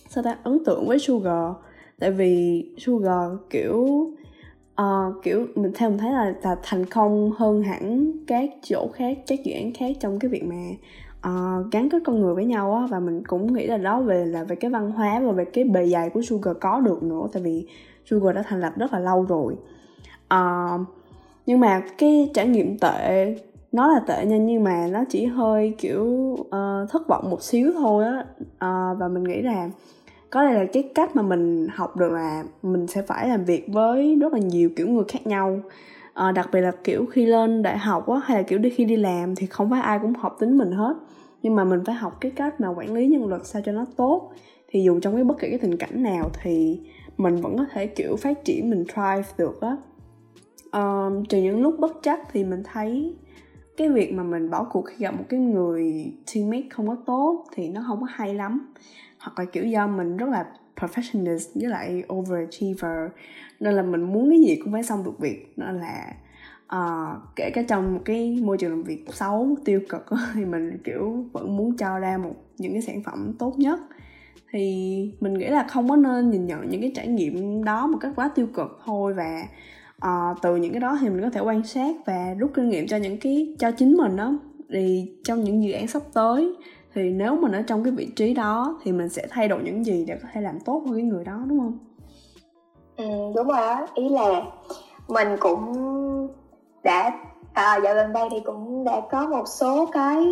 sao 0.09 0.23
ta 0.23 0.37
ấn 0.43 0.65
tượng 0.65 0.87
với 0.87 0.99
sugar. 0.99 1.53
Tại 1.99 2.11
vì 2.11 2.65
sugar 2.77 3.31
kiểu 3.49 3.77
uh, 4.81 5.23
kiểu 5.23 5.47
mình 5.55 5.71
theo 5.75 5.89
mình 5.89 5.99
thấy 5.99 6.11
là 6.11 6.33
là 6.43 6.55
thành 6.63 6.85
công 6.85 7.31
hơn 7.31 7.63
hẳn 7.63 8.11
các 8.27 8.49
chỗ 8.63 8.87
khác 8.93 9.17
các 9.27 9.39
dự 9.43 9.53
án 9.53 9.73
khác 9.73 9.95
trong 9.99 10.19
cái 10.19 10.31
việc 10.31 10.43
mà 10.43 10.55
uh, 11.29 11.71
gắn 11.71 11.89
kết 11.89 12.01
con 12.05 12.21
người 12.21 12.35
với 12.35 12.45
nhau 12.45 12.73
á. 12.73 12.87
Và 12.89 12.99
mình 12.99 13.23
cũng 13.27 13.53
nghĩ 13.53 13.67
là 13.67 13.77
đó 13.77 14.01
về 14.01 14.25
là 14.25 14.43
về 14.43 14.55
cái 14.55 14.71
văn 14.71 14.91
hóa 14.91 15.19
và 15.19 15.31
về 15.31 15.45
cái 15.45 15.63
bề 15.63 15.87
dày 15.87 16.09
của 16.09 16.21
Sugar 16.21 16.55
có 16.61 16.79
được 16.79 17.03
nữa. 17.03 17.27
Tại 17.33 17.43
vì 17.43 17.67
Sugar 18.09 18.35
đã 18.35 18.43
thành 18.47 18.61
lập 18.61 18.73
rất 18.77 18.93
là 18.93 18.99
lâu 18.99 19.25
rồi. 19.29 19.55
Uh, 20.33 20.87
nhưng 21.45 21.59
mà 21.59 21.83
cái 21.97 22.31
trải 22.33 22.47
nghiệm 22.47 22.77
tệ 22.79 23.35
nó 23.71 23.93
là 23.93 23.99
tệ 24.07 24.25
nha 24.25 24.37
nhưng 24.37 24.63
mà 24.63 24.87
nó 24.91 25.03
chỉ 25.09 25.25
hơi 25.25 25.75
kiểu 25.77 26.05
uh, 26.39 26.89
thất 26.89 27.07
vọng 27.07 27.29
một 27.29 27.43
xíu 27.43 27.71
thôi 27.73 28.05
á. 28.05 28.25
Uh, 28.39 28.99
và 28.99 29.07
mình 29.07 29.23
nghĩ 29.23 29.41
là 29.41 29.69
có 30.29 30.43
lẽ 30.43 30.53
là 30.53 30.65
cái 30.73 30.89
cách 30.95 31.15
mà 31.15 31.21
mình 31.21 31.67
học 31.73 31.97
được 31.97 32.11
là 32.11 32.43
mình 32.63 32.87
sẽ 32.87 33.01
phải 33.01 33.29
làm 33.29 33.45
việc 33.45 33.67
với 33.67 34.15
rất 34.21 34.33
là 34.33 34.39
nhiều 34.39 34.69
kiểu 34.75 34.87
người 34.87 35.03
khác 35.07 35.27
nhau. 35.27 35.59
À, 36.13 36.31
đặc 36.31 36.49
biệt 36.53 36.61
là 36.61 36.71
kiểu 36.83 37.05
khi 37.05 37.25
lên 37.25 37.61
đại 37.61 37.77
học 37.77 38.09
á 38.09 38.21
hay 38.23 38.37
là 38.37 38.43
kiểu 38.43 38.59
đi 38.59 38.69
khi 38.69 38.85
đi 38.85 38.95
làm 38.95 39.35
thì 39.35 39.47
không 39.47 39.69
phải 39.69 39.81
ai 39.81 39.99
cũng 39.99 40.13
học 40.13 40.35
tính 40.39 40.57
mình 40.57 40.71
hết. 40.71 40.93
Nhưng 41.43 41.55
mà 41.55 41.63
mình 41.63 41.79
phải 41.85 41.95
học 41.95 42.17
cái 42.21 42.31
cách 42.31 42.61
mà 42.61 42.69
quản 42.69 42.93
lý 42.93 43.07
nhân 43.07 43.27
lực 43.27 43.45
sao 43.45 43.61
cho 43.65 43.71
nó 43.71 43.85
tốt. 43.97 44.31
Thì 44.69 44.83
dù 44.83 44.99
trong 44.99 45.15
cái 45.15 45.23
bất 45.23 45.39
kỳ 45.39 45.49
cái 45.49 45.59
tình 45.59 45.77
cảnh 45.77 46.03
nào 46.03 46.29
thì 46.43 46.79
mình 47.17 47.35
vẫn 47.35 47.57
có 47.57 47.65
thể 47.71 47.87
kiểu 47.87 48.15
phát 48.15 48.45
triển 48.45 48.69
mình 48.69 48.85
thrive 48.93 49.29
được 49.37 49.61
á. 49.61 49.77
Um, 50.71 51.25
trừ 51.25 51.37
những 51.37 51.61
lúc 51.61 51.79
bất 51.79 51.91
chắc 52.01 52.19
thì 52.31 52.43
mình 52.43 52.63
thấy 52.73 53.15
cái 53.77 53.89
việc 53.89 54.13
mà 54.13 54.23
mình 54.23 54.49
bỏ 54.49 54.63
cuộc 54.63 54.81
khi 54.81 54.95
gặp 54.97 55.11
một 55.11 55.23
cái 55.29 55.39
người 55.39 56.13
teammate 56.33 56.67
không 56.69 56.87
có 56.87 56.95
tốt 57.05 57.45
thì 57.53 57.69
nó 57.69 57.83
không 57.87 58.01
có 58.01 58.07
hay 58.09 58.33
lắm. 58.33 58.73
Hoặc 59.19 59.39
là 59.39 59.45
kiểu 59.45 59.65
do 59.65 59.87
mình 59.87 60.17
rất 60.17 60.29
là 60.29 60.45
perfectionist 60.75 61.49
với 61.55 61.69
lại 61.69 62.03
overachiever 62.13 63.11
nên 63.59 63.73
là 63.73 63.81
mình 63.83 64.01
muốn 64.01 64.29
cái 64.29 64.39
gì 64.39 64.55
cũng 64.63 64.73
phải 64.73 64.83
xong 64.83 65.03
được 65.03 65.19
việc. 65.19 65.53
Nên 65.55 65.79
là 65.79 66.13
uh, 66.75 67.35
kể 67.35 67.49
cả 67.53 67.61
trong 67.67 67.93
một 67.93 68.01
cái 68.05 68.39
môi 68.43 68.57
trường 68.57 68.71
làm 68.71 68.83
việc 68.83 69.05
xấu 69.13 69.57
tiêu 69.65 69.81
cực 69.89 70.05
thì 70.33 70.45
mình 70.45 70.77
kiểu 70.83 71.25
vẫn 71.31 71.57
muốn 71.57 71.77
cho 71.77 71.99
ra 71.99 72.17
một 72.17 72.33
những 72.57 72.71
cái 72.71 72.81
sản 72.81 73.03
phẩm 73.03 73.33
tốt 73.39 73.59
nhất 73.59 73.79
thì 74.51 75.11
mình 75.19 75.33
nghĩ 75.33 75.47
là 75.47 75.67
không 75.69 75.89
có 75.89 75.95
nên 75.95 76.29
nhìn 76.29 76.45
nhận 76.45 76.69
những 76.69 76.81
cái 76.81 76.91
trải 76.95 77.07
nghiệm 77.07 77.63
đó 77.63 77.87
một 77.87 77.97
cách 78.01 78.11
quá 78.15 78.29
tiêu 78.35 78.47
cực 78.53 78.79
thôi 78.85 79.13
và 79.13 79.43
uh, 80.05 80.37
từ 80.41 80.55
những 80.55 80.71
cái 80.71 80.79
đó 80.79 80.97
thì 81.01 81.09
mình 81.09 81.21
có 81.21 81.29
thể 81.29 81.41
quan 81.41 81.63
sát 81.63 81.95
và 82.05 82.33
rút 82.39 82.51
kinh 82.53 82.69
nghiệm 82.69 82.87
cho 82.87 82.97
những 82.97 83.17
cái 83.19 83.55
cho 83.59 83.71
chính 83.71 83.97
mình 83.97 84.15
đó 84.15 84.33
thì 84.69 85.11
trong 85.23 85.43
những 85.43 85.63
dự 85.63 85.71
án 85.71 85.87
sắp 85.87 86.01
tới 86.13 86.55
thì 86.93 87.09
nếu 87.09 87.35
mình 87.35 87.51
ở 87.51 87.61
trong 87.61 87.83
cái 87.83 87.93
vị 87.93 88.07
trí 88.15 88.33
đó 88.33 88.79
thì 88.83 88.91
mình 88.91 89.09
sẽ 89.09 89.27
thay 89.29 89.47
đổi 89.47 89.63
những 89.63 89.85
gì 89.85 90.05
để 90.07 90.17
có 90.21 90.29
thể 90.33 90.41
làm 90.41 90.59
tốt 90.59 90.83
hơn 90.85 90.95
cái 90.95 91.03
người 91.03 91.25
đó 91.25 91.43
đúng 91.47 91.59
không? 91.59 91.79
Ừ 92.97 93.05
đúng 93.35 93.47
rồi 93.47 93.57
đó 93.57 93.87
ý 93.95 94.09
là 94.09 94.43
mình 95.07 95.27
cũng 95.39 95.73
đã 96.83 97.11
à, 97.53 97.79
dạo 97.83 97.95
gần 97.95 98.13
đây 98.13 98.27
thì 98.31 98.37
cũng 98.45 98.83
đã 98.83 99.01
có 99.11 99.27
một 99.27 99.43
số 99.47 99.85
cái 99.85 100.25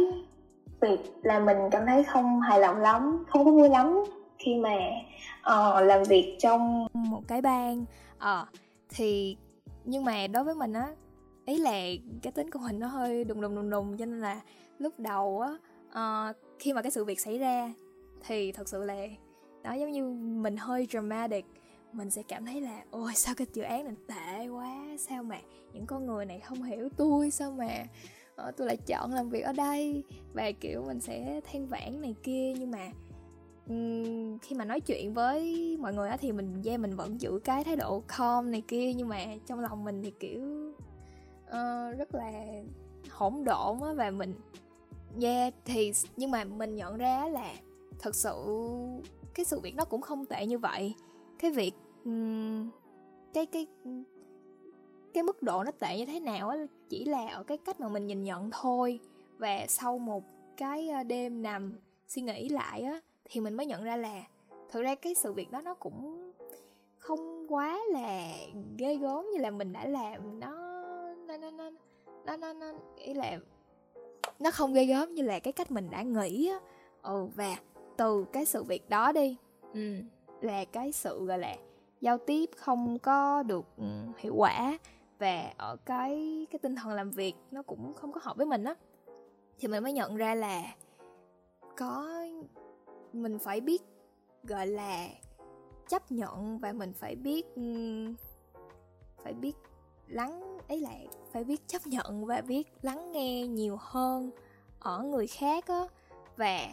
việc 0.81 0.97
là 1.23 1.39
mình 1.39 1.57
cảm 1.71 1.85
thấy 1.85 2.03
không 2.03 2.41
hài 2.41 2.59
lòng 2.59 2.77
lắm 2.77 3.23
không 3.27 3.45
có 3.45 3.51
vui 3.51 3.69
lắm 3.69 4.03
khi 4.39 4.55
mà 4.55 4.77
uh, 5.39 5.83
làm 5.83 6.03
việc 6.03 6.35
trong 6.39 6.87
một 6.93 7.21
cái 7.27 7.41
bang. 7.41 7.85
ờ 8.17 8.41
uh, 8.41 8.47
thì 8.89 9.37
nhưng 9.85 10.05
mà 10.05 10.27
đối 10.27 10.43
với 10.43 10.55
mình 10.55 10.73
á 10.73 10.87
ý 11.45 11.57
là 11.57 11.71
cái 12.21 12.31
tính 12.31 12.51
của 12.51 12.59
mình 12.59 12.79
nó 12.79 12.87
hơi 12.87 13.23
đùng 13.23 13.41
đùng 13.41 13.55
đùng 13.55 13.69
đùng 13.69 13.97
cho 13.97 14.05
nên 14.05 14.21
là 14.21 14.41
lúc 14.79 14.93
đầu 14.97 15.41
á 15.41 15.51
uh, 16.29 16.35
khi 16.59 16.73
mà 16.73 16.81
cái 16.81 16.91
sự 16.91 17.05
việc 17.05 17.19
xảy 17.19 17.37
ra 17.37 17.73
thì 18.27 18.51
thật 18.51 18.69
sự 18.69 18.83
là 18.83 18.95
đó 19.63 19.73
giống 19.73 19.91
như 19.91 20.09
mình 20.41 20.57
hơi 20.57 20.87
dramatic 20.91 21.45
mình 21.91 22.11
sẽ 22.11 22.23
cảm 22.27 22.45
thấy 22.45 22.61
là 22.61 22.81
ôi 22.91 23.11
sao 23.15 23.35
cái 23.37 23.47
dự 23.53 23.61
án 23.61 23.85
này 23.85 23.95
tệ 24.07 24.47
quá 24.47 24.75
sao 24.97 25.23
mà 25.23 25.37
những 25.73 25.85
con 25.85 26.05
người 26.05 26.25
này 26.25 26.39
không 26.39 26.63
hiểu 26.63 26.89
tôi 26.97 27.31
sao 27.31 27.51
mà 27.51 27.69
uh, 28.47 28.57
tôi 28.57 28.67
lại 28.67 28.77
chọn 28.77 29.13
làm 29.13 29.29
việc 29.29 29.41
ở 29.41 29.53
đây. 29.53 30.03
Và 30.33 30.51
kiểu 30.51 30.83
mình 30.87 30.99
sẽ 30.99 31.41
than 31.51 31.67
vãn 31.67 32.01
này 32.01 32.15
kia. 32.23 32.53
Nhưng 32.59 32.71
mà 32.71 32.91
um, 33.67 34.37
khi 34.37 34.55
mà 34.55 34.65
nói 34.65 34.81
chuyện 34.81 35.13
với 35.13 35.77
mọi 35.79 35.93
người 35.93 36.09
á 36.09 36.17
thì 36.17 36.31
mình 36.31 36.61
yeah, 36.65 36.79
mình 36.79 36.95
vẫn 36.95 37.21
giữ 37.21 37.39
cái 37.43 37.63
thái 37.63 37.75
độ 37.75 38.03
calm 38.17 38.51
này 38.51 38.63
kia. 38.67 38.93
Nhưng 38.93 39.07
mà 39.07 39.25
trong 39.45 39.59
lòng 39.59 39.83
mình 39.83 40.01
thì 40.03 40.11
kiểu 40.19 40.73
uh, 41.47 41.97
rất 41.97 42.15
là 42.15 42.31
hỗn 43.09 43.43
độn 43.43 43.81
á. 43.81 43.93
Và 43.93 44.11
mình 44.11 44.33
yeah 45.21 45.53
thì 45.65 45.91
nhưng 46.17 46.31
mà 46.31 46.43
mình 46.43 46.75
nhận 46.75 46.97
ra 46.97 47.27
là 47.27 47.53
thật 47.99 48.15
sự 48.15 48.33
cái 49.33 49.45
sự 49.45 49.59
việc 49.59 49.75
nó 49.75 49.85
cũng 49.85 50.01
không 50.01 50.25
tệ 50.25 50.45
như 50.45 50.57
vậy. 50.57 50.93
Cái 51.39 51.51
việc 51.51 51.73
um, 52.05 52.69
cái 53.33 53.45
cái 53.45 53.67
cái 55.15 55.23
mức 55.23 55.43
độ 55.43 55.63
nó 55.63 55.71
tệ 55.71 55.97
như 55.97 56.05
thế 56.05 56.19
nào 56.19 56.49
á 56.49 56.57
chỉ 56.89 57.05
là 57.05 57.27
ở 57.27 57.43
cái 57.43 57.57
cách 57.57 57.79
mà 57.79 57.87
mình 57.87 58.07
nhìn 58.07 58.23
nhận 58.23 58.49
thôi. 58.51 58.99
Và 59.37 59.65
sau 59.67 59.97
một 59.97 60.23
cái 60.57 60.89
ờ, 60.89 61.03
đêm 61.03 61.41
nằm 61.41 61.73
suy 62.07 62.21
nghĩ 62.21 62.49
lại 62.49 62.81
á 62.81 62.99
thì 63.25 63.41
mình 63.41 63.53
mới 63.53 63.65
nhận 63.65 63.83
ra 63.83 63.95
là 63.95 64.23
thực 64.71 64.81
ra 64.81 64.95
cái 64.95 65.15
sự 65.15 65.33
việc 65.33 65.51
đó 65.51 65.61
nó 65.61 65.73
cũng 65.73 66.31
không 66.97 67.53
quá 67.53 67.79
là 67.91 68.33
ghê 68.77 68.95
gớm 68.95 69.25
như 69.33 69.39
là 69.39 69.51
mình 69.51 69.73
đã 69.73 69.85
làm. 69.85 70.39
Nó 70.39 70.51
nó 71.27 71.37
nó 71.37 71.51
nó 71.51 71.69
nó 72.25 72.37
nó, 72.37 72.53
nó 72.53 72.73
ý 72.95 73.13
là 73.13 73.39
nó 74.39 74.51
không 74.51 74.73
ghê 74.73 74.85
gớm 74.85 75.13
như 75.13 75.23
là 75.23 75.39
cái 75.39 75.53
cách 75.53 75.71
mình 75.71 75.89
đã 75.89 76.01
nghĩ 76.01 76.49
á. 76.49 76.59
Ừ 77.01 77.27
và 77.35 77.55
từ 77.97 78.25
cái 78.33 78.45
sự 78.45 78.63
việc 78.63 78.89
đó 78.89 79.11
đi 79.11 79.37
ừ 79.73 79.95
là 80.41 80.65
cái 80.65 80.91
sự 80.91 81.25
gọi 81.25 81.39
là 81.39 81.55
giao 82.01 82.17
tiếp 82.17 82.49
không 82.57 82.99
có 82.99 83.43
được 83.43 83.65
ừ, 83.77 83.85
hiệu 84.17 84.35
quả 84.35 84.77
và 85.19 85.53
ở 85.57 85.77
cái 85.85 86.47
cái 86.51 86.59
tinh 86.59 86.75
thần 86.75 86.93
làm 86.93 87.11
việc 87.11 87.35
nó 87.51 87.61
cũng 87.61 87.93
không 87.93 88.11
có 88.11 88.19
hợp 88.23 88.37
với 88.37 88.45
mình 88.45 88.63
á. 88.63 88.75
Thì 89.59 89.67
mình 89.67 89.83
mới 89.83 89.93
nhận 89.93 90.15
ra 90.15 90.35
là 90.35 90.63
có 91.77 92.21
mình 93.13 93.39
phải 93.39 93.61
biết 93.61 93.81
gọi 94.43 94.67
là 94.67 95.07
chấp 95.87 96.11
nhận 96.11 96.59
và 96.59 96.73
mình 96.73 96.93
phải 96.93 97.15
biết 97.15 97.55
ừ, 97.55 97.63
phải 99.23 99.33
biết 99.33 99.55
lắng 100.07 100.57
ấy 100.67 100.81
là 100.81 100.91
phải 101.31 101.43
biết 101.43 101.67
chấp 101.67 101.87
nhận 101.87 102.25
và 102.25 102.41
biết 102.41 102.67
lắng 102.81 103.11
nghe 103.11 103.47
nhiều 103.47 103.77
hơn 103.79 104.31
ở 104.79 105.03
người 105.03 105.27
khác 105.27 105.67
á. 105.67 105.87
Và 106.37 106.67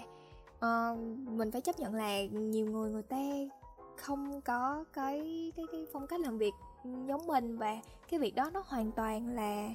uh, 0.57 0.99
mình 1.29 1.51
phải 1.51 1.61
chấp 1.61 1.79
nhận 1.79 1.95
là 1.95 2.25
nhiều 2.25 2.67
người 2.67 2.91
người 2.91 3.03
ta 3.03 3.23
không 3.97 4.41
có 4.41 4.85
cái 4.93 5.53
cái 5.57 5.67
cái 5.73 5.87
phong 5.93 6.07
cách 6.07 6.21
làm 6.21 6.39
việc 6.39 6.53
giống 6.85 7.27
mình 7.27 7.59
và 7.59 7.77
cái 8.11 8.21
việc 8.21 8.35
đó 8.35 8.51
nó 8.53 8.63
hoàn 8.67 8.93
toàn 8.93 9.29
là 9.29 9.69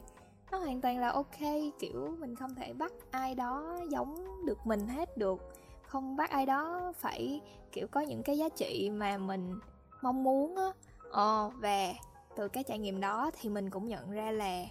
nó 0.52 0.58
hoàn 0.58 0.82
toàn 0.82 1.00
là 1.00 1.10
ok. 1.10 1.40
Kiểu 1.80 2.16
mình 2.20 2.36
không 2.36 2.56
thể 2.56 2.74
bắt 2.74 2.94
ai 3.12 3.36
đó 3.36 3.80
giống 3.90 4.46
được 4.46 4.68
mình 4.68 4.88
hết 4.88 5.18
được. 5.18 5.40
Không 5.84 6.16
bắt 6.16 6.30
ai 6.30 6.46
đó 6.46 6.94
phải 6.96 7.42
kiểu 7.72 7.88
có 7.88 8.02
những 8.02 8.24
cái 8.24 8.38
giá 8.38 8.50
trị 8.50 8.90
mà 8.90 9.18
mình 9.18 9.60
mong 10.02 10.24
muốn 10.24 10.56
á. 10.56 10.72
Ờ 11.12 11.52
và 11.56 11.94
từ 12.36 12.48
cái 12.48 12.64
trải 12.64 12.80
nghiệm 12.80 13.00
đó 13.02 13.32
thì 13.42 13.50
mình 13.50 13.70
cũng 13.70 13.88
nhận 13.88 14.12
ra 14.12 14.32
là 14.32 14.66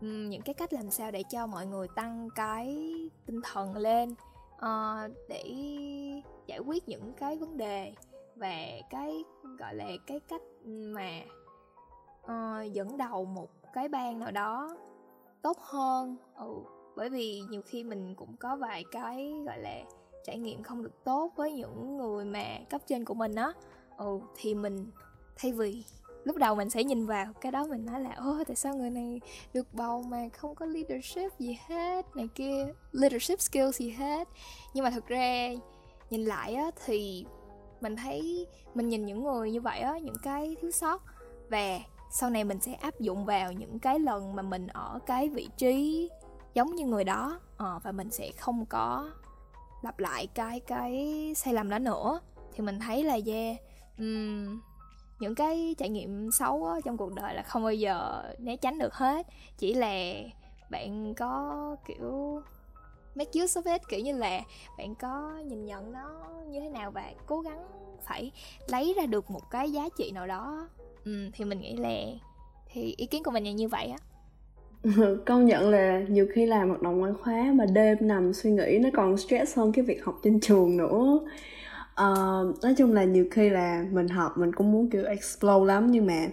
um, 0.00 0.28
những 0.28 0.42
cái 0.42 0.54
cách 0.54 0.72
làm 0.72 0.90
sao 0.90 1.10
để 1.10 1.22
cho 1.30 1.46
mọi 1.46 1.66
người 1.66 1.88
tăng 1.94 2.28
cái 2.34 2.76
tinh 3.26 3.40
thần 3.44 3.76
lên 3.76 4.14
uh, 4.54 5.12
để 5.28 5.44
giải 6.46 6.58
quyết 6.58 6.88
những 6.88 7.12
cái 7.12 7.36
vấn 7.36 7.56
đề 7.56 7.92
và 8.36 8.56
cái 8.90 9.24
gọi 9.58 9.74
là 9.74 9.86
cái 10.06 10.20
cách 10.20 10.42
mà 10.66 11.20
uh, 12.32 12.72
dẫn 12.72 12.96
đầu 12.96 13.24
một 13.24 13.48
cái 13.72 13.88
ban 13.88 14.18
nào 14.18 14.30
đó 14.30 14.76
tốt 15.42 15.58
hơn. 15.58 16.16
Ừ 16.36 16.54
bởi 16.98 17.08
vì 17.08 17.42
nhiều 17.50 17.62
khi 17.66 17.84
mình 17.84 18.14
cũng 18.14 18.36
có 18.36 18.56
vài 18.56 18.84
cái 18.92 19.32
gọi 19.46 19.58
là 19.58 19.82
trải 20.24 20.38
nghiệm 20.38 20.62
không 20.62 20.82
được 20.82 21.04
tốt 21.04 21.32
với 21.36 21.52
những 21.52 21.96
người 21.96 22.24
mà 22.24 22.44
cấp 22.70 22.80
trên 22.86 23.04
của 23.04 23.14
mình 23.14 23.34
á. 23.34 23.52
Ừ 23.96 24.20
thì 24.36 24.54
mình 24.54 24.90
thay 25.36 25.52
vì 25.52 25.84
lúc 26.24 26.36
đầu 26.36 26.54
mình 26.54 26.70
sẽ 26.70 26.84
nhìn 26.84 27.06
vào 27.06 27.26
cái 27.40 27.52
đó 27.52 27.64
mình 27.64 27.86
nói 27.86 28.00
là 28.00 28.14
ôi 28.18 28.44
tại 28.44 28.56
sao 28.56 28.74
người 28.74 28.90
này 28.90 29.20
được 29.54 29.74
bầu 29.74 30.02
mà 30.02 30.28
không 30.32 30.54
có 30.54 30.66
leadership 30.66 31.38
gì 31.38 31.58
hết 31.66 32.16
này 32.16 32.28
kia 32.34 32.66
leadership 32.92 33.40
skills 33.40 33.76
gì 33.76 33.90
hết? 33.90 34.28
Nhưng 34.74 34.84
mà 34.84 34.90
thực 34.90 35.06
ra 35.06 35.48
nhìn 36.10 36.24
lại 36.24 36.54
á 36.54 36.70
thì 36.86 37.26
mình 37.80 37.96
thấy 37.96 38.46
mình 38.74 38.88
nhìn 38.88 39.06
những 39.06 39.24
người 39.24 39.50
như 39.50 39.60
vậy 39.60 39.80
á 39.80 39.98
những 39.98 40.18
cái 40.22 40.56
thiếu 40.60 40.70
sót 40.70 41.02
và 41.50 41.78
sau 42.10 42.30
này 42.30 42.44
mình 42.44 42.60
sẽ 42.60 42.72
áp 42.72 43.00
dụng 43.00 43.24
vào 43.24 43.52
những 43.52 43.78
cái 43.78 43.98
lần 43.98 44.36
mà 44.36 44.42
mình 44.42 44.66
ở 44.66 44.98
cái 45.06 45.28
vị 45.28 45.48
trí 45.56 46.08
giống 46.54 46.74
như 46.74 46.86
người 46.86 47.04
đó. 47.04 47.40
À, 47.56 47.78
và 47.82 47.92
mình 47.92 48.10
sẽ 48.10 48.30
không 48.38 48.66
có 48.66 49.10
lặp 49.82 49.98
lại 49.98 50.26
cái 50.26 50.60
cái 50.60 51.32
sai 51.36 51.54
lầm 51.54 51.70
đó 51.70 51.78
nữa. 51.78 52.20
Thì 52.52 52.64
mình 52.64 52.80
thấy 52.80 53.04
là 53.04 53.18
yeah 53.26 53.56
um, 53.98 54.60
những 55.18 55.34
cái 55.34 55.74
trải 55.78 55.88
nghiệm 55.88 56.30
xấu 56.32 56.66
á, 56.66 56.80
trong 56.84 56.96
cuộc 56.96 57.12
đời 57.12 57.34
là 57.34 57.42
không 57.42 57.62
bao 57.62 57.72
giờ 57.72 58.22
né 58.38 58.56
tránh 58.56 58.78
được 58.78 58.94
hết. 58.94 59.26
Chỉ 59.58 59.74
là 59.74 60.14
bạn 60.70 61.14
có 61.14 61.76
kiểu 61.86 62.42
make 63.14 63.40
use 63.40 63.60
of 63.60 63.72
it 63.72 63.82
kiểu 63.88 64.00
như 64.00 64.16
là 64.16 64.40
bạn 64.78 64.94
có 64.94 65.38
nhìn 65.44 65.64
nhận 65.64 65.92
nó 65.92 66.24
như 66.46 66.60
thế 66.60 66.68
nào 66.68 66.90
và 66.90 67.12
cố 67.26 67.40
gắng 67.40 67.66
phải 68.04 68.32
lấy 68.68 68.94
ra 68.96 69.06
được 69.06 69.30
một 69.30 69.50
cái 69.50 69.72
giá 69.72 69.88
trị 69.96 70.10
nào 70.10 70.26
đó 70.26 70.68
ừ, 71.08 71.30
thì 71.32 71.44
mình 71.44 71.60
nghĩ 71.60 71.76
là 71.76 71.90
thì 72.72 72.94
ý 72.96 73.06
kiến 73.06 73.22
của 73.22 73.30
mình 73.30 73.44
là 73.44 73.50
như 73.50 73.68
vậy 73.68 73.86
á. 73.86 73.98
Công 75.26 75.46
nhận 75.46 75.70
là 75.70 76.00
nhiều 76.08 76.26
khi 76.34 76.46
làm 76.46 76.68
hoạt 76.68 76.82
động 76.82 76.98
ngoại 76.98 77.12
khóa 77.22 77.52
mà 77.54 77.66
đêm 77.66 77.98
nằm 78.00 78.32
suy 78.32 78.50
nghĩ 78.50 78.78
nó 78.78 78.88
còn 78.94 79.16
stress 79.16 79.58
hơn 79.58 79.72
cái 79.72 79.84
việc 79.84 80.04
học 80.04 80.20
trên 80.24 80.40
trường 80.40 80.76
nữa. 80.76 81.20
Uh, 82.02 82.62
nói 82.62 82.74
chung 82.78 82.92
là 82.92 83.04
nhiều 83.04 83.26
khi 83.30 83.48
là 83.48 83.84
mình 83.90 84.08
học 84.08 84.32
mình 84.38 84.52
cũng 84.52 84.72
muốn 84.72 84.90
kiểu 84.90 85.04
explore 85.04 85.66
lắm 85.66 85.90
nhưng 85.90 86.06
mà 86.06 86.26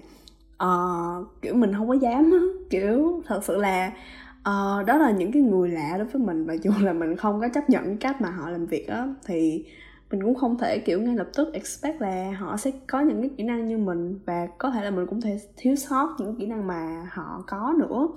uh, 0.64 1.42
kiểu 1.42 1.54
mình 1.56 1.74
không 1.74 1.88
có 1.88 1.94
dám 1.94 2.32
á. 2.32 2.40
Kiểu 2.70 3.22
thật 3.26 3.44
sự 3.44 3.58
là 3.58 3.92
uh, 4.40 4.86
đó 4.86 4.98
là 4.98 5.12
những 5.12 5.32
cái 5.32 5.42
người 5.42 5.70
lạ 5.70 5.94
đối 5.98 6.08
với 6.08 6.22
mình 6.22 6.46
và 6.46 6.54
dù 6.54 6.72
là 6.82 6.94
mình 6.94 7.16
không 7.16 7.42
có 7.42 7.48
chấp 7.54 7.70
nhận 7.70 7.98
cách 7.98 8.22
mà 8.22 8.30
họ 8.30 8.50
làm 8.50 8.66
việc 8.66 8.88
á 8.88 9.08
thì 9.26 9.66
mình 10.12 10.24
cũng 10.24 10.36
không 10.36 10.58
thể 10.58 10.80
kiểu 10.80 11.02
ngay 11.02 11.16
lập 11.16 11.28
tức 11.36 11.54
expect 11.54 12.02
là 12.02 12.32
họ 12.40 12.58
sẽ 12.58 12.72
có 12.88 13.00
những 13.00 13.22
cái 13.22 13.30
kỹ 13.38 13.44
năng 13.44 13.66
như 13.66 13.78
mình 13.78 14.20
và 14.26 14.48
có 14.58 14.72
thể 14.72 14.84
là 14.84 14.92
mình 14.92 15.06
cũng 15.08 15.22
thể 15.22 15.40
thiếu 15.58 15.76
sót 15.76 16.16
những 16.20 16.36
kỹ 16.36 16.46
năng 16.46 16.68
mà 16.68 17.08
họ 17.12 17.44
có 17.48 17.74
nữa. 17.80 18.08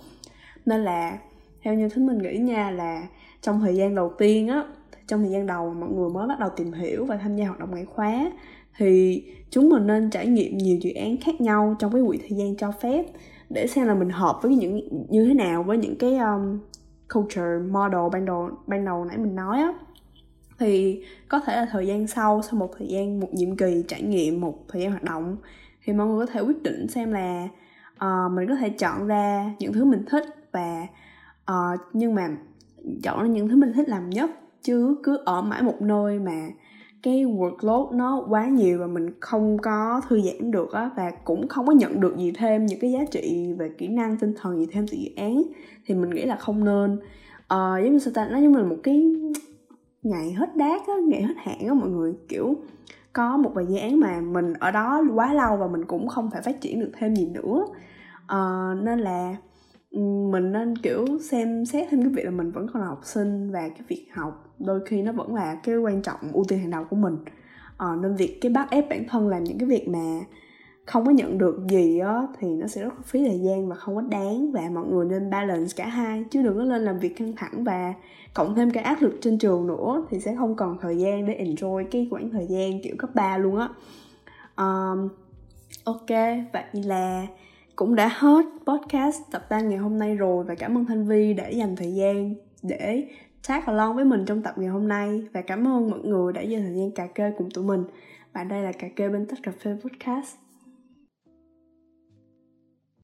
Nên 0.66 0.84
là 0.84 1.18
theo 1.62 1.74
như 1.74 1.88
thứ 1.88 2.02
mình 2.02 2.18
nghĩ 2.18 2.38
nha 2.38 2.70
là 2.70 3.02
trong 3.40 3.60
thời 3.60 3.76
gian 3.76 3.94
đầu 3.94 4.12
tiên 4.18 4.48
á 4.48 4.64
trong 5.08 5.22
thời 5.22 5.30
gian 5.30 5.46
đầu 5.46 5.74
mọi 5.74 5.90
người 5.90 6.10
mới 6.10 6.28
bắt 6.28 6.38
đầu 6.40 6.50
tìm 6.56 6.72
hiểu 6.72 7.04
và 7.04 7.16
tham 7.16 7.36
gia 7.36 7.46
hoạt 7.46 7.58
động 7.60 7.70
ngoại 7.70 7.84
khóa 7.84 8.32
thì 8.76 9.24
chúng 9.50 9.68
mình 9.68 9.86
nên 9.86 10.10
trải 10.10 10.26
nghiệm 10.26 10.58
nhiều 10.58 10.78
dự 10.80 10.90
án 10.90 11.16
khác 11.16 11.40
nhau 11.40 11.76
trong 11.78 11.92
cái 11.92 12.02
quỹ 12.06 12.18
thời 12.18 12.38
gian 12.38 12.56
cho 12.56 12.72
phép 12.72 13.04
để 13.50 13.66
xem 13.66 13.86
là 13.86 13.94
mình 13.94 14.10
hợp 14.10 14.38
với 14.42 14.56
những 14.56 15.06
như 15.08 15.24
thế 15.24 15.34
nào 15.34 15.62
với 15.62 15.78
những 15.78 15.96
cái 15.96 16.18
um, 16.18 16.58
culture 17.14 17.58
model 17.70 18.00
ban 18.12 18.24
đầu 18.24 18.50
ban 18.66 18.84
đầu 18.84 19.04
nãy 19.04 19.18
mình 19.18 19.34
nói 19.34 19.58
á 19.58 19.72
thì 20.58 21.02
có 21.28 21.40
thể 21.40 21.56
là 21.56 21.66
thời 21.70 21.86
gian 21.86 22.06
sau 22.06 22.42
sau 22.42 22.60
một 22.60 22.70
thời 22.78 22.88
gian 22.88 23.20
một 23.20 23.28
nhiệm 23.32 23.56
kỳ 23.56 23.84
trải 23.88 24.02
nghiệm 24.02 24.40
một 24.40 24.64
thời 24.68 24.82
gian 24.82 24.90
hoạt 24.90 25.04
động 25.04 25.36
thì 25.84 25.92
mọi 25.92 26.06
người 26.06 26.26
có 26.26 26.32
thể 26.32 26.40
quyết 26.40 26.62
định 26.62 26.88
xem 26.88 27.12
là 27.12 27.48
uh, 27.94 28.32
mình 28.32 28.48
có 28.48 28.54
thể 28.54 28.68
chọn 28.68 29.06
ra 29.06 29.54
những 29.58 29.72
thứ 29.72 29.84
mình 29.84 30.04
thích 30.06 30.24
và 30.52 30.86
uh, 31.50 31.80
nhưng 31.92 32.14
mà 32.14 32.28
chọn 33.02 33.22
ra 33.22 33.26
những 33.26 33.48
thứ 33.48 33.56
mình 33.56 33.72
thích 33.72 33.88
làm 33.88 34.10
nhất 34.10 34.30
chứ 34.62 34.96
cứ 35.02 35.18
ở 35.24 35.42
mãi 35.42 35.62
một 35.62 35.82
nơi 35.82 36.18
mà 36.18 36.48
cái 37.02 37.24
workload 37.24 37.96
nó 37.96 38.24
quá 38.28 38.46
nhiều 38.46 38.78
và 38.78 38.86
mình 38.86 39.10
không 39.20 39.58
có 39.58 40.00
thư 40.08 40.20
giãn 40.20 40.50
được 40.50 40.72
á 40.72 40.90
và 40.96 41.10
cũng 41.24 41.48
không 41.48 41.66
có 41.66 41.72
nhận 41.72 42.00
được 42.00 42.16
gì 42.16 42.32
thêm 42.32 42.66
những 42.66 42.80
cái 42.80 42.92
giá 42.92 43.04
trị 43.10 43.52
về 43.58 43.70
kỹ 43.78 43.88
năng 43.88 44.16
tinh 44.16 44.34
thần 44.40 44.58
gì 44.58 44.66
thêm 44.72 44.86
từ 44.88 44.96
dự 44.96 45.10
án 45.16 45.42
thì 45.86 45.94
mình 45.94 46.10
nghĩ 46.10 46.24
là 46.24 46.36
không 46.36 46.64
nên. 46.64 46.92
Uh, 47.54 47.84
giống 47.84 47.92
như 47.92 47.98
sao 47.98 48.12
ta 48.14 48.28
nó 48.28 48.38
giống 48.38 48.52
như 48.52 48.58
là 48.58 48.64
một 48.64 48.76
cái 48.82 49.12
ngày 50.02 50.32
hết 50.32 50.56
đát 50.56 50.80
á 50.86 50.94
ngày 51.08 51.22
hết 51.22 51.34
hạn 51.36 51.58
á 51.68 51.74
mọi 51.74 51.88
người 51.88 52.14
kiểu 52.28 52.56
có 53.12 53.36
một 53.36 53.50
vài 53.54 53.66
dự 53.66 53.76
án 53.76 54.00
mà 54.00 54.20
mình 54.20 54.52
ở 54.52 54.70
đó 54.70 55.02
quá 55.14 55.34
lâu 55.34 55.56
và 55.56 55.66
mình 55.66 55.84
cũng 55.84 56.08
không 56.08 56.30
thể 56.30 56.40
phát 56.44 56.60
triển 56.60 56.80
được 56.80 56.90
thêm 56.98 57.16
gì 57.16 57.26
nữa. 57.26 57.64
À, 58.26 58.70
nên 58.82 58.98
là 58.98 59.36
ừ, 59.90 60.00
mình 60.32 60.52
nên 60.52 60.76
kiểu 60.78 61.06
xem 61.30 61.66
xét 61.66 61.88
thêm 61.90 62.02
cái 62.02 62.10
việc 62.10 62.24
là 62.24 62.30
mình 62.30 62.50
vẫn 62.50 62.66
còn 62.72 62.82
là 62.82 62.88
học 62.88 63.00
sinh 63.02 63.50
và 63.52 63.68
cái 63.68 63.82
việc 63.88 64.06
học 64.12 64.54
đôi 64.58 64.80
khi 64.86 65.02
nó 65.02 65.12
vẫn 65.12 65.34
là 65.34 65.54
cái 65.62 65.76
quan 65.76 66.02
trọng 66.02 66.20
ưu 66.32 66.44
tiên 66.48 66.58
hàng 66.58 66.70
đầu 66.70 66.84
của 66.90 66.96
mình. 66.96 67.16
À, 67.78 67.86
nên 68.02 68.16
việc 68.16 68.38
cái 68.40 68.52
bắt 68.52 68.70
ép 68.70 68.88
bản 68.90 69.04
thân 69.08 69.28
làm 69.28 69.44
những 69.44 69.58
cái 69.58 69.68
việc 69.68 69.88
mà 69.88 70.20
không 70.88 71.06
có 71.06 71.10
nhận 71.10 71.38
được 71.38 71.60
gì 71.68 71.98
á 71.98 72.26
thì 72.38 72.48
nó 72.48 72.66
sẽ 72.66 72.82
rất 72.82 73.04
phí 73.04 73.24
thời 73.28 73.40
gian 73.40 73.68
và 73.68 73.76
không 73.76 73.94
có 73.94 74.00
đáng. 74.00 74.52
Và 74.52 74.62
mọi 74.72 74.86
người 74.86 75.06
nên 75.06 75.30
balance 75.30 75.72
cả 75.76 75.86
hai 75.86 76.24
chứ 76.30 76.42
đừng 76.42 76.56
có 76.58 76.64
lên 76.64 76.84
làm 76.84 76.98
việc 76.98 77.16
căng 77.16 77.36
thẳng 77.36 77.64
và 77.64 77.94
cộng 78.34 78.54
thêm 78.54 78.70
cái 78.70 78.82
áp 78.82 79.02
lực 79.02 79.18
trên 79.20 79.38
trường 79.38 79.66
nữa 79.66 80.06
thì 80.10 80.20
sẽ 80.20 80.34
không 80.36 80.56
còn 80.56 80.78
thời 80.80 80.98
gian 80.98 81.26
để 81.26 81.44
enjoy 81.44 81.84
cái 81.90 82.08
khoảng 82.10 82.30
thời 82.30 82.46
gian 82.46 82.82
kiểu 82.82 82.94
cấp 82.98 83.10
3 83.14 83.38
luôn 83.38 83.56
á. 83.56 83.68
Um, 84.56 85.08
ok 85.84 86.08
vậy 86.52 86.64
là 86.72 87.26
cũng 87.76 87.94
đã 87.94 88.08
hết 88.08 88.44
podcast 88.66 89.22
tập 89.30 89.46
3 89.50 89.60
ngày 89.60 89.78
hôm 89.78 89.98
nay 89.98 90.14
rồi 90.14 90.44
và 90.44 90.54
cảm 90.54 90.78
ơn 90.78 90.84
Thanh 90.84 91.06
Vi 91.06 91.34
đã 91.34 91.48
dành 91.48 91.76
thời 91.76 91.94
gian 91.94 92.34
để 92.62 93.08
tag 93.48 93.62
along 93.66 93.96
với 93.96 94.04
mình 94.04 94.24
trong 94.26 94.42
tập 94.42 94.54
ngày 94.56 94.68
hôm 94.68 94.88
nay. 94.88 95.22
Và 95.32 95.40
cảm 95.40 95.66
ơn 95.68 95.90
mọi 95.90 96.00
người 96.00 96.32
đã 96.32 96.40
dành 96.40 96.62
thời 96.62 96.74
gian 96.74 96.90
cà 96.90 97.06
kê 97.06 97.32
cùng 97.38 97.50
tụi 97.50 97.64
mình. 97.64 97.84
Và 98.32 98.44
đây 98.44 98.62
là 98.62 98.72
cà 98.72 98.88
kê 98.96 99.08
bên 99.08 99.26
tách 99.26 99.38
cà 99.42 99.52
phê 99.62 99.76
podcast. 99.82 100.47